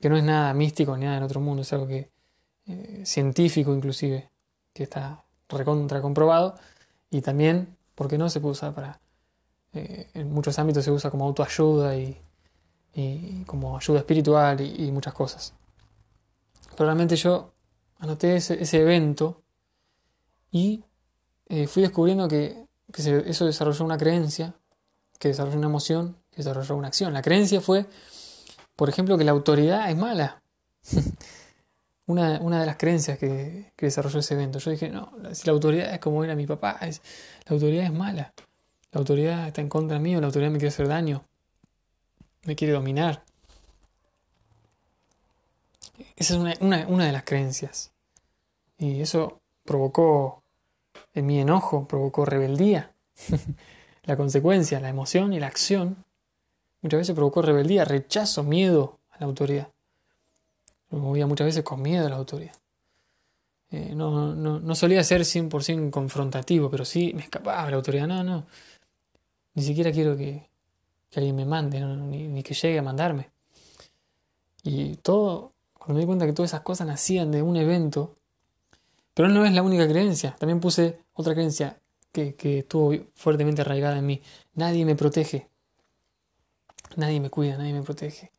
que 0.00 0.08
no 0.08 0.16
es 0.16 0.24
nada 0.24 0.52
místico 0.54 0.96
ni 0.96 1.04
nada 1.04 1.16
del 1.16 1.24
otro 1.24 1.40
mundo, 1.40 1.62
es 1.62 1.72
algo 1.72 1.86
que 1.86 2.10
eh, 2.66 3.02
científico 3.04 3.74
inclusive, 3.74 4.30
que 4.72 4.82
está 4.82 5.24
recontra 5.48 6.02
comprobado 6.02 6.56
y 7.10 7.20
también, 7.20 7.76
porque 7.94 8.18
no 8.18 8.28
se 8.28 8.40
puede 8.40 8.52
usar 8.52 8.74
para, 8.74 9.00
eh, 9.72 10.10
en 10.14 10.32
muchos 10.32 10.58
ámbitos 10.58 10.84
se 10.84 10.90
usa 10.90 11.10
como 11.10 11.24
autoayuda 11.26 11.96
y, 11.96 12.20
y 12.96 13.44
como 13.44 13.76
ayuda 13.76 13.98
espiritual 13.98 14.60
y, 14.60 14.90
muchas 14.90 15.14
cosas. 15.14 15.54
Pero 16.70 16.86
realmente 16.86 17.16
yo 17.16 17.52
anoté 17.98 18.36
ese, 18.36 18.60
ese 18.62 18.80
evento 18.80 19.42
y 20.50 20.82
eh, 21.48 21.66
fui 21.66 21.82
descubriendo 21.82 22.26
que, 22.26 22.66
que 22.92 23.02
eso 23.26 23.44
desarrolló 23.44 23.84
una 23.84 23.98
creencia, 23.98 24.54
que 25.18 25.28
desarrolló 25.28 25.58
una 25.58 25.68
emoción, 25.68 26.16
que 26.30 26.38
desarrolló 26.38 26.74
una 26.76 26.88
acción. 26.88 27.12
La 27.12 27.22
creencia 27.22 27.60
fue 27.60 27.86
por 28.76 28.88
ejemplo, 28.88 29.18
que 29.18 29.24
la 29.24 29.32
autoridad 29.32 29.90
es 29.90 29.96
mala. 29.96 30.42
una, 32.06 32.38
una, 32.40 32.60
de 32.60 32.66
las 32.66 32.76
creencias 32.76 33.18
que, 33.18 33.72
que, 33.74 33.86
desarrolló 33.86 34.20
ese 34.20 34.34
evento. 34.34 34.58
Yo 34.58 34.70
dije, 34.70 34.90
no, 34.90 35.12
si 35.32 35.46
la 35.46 35.52
autoridad 35.52 35.92
es 35.92 35.98
como 35.98 36.22
era 36.22 36.36
mi 36.36 36.46
papá, 36.46 36.78
es, 36.82 37.00
la 37.46 37.54
autoridad 37.54 37.84
es 37.84 37.92
mala. 37.92 38.32
La 38.92 38.98
autoridad 39.00 39.46
está 39.48 39.60
en 39.60 39.68
contra 39.68 39.98
mío, 39.98 40.20
la 40.20 40.28
autoridad 40.28 40.50
me 40.50 40.58
quiere 40.58 40.68
hacer 40.68 40.88
daño, 40.88 41.24
me 42.44 42.54
quiere 42.54 42.72
dominar. 42.72 43.24
Esa 46.14 46.34
es 46.34 46.40
una, 46.40 46.54
una, 46.60 46.86
una 46.86 47.06
de 47.06 47.12
las 47.12 47.24
creencias. 47.24 47.92
Y 48.78 49.00
eso 49.00 49.40
provocó 49.64 50.42
en 51.14 51.26
mi 51.26 51.40
enojo, 51.40 51.88
provocó 51.88 52.24
rebeldía. 52.24 52.94
la 54.04 54.16
consecuencia, 54.16 54.80
la 54.80 54.88
emoción 54.88 55.32
y 55.32 55.40
la 55.40 55.48
acción 55.48 56.05
Muchas 56.86 56.98
veces 56.98 57.16
provocó 57.16 57.42
rebeldía, 57.42 57.84
rechazo, 57.84 58.44
miedo 58.44 59.00
a 59.10 59.18
la 59.18 59.26
autoridad. 59.26 59.72
Me 60.90 61.00
movía 61.00 61.26
muchas 61.26 61.46
veces 61.46 61.64
con 61.64 61.82
miedo 61.82 62.06
a 62.06 62.10
la 62.10 62.14
autoridad. 62.14 62.54
Eh, 63.72 63.92
no, 63.92 64.36
no, 64.36 64.60
no, 64.60 64.74
solía 64.76 65.02
ser 65.02 65.22
100% 65.22 65.90
confrontativo, 65.90 66.70
pero 66.70 66.84
sí 66.84 67.12
me 67.12 67.22
escapaba 67.22 67.68
la 67.68 67.76
autoridad. 67.76 68.06
No, 68.06 68.22
no. 68.22 68.46
Ni 69.54 69.64
siquiera 69.64 69.90
quiero 69.90 70.16
que, 70.16 70.48
que 71.10 71.18
alguien 71.18 71.34
me 71.34 71.44
mande, 71.44 71.80
ni, 71.80 72.28
ni, 72.28 72.44
que 72.44 72.54
llegue 72.54 72.78
a 72.78 72.82
mandarme. 72.82 73.30
Y 74.62 74.94
todo, 74.98 75.54
cuando 75.74 75.94
me 75.94 76.00
di 76.02 76.06
cuenta 76.06 76.24
que 76.24 76.34
todas 76.34 76.52
esas 76.52 76.60
cosas 76.60 76.86
nacían 76.86 77.32
de 77.32 77.42
un 77.42 77.56
evento, 77.56 78.14
pero 79.12 79.28
no 79.28 79.44
es 79.44 79.52
la 79.52 79.62
única 79.62 79.88
creencia. 79.88 80.36
También 80.38 80.60
puse 80.60 81.00
otra 81.14 81.34
creencia 81.34 81.80
que, 82.12 82.36
que 82.36 82.60
estuvo 82.60 82.94
fuertemente 83.16 83.62
arraigada 83.62 83.98
en 83.98 84.06
mí. 84.06 84.22
Nadie 84.54 84.84
me 84.84 84.94
protege 84.94 85.48
nadie 86.96 87.20
me 87.20 87.30
cuida, 87.30 87.56
nadie 87.56 87.72
me 87.72 87.82
protege. 87.82 88.30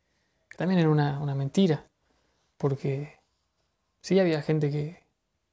También 0.56 0.80
era 0.80 0.90
una, 0.90 1.20
una 1.20 1.34
mentira, 1.34 1.84
porque 2.56 3.18
sí 4.00 4.18
había 4.18 4.42
gente 4.42 4.70
que, 4.70 5.02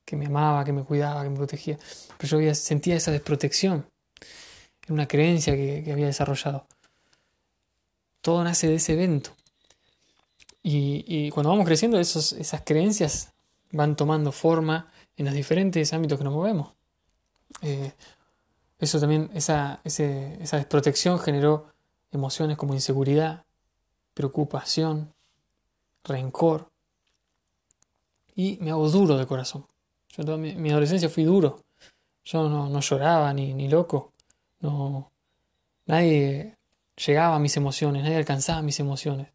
que, 0.03 0.16
me 0.16 0.26
amaba, 0.26 0.66
que 0.66 0.74
me 0.74 0.84
cuidaba, 0.84 1.24
que 1.24 1.30
me 1.30 1.38
protegía, 1.38 1.78
pero 2.18 2.39
yo 2.39 2.56
sentía 2.56 2.95
esa 2.95 3.12
desprotección, 3.12 3.86
era 4.84 4.93
una 4.93 5.08
creencia 5.08 5.56
que, 5.56 5.84
que 5.84 5.91
había 5.91 6.08
desarrollado. 6.08 6.66
Todo 8.22 8.43
nace 8.43 8.68
de 8.68 8.76
ese 8.76 8.93
evento. 8.93 9.32
Y, 10.64 11.06
y 11.08 11.30
cuando 11.30 11.51
vamos 11.51 11.66
creciendo, 11.66 11.99
esos, 11.99 12.34
esas 12.34 12.62
creencias 12.66 13.32
van 13.72 13.95
tomando 13.95 14.32
forma 14.32 14.91
en 15.18 15.26
los 15.26 15.34
diferentes 15.34 15.93
ámbitos 15.93 16.18
que 16.18 16.24
nos 16.24 16.34
movemos. 16.34 16.74
Eh, 17.62 17.91
eso 18.80 18.99
también, 18.99 19.30
esa, 19.34 19.80
esa 19.84 20.58
desprotección 20.58 21.20
generó 21.20 21.68
emociones 22.16 22.57
como 22.57 22.74
inseguridad, 22.74 23.45
preocupación, 24.13 25.13
rencor. 26.03 26.72
Y 28.36 28.57
me 28.61 28.72
hago 28.72 28.89
duro 28.89 29.18
de 29.18 29.28
corazón. 29.28 29.66
Yo 30.09 30.24
toda 30.24 30.38
mi, 30.38 30.70
adolescencia 30.72 31.09
fui 31.09 31.24
duro. 31.24 31.63
Yo 32.24 32.49
no, 32.49 32.80
lloraba 32.80 33.34
ni, 33.34 33.53
ni 33.53 33.68
loco. 33.68 34.13
No, 34.59 35.11
nadie 35.86 36.57
llegaba 37.05 37.36
a 37.36 37.39
mis 37.39 37.55
emociones, 37.57 38.03
nadie 38.03 38.18
alcanzaba 38.18 38.61
mis 38.61 38.80
emociones. 38.80 39.28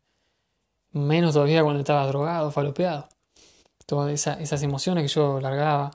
Menos 0.93 1.35
todavía 1.35 1.63
cuando 1.63 1.81
estaba 1.81 2.07
drogado, 2.07 2.51
falopeado. 2.51 3.09
Todas 3.87 4.27
esas 4.27 4.63
emociones 4.63 5.05
que 5.05 5.15
yo 5.15 5.41
largaba. 5.41 5.91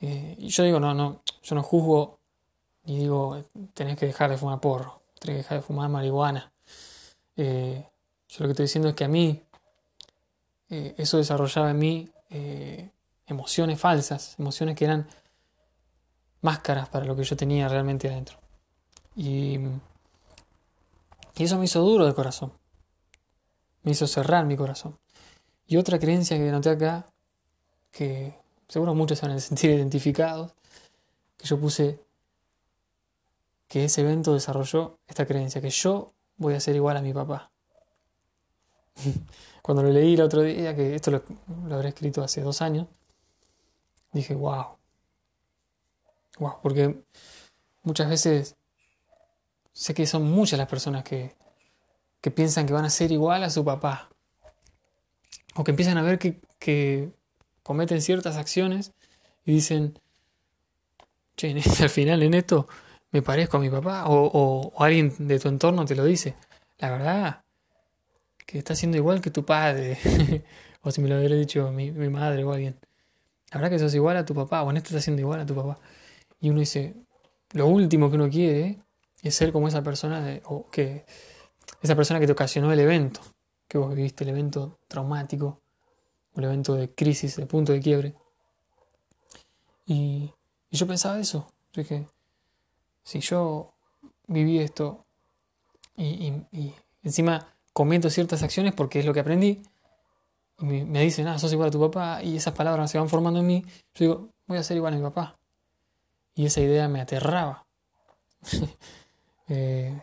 Eh, 0.00 0.36
y 0.38 0.48
yo 0.48 0.64
digo, 0.64 0.80
no, 0.80 0.94
no, 0.94 1.22
yo 1.42 1.54
no 1.54 1.62
juzgo 1.62 2.18
y 2.84 2.98
digo, 2.98 3.42
tenés 3.74 3.98
que 3.98 4.06
dejar 4.06 4.30
de 4.30 4.36
fumar 4.36 4.60
porro, 4.60 5.01
tenés 5.22 5.36
que 5.36 5.42
dejar 5.42 5.58
de 5.58 5.62
fumar 5.62 5.88
marihuana. 5.88 6.52
Eh, 7.36 7.86
yo 8.28 8.36
lo 8.40 8.46
que 8.46 8.52
estoy 8.52 8.64
diciendo 8.64 8.88
es 8.88 8.94
que 8.94 9.04
a 9.04 9.08
mí 9.08 9.42
eh, 10.68 10.94
eso 10.98 11.18
desarrollaba 11.18 11.70
en 11.70 11.78
mí 11.78 12.08
emociones 13.26 13.78
falsas, 13.78 14.36
emociones 14.38 14.74
que 14.74 14.86
eran 14.86 15.06
máscaras 16.40 16.88
para 16.88 17.04
lo 17.04 17.14
que 17.14 17.24
yo 17.24 17.36
tenía 17.36 17.68
realmente 17.68 18.08
adentro. 18.08 18.38
Y, 19.14 19.58
y 21.36 21.44
eso 21.44 21.58
me 21.58 21.66
hizo 21.66 21.80
duro 21.80 22.06
de 22.06 22.14
corazón. 22.14 22.52
Me 23.82 23.92
hizo 23.92 24.06
cerrar 24.06 24.46
mi 24.46 24.56
corazón. 24.56 24.98
Y 25.66 25.76
otra 25.76 25.98
creencia 25.98 26.36
que 26.36 26.50
noté 26.50 26.70
acá, 26.70 27.06
que 27.90 28.34
seguro 28.68 28.94
muchos 28.94 29.18
se 29.18 29.26
van 29.26 29.36
a 29.36 29.40
sentir 29.40 29.70
identificados, 29.76 30.52
que 31.36 31.46
yo 31.46 31.58
puse 31.58 32.00
que 33.72 33.86
ese 33.86 34.02
evento 34.02 34.34
desarrolló 34.34 34.98
esta 35.08 35.24
creencia, 35.24 35.62
que 35.62 35.70
yo 35.70 36.12
voy 36.36 36.52
a 36.52 36.60
ser 36.60 36.76
igual 36.76 36.98
a 36.98 37.00
mi 37.00 37.14
papá. 37.14 37.50
Cuando 39.62 39.82
lo 39.82 39.88
leí 39.88 40.12
el 40.12 40.20
otro 40.20 40.42
día, 40.42 40.76
que 40.76 40.94
esto 40.94 41.10
lo, 41.10 41.22
lo 41.66 41.76
habré 41.76 41.88
escrito 41.88 42.22
hace 42.22 42.42
dos 42.42 42.60
años, 42.60 42.86
dije, 44.12 44.34
wow. 44.34 44.76
Wow, 46.38 46.56
porque 46.62 47.02
muchas 47.82 48.10
veces 48.10 48.56
sé 49.72 49.94
que 49.94 50.06
son 50.06 50.30
muchas 50.30 50.58
las 50.58 50.68
personas 50.68 51.02
que, 51.02 51.34
que 52.20 52.30
piensan 52.30 52.66
que 52.66 52.74
van 52.74 52.84
a 52.84 52.90
ser 52.90 53.10
igual 53.10 53.42
a 53.42 53.48
su 53.48 53.64
papá. 53.64 54.10
O 55.54 55.64
que 55.64 55.70
empiezan 55.70 55.96
a 55.96 56.02
ver 56.02 56.18
que, 56.18 56.42
que 56.58 57.10
cometen 57.62 58.02
ciertas 58.02 58.36
acciones 58.36 58.92
y 59.46 59.52
dicen, 59.52 59.98
che, 61.36 61.54
al 61.80 61.88
final 61.88 62.22
en 62.22 62.34
esto 62.34 62.68
me 63.12 63.22
parezco 63.22 63.58
a 63.58 63.60
mi 63.60 63.70
papá. 63.70 64.06
O, 64.06 64.30
o, 64.74 64.82
alguien 64.82 65.14
de 65.18 65.38
tu 65.38 65.48
entorno 65.48 65.84
te 65.84 65.94
lo 65.94 66.04
dice. 66.04 66.34
La 66.78 66.90
verdad, 66.90 67.44
que 68.46 68.58
está 68.58 68.74
siendo 68.74 68.96
igual 68.96 69.20
que 69.20 69.30
tu 69.30 69.44
padre. 69.44 69.98
o 70.82 70.90
si 70.90 71.00
me 71.00 71.08
lo 71.08 71.18
hubiera 71.18 71.36
dicho 71.36 71.70
mi, 71.70 71.92
mi 71.92 72.08
madre 72.08 72.42
o 72.44 72.52
alguien. 72.52 72.76
La 73.52 73.58
verdad 73.58 73.70
que 73.70 73.78
sos 73.78 73.94
igual 73.94 74.16
a 74.16 74.24
tu 74.24 74.34
papá. 74.34 74.62
O 74.62 74.70
en 74.70 74.78
esto 74.78 74.88
estás 74.88 75.04
siendo 75.04 75.20
igual 75.22 75.40
a 75.40 75.46
tu 75.46 75.54
papá. 75.54 75.78
Y 76.40 76.50
uno 76.50 76.60
dice, 76.60 76.94
lo 77.52 77.66
último 77.66 78.10
que 78.10 78.16
uno 78.16 78.28
quiere 78.28 78.80
es 79.22 79.34
ser 79.34 79.52
como 79.52 79.68
esa 79.68 79.82
persona 79.82 80.40
o 80.46 80.68
que 80.70 81.04
esa 81.82 81.94
persona 81.94 82.18
que 82.18 82.26
te 82.26 82.32
ocasionó 82.32 82.72
el 82.72 82.80
evento, 82.80 83.20
que 83.68 83.78
vos 83.78 83.94
viviste 83.94 84.24
el 84.24 84.30
evento 84.30 84.78
traumático, 84.88 85.60
el 86.36 86.44
evento 86.44 86.74
de 86.74 86.90
crisis, 86.94 87.36
de 87.36 87.46
punto 87.46 87.72
de 87.72 87.80
quiebre. 87.80 88.14
Y, 89.86 90.32
yo 90.70 90.86
pensaba 90.86 91.20
eso. 91.20 91.52
dije, 91.74 92.06
si 93.02 93.20
yo 93.20 93.74
viví 94.26 94.58
esto 94.58 95.04
y, 95.96 96.32
encima 97.02 97.46
comento 97.72 98.10
ciertas 98.10 98.42
acciones 98.42 98.74
porque 98.74 99.00
es 99.00 99.06
lo 99.06 99.14
que 99.14 99.20
aprendí, 99.20 99.62
y 100.58 100.64
me, 100.64 101.00
dicen, 101.00 101.26
ah, 101.26 101.38
sos 101.38 101.52
igual 101.52 101.68
a 101.68 101.72
tu 101.72 101.80
papá, 101.80 102.22
y 102.22 102.36
esas 102.36 102.54
palabras 102.54 102.90
se 102.90 102.98
van 102.98 103.08
formando 103.08 103.40
en 103.40 103.46
mí, 103.46 103.64
yo 103.94 104.04
digo, 104.04 104.28
voy 104.46 104.58
a 104.58 104.62
ser 104.62 104.76
igual 104.76 104.94
a 104.94 104.96
mi 104.96 105.02
papá. 105.02 105.36
Y 106.34 106.46
esa 106.46 106.60
idea 106.60 106.88
me 106.88 107.00
aterraba. 107.00 107.66
Eh, 109.48 110.00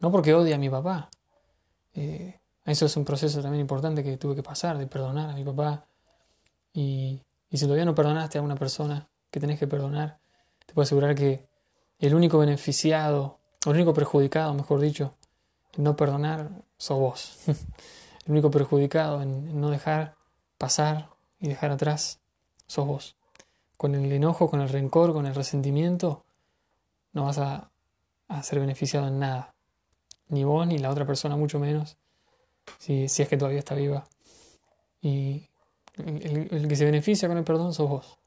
no 0.00 0.10
porque 0.10 0.34
odie 0.34 0.52
a 0.52 0.58
mi 0.58 0.68
papá. 0.68 1.08
Eh, 1.94 2.38
eso 2.66 2.84
es 2.84 2.96
un 2.98 3.04
proceso 3.04 3.40
también 3.40 3.62
importante 3.62 4.02
que 4.02 4.18
tuve 4.18 4.34
que 4.34 4.42
pasar, 4.42 4.76
de 4.76 4.86
perdonar 4.86 5.30
a 5.30 5.32
mi 5.32 5.42
papá. 5.42 5.86
Y, 6.74 7.22
y 7.48 7.56
si 7.56 7.64
todavía 7.64 7.86
no 7.86 7.94
perdonaste 7.94 8.36
a 8.36 8.42
una 8.42 8.56
persona 8.56 9.08
que 9.30 9.40
tenés 9.40 9.58
que 9.58 9.66
perdonar, 9.66 10.18
te 10.66 10.74
puedo 10.74 10.82
asegurar 10.82 11.14
que 11.14 11.48
el 12.00 12.14
único 12.14 12.38
beneficiado, 12.38 13.38
o 13.66 13.70
el 13.70 13.76
único 13.76 13.94
perjudicado, 13.94 14.54
mejor 14.54 14.80
dicho, 14.80 15.14
en 15.76 15.84
no 15.84 15.96
perdonar, 15.96 16.50
sos 16.76 16.98
vos. 16.98 17.38
el 17.46 18.32
único 18.32 18.50
perjudicado 18.50 19.22
en 19.22 19.60
no 19.60 19.70
dejar 19.70 20.14
pasar 20.58 21.10
y 21.38 21.48
dejar 21.48 21.70
atrás, 21.70 22.20
sos 22.66 22.86
vos 22.86 23.16
con 23.80 23.94
el 23.94 24.12
enojo, 24.12 24.50
con 24.50 24.60
el 24.60 24.68
rencor, 24.68 25.14
con 25.14 25.24
el 25.24 25.34
resentimiento, 25.34 26.22
no 27.14 27.24
vas 27.24 27.38
a, 27.38 27.70
ser 28.42 28.60
beneficiado 28.60 29.08
en 29.08 29.18
nada. 29.18 29.54
Ni 30.28 30.44
vos 30.44 30.66
ni 30.66 30.76
la 30.76 30.90
otra 30.90 31.06
persona, 31.06 31.34
mucho 31.34 31.58
menos, 31.58 31.96
si, 32.76 33.08
si 33.08 33.22
es 33.22 33.28
que 33.30 33.38
todavía 33.38 33.58
está 33.58 33.74
viva. 33.74 34.04
Y 35.00 35.48
el, 35.96 36.68
que 36.68 36.76
se 36.76 36.84
beneficia 36.84 37.26
con 37.26 37.38
el 37.38 37.44
perdón 37.44 37.72
sos 37.72 37.88
vos, 37.88 38.18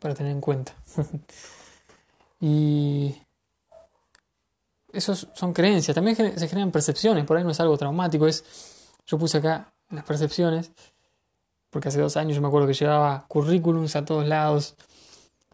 para 0.00 0.12
tener 0.12 0.32
en 0.32 0.40
cuenta. 0.40 0.74
y 2.42 3.14
eso 4.92 5.14
son 5.14 5.52
creencias, 5.52 5.94
también 5.94 6.16
se 6.16 6.48
generan 6.48 6.72
percepciones, 6.72 7.24
por 7.24 7.36
ahí 7.36 7.44
no 7.44 7.52
es 7.52 7.60
algo 7.60 7.78
traumático, 7.78 8.26
es, 8.26 8.44
yo 9.06 9.16
puse 9.16 9.38
acá 9.38 9.72
las 9.90 10.04
percepciones, 10.04 10.72
porque 11.70 11.86
hace 11.86 12.00
dos 12.00 12.16
años 12.16 12.34
yo 12.34 12.42
me 12.42 12.48
acuerdo 12.48 12.66
que 12.66 12.74
llevaba 12.74 13.26
currículums 13.28 13.94
a 13.94 14.04
todos 14.04 14.26
lados, 14.26 14.74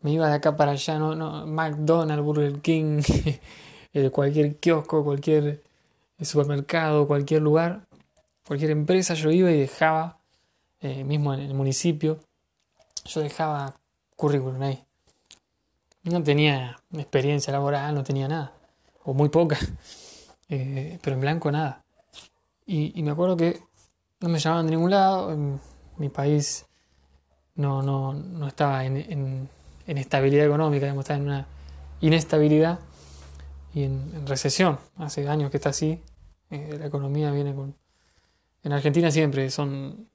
me 0.01 0.13
iba 0.13 0.29
de 0.29 0.35
acá 0.35 0.57
para 0.57 0.73
allá, 0.73 0.99
no, 0.99 1.15
no, 1.15 1.47
McDonald's, 1.47 2.25
Burger 2.25 2.59
King, 2.63 3.03
eh, 3.93 4.11
cualquier 4.11 4.57
kiosco, 4.57 5.05
cualquier 5.05 5.63
supermercado, 6.23 7.07
cualquier 7.07 7.43
lugar, 7.43 7.83
cualquier 8.47 8.71
empresa, 8.71 9.13
yo 9.13 9.31
iba 9.31 9.51
y 9.51 9.59
dejaba, 9.61 10.21
eh, 10.81 11.05
mismo 11.05 11.35
en 11.35 11.41
el 11.41 11.53
municipio, 11.53 12.19
yo 13.05 13.21
dejaba 13.21 13.75
currículum 14.17 14.63
ahí. 14.63 14.88
No 16.11 16.23
tenía 16.23 16.77
experiencia 16.93 17.53
laboral, 17.53 17.95
no 17.95 18.03
tenía 18.03 18.29
nada, 18.29 18.53
o 19.05 19.13
muy 19.13 19.29
poca, 19.29 19.59
eh, 20.49 20.99
pero 21.03 21.15
en 21.15 21.21
blanco 21.21 21.51
nada. 21.51 21.85
Y, 22.67 23.03
me 23.03 23.11
acuerdo 23.13 23.37
que 23.37 23.61
no 24.21 24.29
me 24.29 24.39
llamaban 24.39 24.67
de 24.67 24.73
ningún 24.73 24.91
lado, 24.91 25.35
mi 25.97 26.09
país 26.11 26.67
no, 27.55 27.83
no, 27.83 28.13
no 28.13 28.47
estaba 28.47 28.85
en, 28.85 29.49
en, 29.87 29.99
estabilidad 29.99 30.47
económica, 30.47 30.87
estaba 30.87 31.19
en 31.19 31.25
una 31.25 31.47
inestabilidad 32.01 32.79
y 33.75 33.85
en, 33.85 34.27
recesión. 34.27 34.79
Hace 34.97 35.29
años 35.29 35.51
que 35.51 35.57
está 35.57 35.71
así, 35.71 36.03
eh, 36.51 36.77
la 36.79 36.87
economía 36.87 37.31
viene 37.31 37.55
con... 37.55 37.75
En 38.63 38.73
Argentina 38.73 39.11
siempre 39.11 39.51
son 39.51 40.09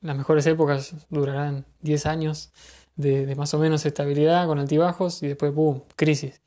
las 0.00 0.16
mejores 0.16 0.46
épocas, 0.46 0.94
durarán 1.10 1.66
10 1.80 2.06
años 2.06 2.52
de, 2.98 3.34
más 3.36 3.54
o 3.54 3.58
menos 3.58 3.86
estabilidad 3.86 4.46
con 4.46 4.58
altibajos 4.58 5.22
y 5.22 5.28
después, 5.28 5.54
¡boom!, 5.54 5.84
crisis. 5.96 6.42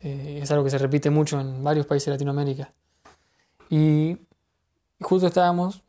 Eh, 0.00 0.40
es 0.42 0.50
algo 0.50 0.62
que 0.62 0.70
se 0.70 0.78
repite 0.78 1.10
mucho 1.10 1.40
en 1.40 1.64
varios 1.64 1.86
países 1.86 2.06
de 2.06 2.12
Latinoamérica. 2.12 2.70
Y 3.70 4.18
justo 5.00 5.26
estábamos 5.26 5.82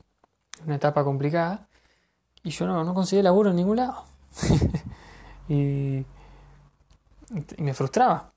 en 0.59 0.67
una 0.67 0.75
etapa 0.77 1.03
complicada 1.03 1.67
y 2.43 2.49
yo 2.49 2.65
no, 2.65 2.83
no 2.83 2.93
conseguí 2.93 3.21
laburo 3.21 3.49
en 3.51 3.57
ningún 3.57 3.77
lado. 3.77 4.05
y, 5.49 6.05
me 7.57 7.73
frustraba. 7.73 8.31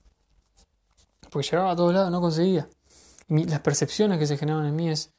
Porque 1.31 1.49
llegaba 1.49 1.70
a 1.70 1.76
todos 1.76 1.95
lados 1.95 2.11
no 2.11 2.20
conseguía. 2.20 2.68
Y 3.28 3.45
las 3.45 3.61
percepciones 3.61 4.18
que 4.18 4.26
se 4.26 4.37
generaban 4.37 4.66
en 4.66 4.74
mí 4.74 4.91
es, 4.91 5.12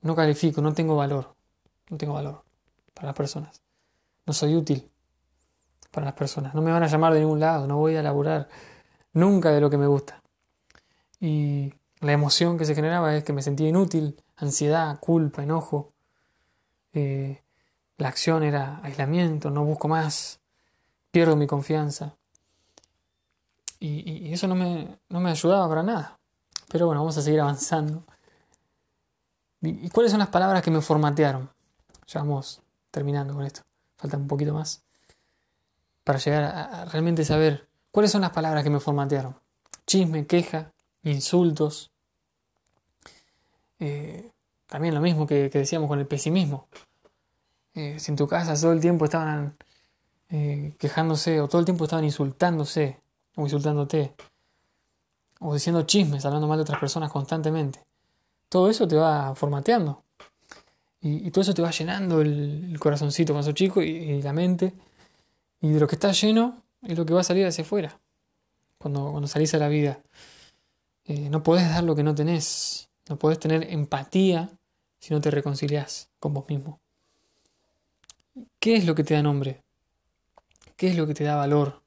no 0.00 0.14
califico, 0.14 0.62
no 0.62 0.72
tengo 0.74 0.94
valor. 0.94 1.34
No 1.90 1.96
tengo 1.96 2.14
valor 2.14 2.44
para 2.94 3.08
las 3.08 3.16
personas. 3.16 3.60
No 4.26 4.32
soy 4.32 4.54
útil 4.54 4.88
para 5.96 6.04
las 6.04 6.14
personas. 6.14 6.54
No 6.54 6.60
me 6.60 6.70
van 6.70 6.82
a 6.82 6.88
llamar 6.88 7.14
de 7.14 7.20
ningún 7.20 7.40
lado. 7.40 7.66
No 7.66 7.78
voy 7.78 7.96
a 7.96 8.02
laburar 8.02 8.50
nunca 9.14 9.50
de 9.50 9.62
lo 9.62 9.70
que 9.70 9.78
me 9.78 9.86
gusta. 9.86 10.22
Y 11.18 11.72
la 12.00 12.12
emoción 12.12 12.58
que 12.58 12.66
se 12.66 12.74
generaba 12.74 13.16
es 13.16 13.24
que 13.24 13.32
me 13.32 13.40
sentía 13.40 13.66
inútil, 13.66 14.22
ansiedad, 14.36 15.00
culpa, 15.00 15.42
enojo. 15.42 15.94
Eh, 16.92 17.42
la 17.96 18.08
acción 18.08 18.42
era 18.42 18.78
aislamiento, 18.82 19.50
no 19.50 19.64
busco 19.64 19.88
más, 19.88 20.38
pierdo 21.10 21.34
mi 21.34 21.46
confianza. 21.46 22.14
Y, 23.80 24.34
eso 24.34 24.46
no 24.48 24.54
me, 24.54 24.98
no 25.08 25.20
me 25.20 25.30
ayudaba 25.30 25.66
para 25.66 25.82
nada. 25.82 26.18
Pero 26.68 26.84
bueno, 26.84 27.00
vamos 27.00 27.16
a 27.16 27.22
seguir 27.22 27.40
avanzando. 27.40 28.04
¿Y 29.62 29.88
cuáles 29.88 30.12
son 30.12 30.18
las 30.18 30.28
palabras 30.28 30.62
que 30.62 30.70
me 30.70 30.82
formatearon? 30.82 31.48
Ya 32.06 32.20
vamos 32.20 32.60
terminando 32.90 33.32
con 33.32 33.46
esto. 33.46 33.62
Falta 33.96 34.18
un 34.18 34.28
poquito 34.28 34.52
más. 34.52 34.85
Para 36.06 36.18
llegar 36.20 36.44
a, 36.44 36.84
realmente 36.86 37.24
saber 37.26 37.66
cuáles 37.90 38.12
son 38.12 38.20
las 38.22 38.30
palabras 38.30 38.62
que 38.62 38.70
me 38.70 38.80
formatearon. 38.80 39.34
Chisme, 39.86 40.26
queja, 40.26 40.72
insultos. 41.02 41.90
Eh, 43.80 44.30
también 44.66 44.94
lo 44.94 45.00
mismo 45.00 45.26
que 45.26 45.50
decíamos 45.50 45.88
con 45.88 45.98
el 45.98 46.06
pesimismo. 46.06 46.68
Eh, 47.76 47.98
si 47.98 48.10
en 48.10 48.16
tu 48.16 48.26
casa 48.26 48.58
todo 48.58 48.72
el 48.72 48.80
tiempo 48.80 49.04
estaban 49.04 49.54
eh, 50.30 50.72
quejándose 50.78 51.42
o 51.42 51.46
todo 51.46 51.58
el 51.58 51.66
tiempo 51.66 51.84
estaban 51.84 52.06
insultándose 52.06 52.98
o 53.36 53.42
insultándote, 53.42 54.14
o 55.40 55.52
diciendo 55.52 55.82
chismes, 55.82 56.24
hablando 56.24 56.48
mal 56.48 56.56
de 56.56 56.62
otras 56.62 56.80
personas 56.80 57.12
constantemente. 57.12 57.80
Todo 58.48 58.70
eso 58.70 58.88
te 58.88 58.96
va 58.96 59.34
formateando. 59.34 60.02
Y, 61.02 61.30
todo 61.30 61.42
eso 61.42 61.52
te 61.52 61.62
va 61.62 61.70
llenando 61.70 62.22
el, 62.22 62.76
corazoncito 62.80 63.34
cuando 63.34 63.44
sos 63.44 63.54
chico 63.54 63.82
y, 63.82 64.22
la 64.22 64.32
mente. 64.32 64.72
Y 65.60 65.70
de 65.70 65.80
lo 65.80 65.86
que 65.86 65.96
está 65.96 66.12
lleno 66.12 66.62
es 66.82 66.96
lo 66.96 67.06
que 67.06 67.14
va 67.14 67.20
a 67.20 67.24
salir 67.24 67.46
hacia 67.46 67.64
afuera. 67.64 67.98
Cuando, 68.78 69.10
cuando 69.10 69.28
salís 69.28 69.54
a 69.54 69.58
la 69.58 69.68
vida. 69.68 70.00
Eh, 71.04 71.30
no 71.30 71.42
podés 71.42 71.68
dar 71.68 71.84
lo 71.84 71.94
que 71.94 72.02
no 72.02 72.14
tenés. 72.14 72.88
No 73.08 73.16
podés 73.16 73.38
tener 73.38 73.70
empatía 73.72 74.50
si 74.98 75.14
no 75.14 75.20
te 75.20 75.30
reconciliás 75.30 76.10
con 76.18 76.34
vos 76.34 76.48
mismo. 76.48 76.80
¿Qué 78.58 78.76
es 78.76 78.84
lo 78.84 78.94
que 78.94 79.04
te 79.04 79.14
da 79.14 79.22
nombre? 79.22 79.62
¿Qué 80.76 80.88
es 80.88 80.96
lo 80.96 81.06
que 81.06 81.14
te 81.14 81.24
da 81.24 81.36
valor? 81.36 81.82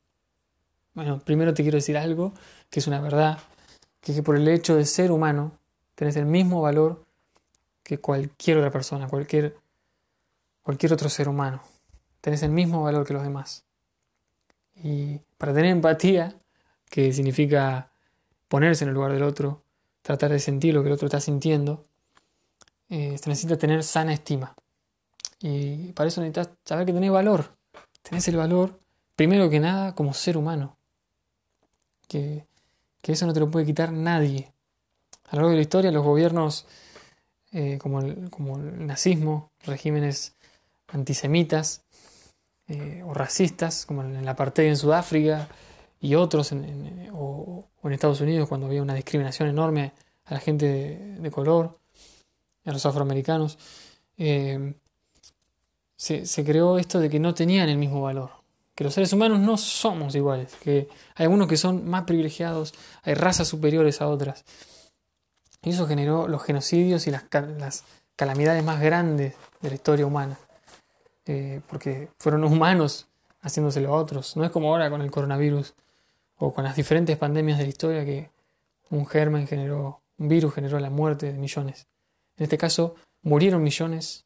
Bueno, 0.93 1.19
primero 1.19 1.53
te 1.53 1.61
quiero 1.61 1.77
decir 1.77 1.97
algo 1.97 2.33
que 2.69 2.79
es 2.79 2.87
una 2.87 2.99
verdad, 2.99 3.37
que 4.01 4.11
es 4.11 4.17
que 4.17 4.23
por 4.23 4.35
el 4.35 4.47
hecho 4.47 4.75
de 4.75 4.85
ser 4.85 5.11
humano 5.11 5.51
tenés 5.95 6.15
el 6.15 6.25
mismo 6.25 6.61
valor 6.61 7.05
que 7.83 7.99
cualquier 7.99 8.57
otra 8.57 8.71
persona, 8.71 9.07
cualquier, 9.07 9.55
cualquier 10.61 10.93
otro 10.93 11.09
ser 11.09 11.27
humano. 11.27 11.61
Tenés 12.21 12.43
el 12.43 12.51
mismo 12.51 12.83
valor 12.83 13.05
que 13.05 13.13
los 13.13 13.23
demás. 13.23 13.63
Y 14.83 15.19
para 15.37 15.53
tener 15.53 15.71
empatía, 15.71 16.35
que 16.89 17.13
significa 17.13 17.91
ponerse 18.47 18.83
en 18.83 18.89
el 18.89 18.95
lugar 18.95 19.11
del 19.13 19.23
otro, 19.23 19.63
tratar 20.01 20.31
de 20.31 20.39
sentir 20.39 20.73
lo 20.73 20.81
que 20.81 20.87
el 20.87 20.93
otro 20.93 21.07
está 21.07 21.19
sintiendo, 21.19 21.85
eh, 22.89 23.17
se 23.17 23.29
necesita 23.29 23.57
tener 23.57 23.83
sana 23.83 24.13
estima. 24.13 24.55
Y 25.39 25.93
para 25.93 26.07
eso 26.07 26.21
necesitas 26.21 26.49
saber 26.65 26.85
que 26.85 26.93
tenés 26.93 27.11
valor. 27.11 27.51
Tenés 28.01 28.27
el 28.27 28.37
valor, 28.37 28.79
primero 29.15 29.49
que 29.49 29.59
nada, 29.59 29.95
como 29.95 30.13
ser 30.13 30.37
humano. 30.37 30.77
Que, 32.07 32.45
eso 33.03 33.25
no 33.25 33.33
te 33.33 33.39
lo 33.39 33.49
puede 33.49 33.65
quitar 33.65 33.91
nadie. 33.91 34.51
A 35.25 35.35
lo 35.35 35.41
largo 35.41 35.49
de 35.49 35.55
la 35.55 35.61
historia, 35.61 35.91
los 35.91 36.03
gobiernos 36.03 36.67
eh, 37.51 37.79
como, 37.81 38.01
el, 38.01 38.29
como, 38.29 38.57
el, 38.57 38.85
nazismo, 38.85 39.51
regímenes 39.63 40.35
antisemitas 40.87 41.83
eh, 42.69 43.03
o 43.05 43.13
racistas, 43.13 43.85
como 43.85 44.03
en 44.03 44.23
la 44.23 44.31
apartheid 44.31 44.67
en 44.67 44.77
Sudáfrica 44.77 45.49
y 45.99 46.15
otros, 46.15 46.51
en, 46.51 47.09
o, 47.13 47.67
en 47.83 47.93
Estados 47.93 48.21
Unidos, 48.21 48.47
cuando 48.47 48.67
había 48.67 48.81
una 48.81 48.93
discriminación 48.93 49.49
enorme 49.49 49.91
a 50.25 50.35
la 50.35 50.39
gente 50.39 51.17
de, 51.19 51.31
color, 51.31 51.79
a 52.65 52.71
los 52.71 52.85
afroamericanos. 52.85 53.57
Eh, 54.17 54.73
se, 55.99 56.45
creó 56.45 56.77
esto 56.77 56.99
de 57.01 57.09
que 57.09 57.19
no 57.19 57.33
tenían 57.33 57.67
el 57.67 57.77
mismo 57.77 58.01
valor, 58.01 58.31
que 58.73 58.85
los 58.85 58.93
seres 58.93 59.11
humanos 59.11 59.39
no 59.39 59.57
somos 59.57 60.15
iguales, 60.15 60.55
que 60.63 60.87
hay 61.15 61.25
algunos 61.25 61.47
que 61.49 61.57
son 61.57 61.89
más 61.89 62.03
privilegiados, 62.03 62.73
hay 63.03 63.15
razas 63.15 63.49
superiores 63.49 63.99
a 64.01 64.07
otras. 64.07 64.45
Y 65.61 65.71
eso 65.71 65.87
generó 65.87 66.29
los 66.29 66.41
genocidios 66.41 67.05
y 67.07 67.11
las, 67.11 67.25
calamidades 68.15 68.63
más 68.63 68.79
grandes 68.79 69.35
de 69.61 69.69
la 69.69 69.75
historia 69.75 70.05
humana, 70.05 70.39
eh, 71.25 71.61
porque 71.67 72.09
fueron 72.17 72.43
humanos 72.43 73.07
haciéndoselo 73.41 73.93
a 73.93 73.97
otros. 73.97 74.35
No 74.35 74.43
es 74.43 74.51
como 74.51 74.69
ahora 74.69 74.89
con 74.89 75.01
el 75.01 75.11
coronavirus 75.11 75.73
o 76.37 76.53
con 76.53 76.63
las 76.63 76.75
diferentes 76.75 77.17
pandemias 77.17 77.57
de 77.57 77.65
la 77.65 77.69
historia 77.69 78.05
que 78.05 78.29
un 78.89 79.05
germen 79.05 79.47
generó, 79.47 80.01
un 80.17 80.27
virus 80.27 80.53
generó 80.53 80.79
la 80.79 80.89
muerte 80.89 81.31
de 81.31 81.37
millones. 81.37 81.87
En 82.37 82.43
este 82.43 82.57
caso, 82.57 82.95
murieron 83.21 83.61
millones 83.61 84.25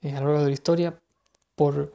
eh, 0.00 0.14
a 0.16 0.20
lo 0.20 0.26
largo 0.26 0.42
de 0.42 0.48
la 0.48 0.54
historia 0.54 0.98
por 1.54 1.94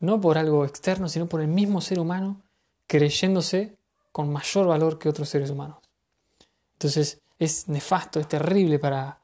no 0.00 0.20
por 0.20 0.36
algo 0.38 0.64
externo, 0.64 1.08
sino 1.08 1.26
por 1.26 1.40
el 1.40 1.48
mismo 1.48 1.80
ser 1.80 1.98
humano 1.98 2.42
creyéndose 2.86 3.76
con 4.12 4.30
mayor 4.30 4.66
valor 4.66 4.98
que 4.98 5.08
otros 5.08 5.28
seres 5.28 5.50
humanos. 5.50 5.78
Entonces 6.74 7.20
es 7.38 7.68
nefasto, 7.68 8.20
es 8.20 8.28
terrible 8.28 8.78
para, 8.78 9.18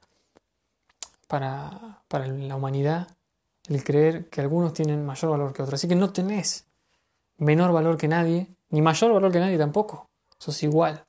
para, 1.28 2.02
para 2.08 2.26
la 2.26 2.56
humanidad 2.56 3.08
el 3.70 3.84
creer 3.84 4.28
que 4.28 4.40
algunos 4.40 4.74
tienen 4.74 5.06
mayor 5.06 5.30
valor 5.30 5.52
que 5.52 5.62
otros. 5.62 5.78
Así 5.78 5.86
que 5.86 5.94
no 5.94 6.12
tenés 6.12 6.66
menor 7.38 7.72
valor 7.72 7.96
que 7.96 8.08
nadie, 8.08 8.48
ni 8.70 8.82
mayor 8.82 9.12
valor 9.12 9.30
que 9.30 9.38
nadie 9.38 9.56
tampoco. 9.56 10.10
Sos 10.38 10.60
igual. 10.64 11.04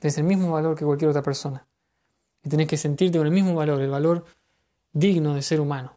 Tenés 0.00 0.18
el 0.18 0.24
mismo 0.24 0.50
valor 0.50 0.76
que 0.76 0.84
cualquier 0.84 1.10
otra 1.10 1.22
persona. 1.22 1.64
Y 2.42 2.48
tenés 2.48 2.66
que 2.66 2.76
sentirte 2.76 3.18
con 3.18 3.26
el 3.28 3.32
mismo 3.32 3.54
valor, 3.54 3.80
el 3.80 3.90
valor 3.90 4.24
digno 4.92 5.34
de 5.34 5.42
ser 5.42 5.60
humano. 5.60 5.96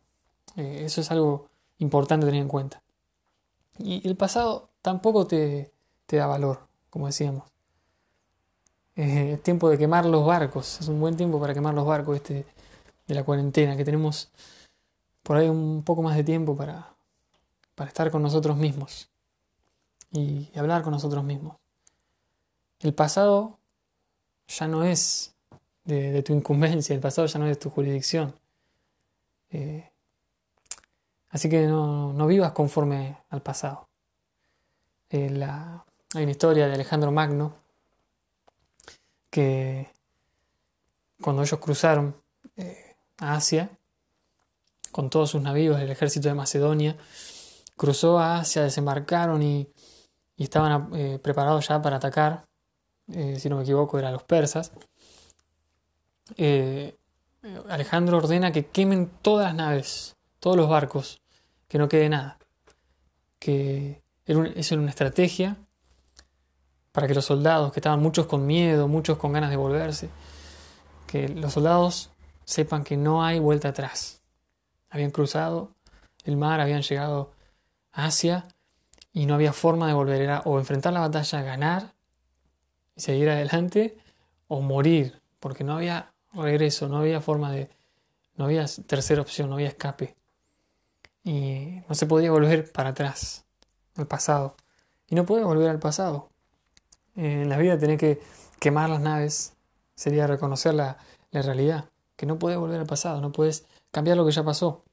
Eh, 0.55 0.83
eso 0.85 1.01
es 1.01 1.09
algo 1.09 1.47
importante 1.79 2.27
tener 2.27 2.41
en 2.41 2.47
cuenta. 2.47 2.83
Y 3.79 4.07
el 4.07 4.15
pasado 4.15 4.69
tampoco 4.83 5.25
te, 5.25 5.71
da 6.07 6.27
valor, 6.27 6.67
como 6.91 7.07
decíamos. 7.07 7.45
Eh, 8.95 9.33
es 9.33 9.43
tiempo 9.43 9.69
de 9.69 9.77
quemar 9.79 10.05
los 10.05 10.23
barcos, 10.23 10.79
es 10.79 10.87
un 10.87 10.99
buen 11.01 11.17
tiempo 11.17 11.39
para 11.39 11.53
quemar 11.53 11.73
los 11.73 11.85
barcos 11.85 12.15
este 12.17 12.45
de 13.07 13.15
la 13.15 13.23
cuarentena, 13.23 13.75
que 13.75 13.83
tenemos 13.83 14.31
por 15.25 15.37
ahí 15.37 15.49
un 15.49 15.81
poco 15.83 16.03
más 16.03 16.15
de 16.15 16.23
tiempo 16.23 16.55
para, 16.55 16.93
para 17.73 17.87
estar 17.87 18.11
con 18.11 18.21
nosotros 18.21 18.55
mismos 18.55 19.09
y, 20.11 20.51
hablar 20.55 20.83
con 20.83 20.93
nosotros 20.93 21.23
mismos. 21.23 21.57
El 22.79 22.93
pasado 22.93 23.57
ya 24.47 24.67
no 24.67 24.83
es 24.83 25.33
de, 25.83 26.21
tu 26.21 26.33
incumbencia, 26.33 26.93
el 26.93 27.01
pasado 27.01 27.27
ya 27.27 27.39
no 27.39 27.45
es 27.47 27.57
de 27.57 27.61
tu 27.61 27.71
jurisdicción. 27.71 28.35
Eh, 29.49 29.89
Así 31.35 31.49
que 31.49 31.67
no, 31.67 32.27
vivas 32.27 32.53
conforme 32.53 33.17
al 33.29 33.41
pasado. 33.41 33.89
Eh, 35.09 35.27
hay 35.43 36.23
una 36.23 36.31
historia 36.31 36.65
de 36.65 36.75
Alejandro 36.75 37.11
Magno 37.11 37.53
que 39.29 39.91
cuando 41.19 41.41
ellos 41.41 41.59
cruzaron 41.59 42.15
eh, 42.55 42.95
a 43.17 43.33
Asia 43.33 43.69
con 44.95 45.09
todos 45.09 45.31
sus 45.31 45.41
navíos 45.41 45.77
del 45.77 45.91
ejército 45.91 46.29
de 46.29 46.35
Macedonia, 46.35 46.95
cruzó 47.75 48.17
a 48.17 48.37
Asia, 48.39 48.63
desembarcaron 48.63 49.43
y, 49.43 49.67
estaban 50.37 50.89
eh, 50.95 51.19
preparados 51.21 51.67
ya 51.67 51.81
para 51.81 51.97
atacar, 51.97 52.45
si 53.05 53.49
no 53.49 53.57
me 53.57 53.63
equivoco 53.63 53.99
eran 53.99 54.13
los 54.13 54.23
persas. 54.23 54.71
Alejandro 57.67 58.19
ordena 58.19 58.53
que 58.53 58.67
quemen 58.67 59.11
todas 59.21 59.47
las 59.47 59.55
naves, 59.55 60.15
todos 60.39 60.55
los 60.55 60.69
barcos, 60.69 61.21
que 61.67 61.77
no 61.77 61.89
quede 61.89 62.07
nada. 62.07 62.37
Que 63.37 64.01
era 64.25 64.39
una 64.39 64.89
estrategia 64.89 65.57
para 66.93 67.05
que 67.05 67.13
los 67.13 67.25
soldados, 67.25 67.73
que 67.73 67.81
estaban 67.81 68.01
muchos 68.01 68.27
con 68.27 68.45
miedo, 68.45 68.87
muchos 68.87 69.17
con 69.17 69.33
ganas 69.33 69.49
de 69.49 69.57
volverse, 69.57 70.09
que 71.05 71.27
los 71.27 71.51
soldados 71.51 72.11
sepan 72.45 72.85
que 72.85 72.95
no 72.95 73.25
hay 73.25 73.39
vuelta 73.39 73.67
atrás. 73.67 74.21
Habían 74.95 75.11
cruzado 75.11 75.75
el 76.23 76.37
mar, 76.37 76.61
habían 76.61 76.81
llegado 76.81 77.33
a 77.91 78.05
Asia 78.05 78.47
y 79.11 79.25
no 79.25 79.35
había 79.35 79.51
forma 79.51 79.87
de 79.87 79.93
volver. 79.93 80.21
Era 80.21 80.41
o 80.45 80.57
enfrentar 80.57 80.93
la 80.93 81.01
batalla, 81.01 81.41
ganar 81.41 81.93
y 82.95 83.01
seguir 83.01 83.29
adelante, 83.29 83.97
o 84.47 84.61
morir, 84.61 85.21
porque 85.41 85.65
no 85.65 85.75
había 85.75 86.13
regreso, 86.31 86.87
no 86.87 86.97
había 86.97 87.19
forma 87.19 87.51
de. 87.51 87.69
no 88.37 88.45
había 88.45 88.65
tercera 88.87 89.21
opción, 89.21 89.49
no 89.49 89.55
había 89.55 89.67
escape 89.67 90.15
y 91.25 91.81
no 91.89 91.95
se 91.95 92.05
podía 92.05 92.31
volver 92.31 92.71
para 92.71 92.91
atrás, 92.91 93.43
al 93.97 94.07
pasado. 94.07 94.55
Y 95.07 95.15
no 95.15 95.25
puede 95.25 95.43
volver 95.43 95.69
al 95.69 95.79
pasado. 95.79 96.29
En 97.15 97.49
la 97.49 97.57
vida 97.57 97.77
tenés 97.77 97.99
que 97.99 98.21
quemar 98.59 98.89
las 98.89 99.01
naves, 99.01 99.53
sería 99.95 100.27
reconocer 100.27 100.75
la, 100.75 100.97
realidad, 101.33 101.89
que 102.15 102.25
no 102.25 102.39
puedes 102.39 102.57
volver 102.57 102.79
al 102.79 102.85
pasado, 102.85 103.19
no 103.19 103.33
puedes 103.33 103.65
cambiar 103.91 104.15
lo 104.15 104.25
que 104.25 104.31
ya 104.31 104.43
pasó. 104.43 104.84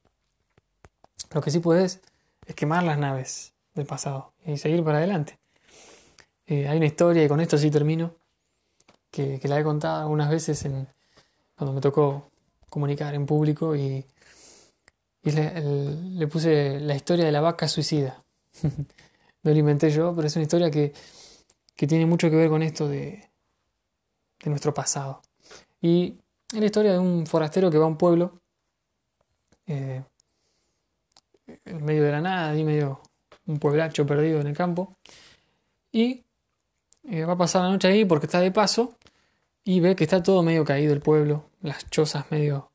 Lo 1.35 1.41
que 1.41 1.51
sí 1.51 1.61
puedes 1.61 2.01
es 2.47 2.55
quemar 2.55 2.83
las 2.83 2.99
naves 2.99 3.53
del 3.75 3.87
pasado 3.87 4.33
y 4.45 4.57
seguir 4.59 4.85
para 4.85 4.99
adelante. 4.99 5.39
Eh, 6.47 6.69
hay 6.69 6.77
una 6.77 6.87
historia, 6.87 7.25
y 7.25 7.29
con 7.29 7.41
esto 7.41 7.57
sí 7.57 7.71
termino, 7.71 8.15
que, 9.11 9.41
la 9.45 9.59
he 9.59 9.65
contado 9.65 10.03
algunas 10.03 10.31
veces 10.31 10.67
cuando 11.57 11.73
me 11.73 11.81
tocó 11.81 12.31
comunicar 12.69 13.15
en 13.15 13.27
público 13.27 13.77
y 13.77 14.05
le, 15.23 16.27
puse 16.27 16.81
la 16.81 16.95
historia 16.95 17.25
de 17.25 17.33
la 17.33 17.41
vaca 17.41 17.69
suicida. 17.69 18.23
no 18.63 19.51
lo 19.51 19.57
inventé 19.57 19.91
yo, 19.91 20.15
pero 20.15 20.27
es 20.27 20.37
una 20.37 20.43
historia 20.43 20.71
que, 20.71 20.93
tiene 21.75 22.07
mucho 22.07 22.31
que 22.31 22.37
ver 22.37 22.49
con 22.49 22.63
esto 22.63 22.89
de, 22.89 23.29
nuestro 24.45 24.73
pasado. 24.73 25.21
Y 25.81 26.17
es 26.53 26.61
la 26.61 26.67
historia 26.67 26.93
de 26.93 26.99
un 26.99 27.27
forastero 27.27 27.71
que 27.71 27.79
va 27.79 27.85
a 27.85 27.89
un 27.89 27.97
pueblo 27.97 28.41
eh, 29.67 30.03
en 31.65 31.85
medio 31.85 32.03
de 32.05 32.13
la 32.13 32.21
nada, 32.21 32.57
y 32.57 32.65
medio 32.65 33.01
un 33.47 33.59
pueblacho 33.59 34.07
perdido 34.07 34.41
en 34.41 34.47
el 34.47 34.57
campo. 34.57 34.97
Y 35.91 36.25
eh, 37.05 37.25
va 37.25 37.35
a 37.35 37.39
pasar 37.39 37.63
la 37.63 37.71
noche 37.71 37.89
ahí 37.89 38.05
porque 38.05 38.27
está 38.27 38.41
de 38.41 38.51
paso 38.51 38.97
y 39.65 39.81
ve 39.81 39.97
que 39.97 40.05
está 40.05 40.23
todo 40.23 40.43
medio 40.43 40.65
caído 40.65 40.93
el 40.93 41.01
pueblo, 41.01 41.51
las 41.61 41.89
chozas 41.91 42.31
medio, 42.31 42.71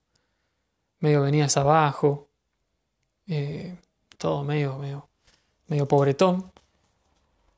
medio 1.00 1.22
venidas 1.22 1.58
abajo, 1.58 2.28
eh, 3.28 3.76
todo 4.18 4.44
medio, 4.44 4.78
medio, 4.78 5.08
medio 5.68 5.88
pobretón. 5.88 6.52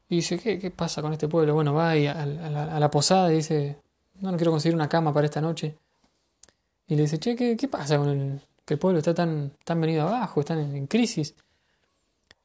Y 0.07 0.17
dice, 0.17 0.39
¿qué, 0.39 0.57
qué 0.57 0.71
pasa 0.71 1.01
con 1.01 1.13
este 1.13 1.27
pueblo? 1.27 1.53
Bueno, 1.53 1.73
va 1.73 1.95
y 1.95 2.07
a, 2.07 2.25
la, 2.25 2.89
posada 2.89 3.31
y 3.31 3.37
dice, 3.37 3.77
no, 4.15 4.31
no 4.31 4.37
quiero 4.37 4.51
conseguir 4.51 4.75
una 4.75 4.89
cama 4.89 5.13
para 5.13 5.25
esta 5.25 5.41
noche. 5.41 5.77
Y 6.87 6.95
le 6.95 7.03
dice, 7.03 7.19
che, 7.19 7.35
¿qué, 7.35 7.55
qué 7.55 7.67
pasa 7.67 7.97
con 7.99 8.09
el, 8.09 8.41
que 8.69 8.75
el 8.75 8.79
pueblo 8.79 8.99
está 8.99 9.15
tan, 9.15 9.51
tan 9.63 9.81
venido 9.81 10.07
abajo, 10.07 10.41
están 10.41 10.59
en, 10.59 10.85
crisis? 10.85 11.33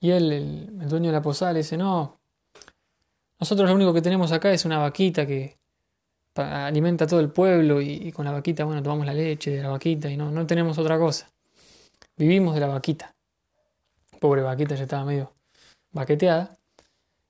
Y 0.01 0.11
él, 0.11 0.33
el, 0.33 0.89
dueño 0.89 1.09
de 1.09 1.12
la 1.12 1.20
posada, 1.20 1.53
le 1.53 1.59
dice, 1.59 1.77
no, 1.77 2.18
nosotros 3.39 3.68
lo 3.68 3.75
único 3.75 3.93
que 3.93 4.01
tenemos 4.01 4.33
acá 4.33 4.51
es 4.51 4.64
una 4.64 4.79
vaquita 4.79 5.27
que 5.27 5.55
alimenta 6.37 7.05
a 7.05 7.07
todo 7.07 7.20
el 7.20 7.29
pueblo 7.29 7.79
y, 7.83 8.11
con 8.11 8.25
la 8.25 8.33
vaquita, 8.33 8.64
bueno, 8.64 8.83
tomamos 8.83 9.05
la 9.05 9.12
leche 9.12 9.51
de 9.51 9.62
la 9.62 9.68
vaquita 9.68 10.11
y 10.11 10.16
no, 10.16 10.31
no 10.31 10.47
tenemos 10.47 10.79
otra 10.79 10.99
cosa. 10.99 11.31
Vivimos 12.16 12.55
de 12.55 12.61
la 12.62 12.68
vaquita. 12.68 13.14
Pobre 14.18 14.41
vaquita 14.41 14.77
ya 14.77 14.85
estaba 14.85 15.05
medio 15.05 15.31
baqueteada. 15.93 16.57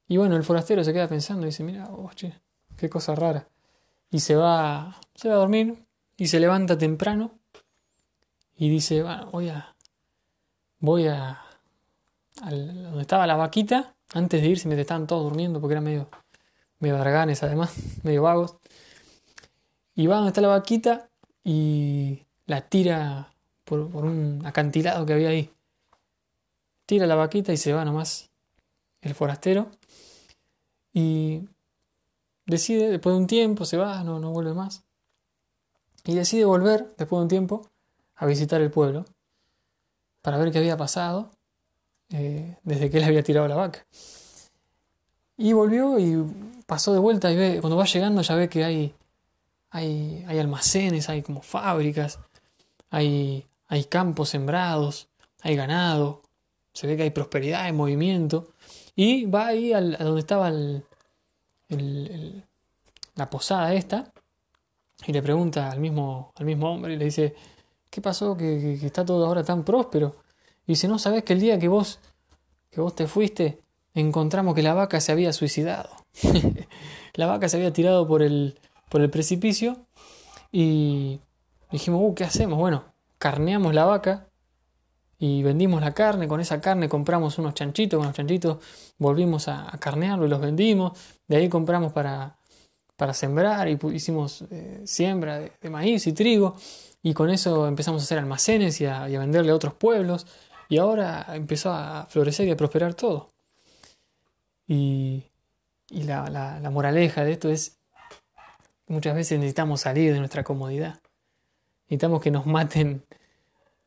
Y 0.06 0.18
bueno, 0.18 0.36
el 0.36 0.44
forastero 0.44 0.84
se 0.84 0.92
queda 0.92 1.08
pensando 1.08 1.42
y 1.42 1.46
dice, 1.46 1.64
mira, 1.64 1.88
oh, 1.90 2.08
qué 2.76 2.88
cosa 2.88 3.16
rara. 3.16 3.48
Y 4.12 4.20
se 4.20 4.36
va, 4.36 5.00
se 5.16 5.28
va 5.28 5.34
a 5.34 5.38
dormir 5.38 5.82
y 6.16 6.28
se 6.28 6.38
levanta 6.38 6.78
temprano 6.78 7.32
y 8.64 8.70
dice, 8.70 9.02
bueno, 9.02 9.28
voy 9.30 9.50
a, 9.50 9.76
voy 10.78 11.06
a, 11.06 11.38
donde 12.40 13.02
estaba 13.02 13.26
la 13.26 13.36
vaquita, 13.36 13.94
antes 14.14 14.40
de 14.40 14.48
irse, 14.48 14.68
me 14.68 14.80
estaban 14.80 15.06
todos 15.06 15.24
durmiendo 15.24 15.60
porque 15.60 15.74
eran 15.74 15.84
medio, 15.84 16.08
medio 16.78 16.96
darganes 16.96 17.42
además, 17.42 17.74
medio 18.04 18.22
vagos. 18.22 18.56
Y 19.94 20.06
va 20.06 20.16
donde 20.16 20.28
está 20.28 20.40
la 20.40 20.48
vaquita 20.48 21.10
y 21.44 22.22
la 22.46 22.62
tira 22.62 23.34
por, 23.64 23.90
por 23.90 24.06
un 24.06 24.40
acantilado 24.46 25.04
que 25.04 25.12
había 25.12 25.28
ahí. 25.28 25.50
Tira 26.86 27.06
la 27.06 27.16
vaquita 27.16 27.52
y 27.52 27.58
se 27.58 27.74
va 27.74 27.84
nomás 27.84 28.30
el 29.02 29.14
forastero 29.14 29.72
y 30.94 31.46
decide, 32.46 32.88
después 32.88 33.14
de 33.14 33.20
un 33.20 33.26
tiempo, 33.26 33.66
se 33.66 33.76
va, 33.76 34.02
no, 34.04 34.20
no 34.20 34.30
vuelve 34.30 34.54
más. 34.54 34.84
Y 36.06 36.14
decide 36.14 36.46
volver, 36.46 36.94
después 36.96 37.18
de 37.18 37.22
un 37.24 37.28
tiempo, 37.28 37.70
a 38.16 38.26
visitar 38.26 38.60
el 38.60 38.70
pueblo 38.70 39.04
para 40.22 40.38
ver 40.38 40.50
qué 40.52 40.58
había 40.58 40.76
pasado 40.76 41.30
eh, 42.10 42.56
desde 42.62 42.90
que 42.90 42.98
él 42.98 43.04
había 43.04 43.22
tirado 43.22 43.48
la 43.48 43.56
vaca. 43.56 43.84
Y 45.36 45.52
volvió 45.52 45.98
y 45.98 46.24
pasó 46.66 46.92
de 46.92 46.98
vuelta 46.98 47.30
y 47.30 47.36
ve, 47.36 47.58
cuando 47.60 47.76
va 47.76 47.84
llegando 47.84 48.22
ya 48.22 48.34
ve 48.34 48.48
que 48.48 48.64
hay, 48.64 48.94
hay, 49.70 50.24
hay 50.28 50.38
almacenes, 50.38 51.08
hay 51.08 51.22
como 51.22 51.42
fábricas, 51.42 52.20
hay, 52.90 53.46
hay 53.66 53.84
campos 53.84 54.28
sembrados, 54.28 55.08
hay 55.42 55.56
ganado, 55.56 56.22
se 56.72 56.86
ve 56.86 56.96
que 56.96 57.02
hay 57.04 57.10
prosperidad, 57.10 57.62
hay 57.62 57.72
movimiento. 57.72 58.48
Y 58.96 59.26
va 59.26 59.48
ahí 59.48 59.72
a 59.72 59.80
donde 59.80 60.20
estaba 60.20 60.50
la 63.16 63.30
posada 63.30 63.74
esta 63.74 64.12
y 65.06 65.12
le 65.12 65.22
pregunta 65.22 65.70
al 65.70 65.80
mismo, 65.80 66.32
al 66.36 66.46
mismo 66.46 66.72
hombre 66.72 66.94
y 66.94 66.96
le 66.96 67.06
dice, 67.06 67.34
¿qué 67.94 68.00
pasó 68.00 68.36
que, 68.36 68.74
está 68.84 69.04
todo 69.04 69.24
ahora 69.24 69.44
tan 69.44 69.62
próspero? 69.62 70.16
Y 70.66 70.72
dice, 70.72 70.88
no, 70.88 70.98
sabes 70.98 71.22
que 71.22 71.32
el 71.32 71.38
día 71.38 71.60
que 71.60 71.68
vos, 71.68 72.00
que 72.72 72.80
vos 72.80 72.96
te 72.96 73.06
fuiste, 73.06 73.60
encontramos 73.94 74.56
que 74.56 74.64
la 74.64 74.74
vaca 74.74 75.00
se 75.00 75.12
había 75.12 75.32
suicidado. 75.32 75.90
la 77.14 77.26
vaca 77.26 77.48
se 77.48 77.56
había 77.56 77.72
tirado 77.72 78.08
por 78.08 78.22
el, 78.22 78.58
por 78.90 79.00
el 79.00 79.10
precipicio 79.10 79.76
y 80.50 81.20
dijimos, 81.70 82.00
uh, 82.02 82.14
¿qué 82.16 82.24
hacemos? 82.24 82.58
Bueno, 82.58 82.82
carneamos 83.18 83.72
la 83.72 83.84
vaca 83.84 84.26
y 85.16 85.44
vendimos 85.44 85.80
la 85.80 85.94
carne, 85.94 86.26
con 86.26 86.40
esa 86.40 86.60
carne 86.60 86.88
compramos 86.88 87.38
unos 87.38 87.54
chanchitos, 87.54 87.98
con 87.98 88.08
los 88.08 88.16
chanchitos 88.16 88.58
volvimos 88.98 89.46
a, 89.46 89.70
carnearlo 89.78 90.26
y 90.26 90.28
los 90.28 90.40
vendimos, 90.40 90.98
de 91.28 91.36
ahí 91.36 91.48
compramos 91.48 91.92
para, 91.92 92.38
para 92.96 93.14
sembrar 93.14 93.68
y 93.68 93.78
hicimos 93.92 94.44
eh, 94.50 94.82
siembra 94.84 95.38
de, 95.40 95.70
maíz 95.70 96.06
y 96.06 96.12
trigo 96.12 96.56
y 97.02 97.14
con 97.14 97.30
eso 97.30 97.66
empezamos 97.66 98.02
a 98.02 98.04
hacer 98.04 98.18
almacenes 98.18 98.80
y 98.80 98.86
a, 98.86 99.06
venderle 99.06 99.52
a 99.52 99.54
otros 99.54 99.74
pueblos 99.74 100.26
y 100.68 100.78
ahora 100.78 101.26
empezó 101.34 101.72
a 101.72 102.06
florecer 102.08 102.48
y 102.48 102.52
a 102.52 102.56
prosperar 102.56 102.94
todo. 102.94 103.32
Y, 104.66 105.24
y 105.90 106.04
la, 106.04 106.30
la 106.30 106.70
moraleja 106.70 107.24
de 107.24 107.32
esto 107.32 107.50
es, 107.50 107.78
muchas 108.86 109.14
veces 109.14 109.38
necesitamos 109.38 109.82
salir 109.82 110.12
de 110.12 110.18
nuestra 110.18 110.42
comodidad, 110.42 111.00
necesitamos 111.86 112.22
que 112.22 112.30
nos 112.30 112.46
maten 112.46 113.04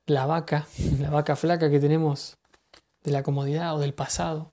la 0.05 0.26
vaca, 0.26 0.68
la 0.99 1.10
vaca 1.10 1.36
flaca 1.36 1.70
que 1.70 1.80
tenemos 1.80 2.38
de 3.03 3.12
la 3.12 3.24
comodidad 3.24 3.76
o 3.76 3.80
del 3.80 3.93
pasado, 3.93 4.51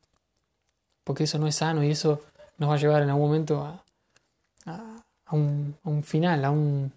porque 1.05 1.24
eso 1.24 1.38
no 1.38 1.46
es 1.46 1.57
sano 1.57 1.82
y 1.82 1.90
eso 1.90 2.22
nos 2.59 2.70
va 2.70 2.74
a 2.74 2.78
llevar 2.78 3.02
en 3.02 3.11
algún 3.11 3.26
momento 3.26 3.62
a, 3.62 3.84
a, 5.35 5.89
un, 5.89 6.03
final, 6.03 6.45
a, 6.45 6.51
un, 6.51 6.93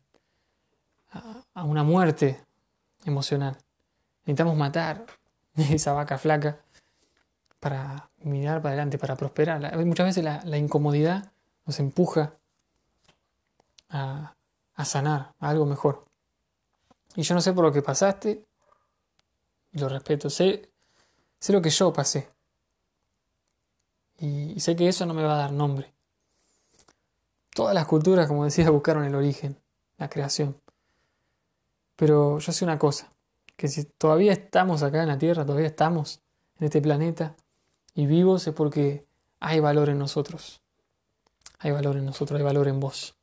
a, 1.54 1.64
una 1.64 1.84
muerte 1.84 2.44
emocional. 3.06 3.58
Necesitamos 4.22 4.56
matar 4.56 5.06
esa 5.56 5.94
vaca 5.94 6.18
flaca 6.18 6.60
para 7.60 8.10
mirar 8.24 8.62
para 8.62 8.74
adelante, 8.74 8.98
para 8.98 9.16
prosperar. 9.16 9.78
Muchas 9.86 10.06
veces 10.08 10.24
la, 10.24 10.42
la 10.46 10.58
incomodidad 10.58 11.32
nos 11.66 11.80
empuja 11.80 12.34
a, 13.90 14.36
a 14.76 14.86
sanar, 14.86 15.34
a 15.40 15.50
algo 15.50 15.66
mejor. 15.66 16.06
Y 17.16 17.24
yo 17.24 17.34
no 17.34 17.42
sé 17.42 17.54
por 17.54 17.64
lo 17.66 17.72
que 17.72 17.82
pasaste, 17.82 18.46
y 19.72 19.80
lo 19.80 19.90
respeto. 19.90 20.30
Sé, 20.30 20.70
sé 21.40 21.54
lo 21.54 21.62
que 21.62 21.70
yo 21.70 21.92
pasé. 21.94 22.30
Y, 24.20 24.60
sé 24.60 24.76
que 24.76 24.88
eso 24.88 25.06
no 25.06 25.14
me 25.14 25.24
va 25.24 25.36
a 25.36 25.38
dar 25.38 25.52
nombre. 25.52 25.94
Todas 27.58 27.74
las 27.74 27.88
culturas, 27.88 28.28
como 28.28 28.46
decía, 28.46 28.70
buscaron 28.70 29.04
el 29.04 29.16
origen, 29.16 29.58
la 29.98 30.12
creación. 30.12 30.62
Pero 31.96 32.38
yo 32.38 32.52
sé 32.52 32.64
una 32.64 32.78
cosa, 32.78 33.10
que 33.56 33.68
si 33.68 33.84
todavía 33.84 34.32
estamos 34.32 34.84
acá 34.84 35.02
en 35.02 35.08
la 35.08 35.18
Tierra, 35.18 35.44
todavía 35.44 35.66
estamos 35.66 36.22
en 36.60 36.66
este 36.66 36.84
planeta 36.84 37.36
y 37.96 38.06
vivos 38.06 38.46
es 38.46 38.54
porque 38.54 39.08
hay 39.40 39.60
valor 39.60 39.90
en 39.90 39.98
nosotros. 39.98 40.62
Hay 41.58 41.72
valor 41.72 41.98
en 41.98 42.06
nosotros, 42.06 42.38
hay 42.38 42.44
valor 42.44 42.68
en 42.68 42.80
vos. 42.80 43.16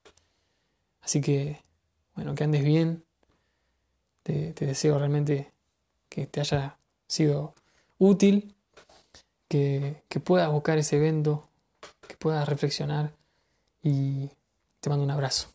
Así 1.00 1.20
que, 1.20 1.62
bueno, 2.16 2.34
que 2.34 2.42
andes 2.42 2.64
bien. 2.64 3.04
Te, 4.24 4.52
deseo 4.52 4.98
realmente 4.98 5.52
que 6.08 6.26
te 6.26 6.40
haya 6.40 6.76
sido 7.06 7.54
útil, 7.98 8.56
que, 9.46 10.02
que 10.08 10.18
puedas 10.18 10.50
buscar 10.50 10.76
ese 10.78 10.96
evento, 10.96 11.46
que 12.08 12.16
puedas 12.16 12.48
reflexionar 12.48 13.12
y 13.84 14.30
te 14.80 14.88
mando 14.90 15.04
un 15.04 15.10
abrazo. 15.10 15.48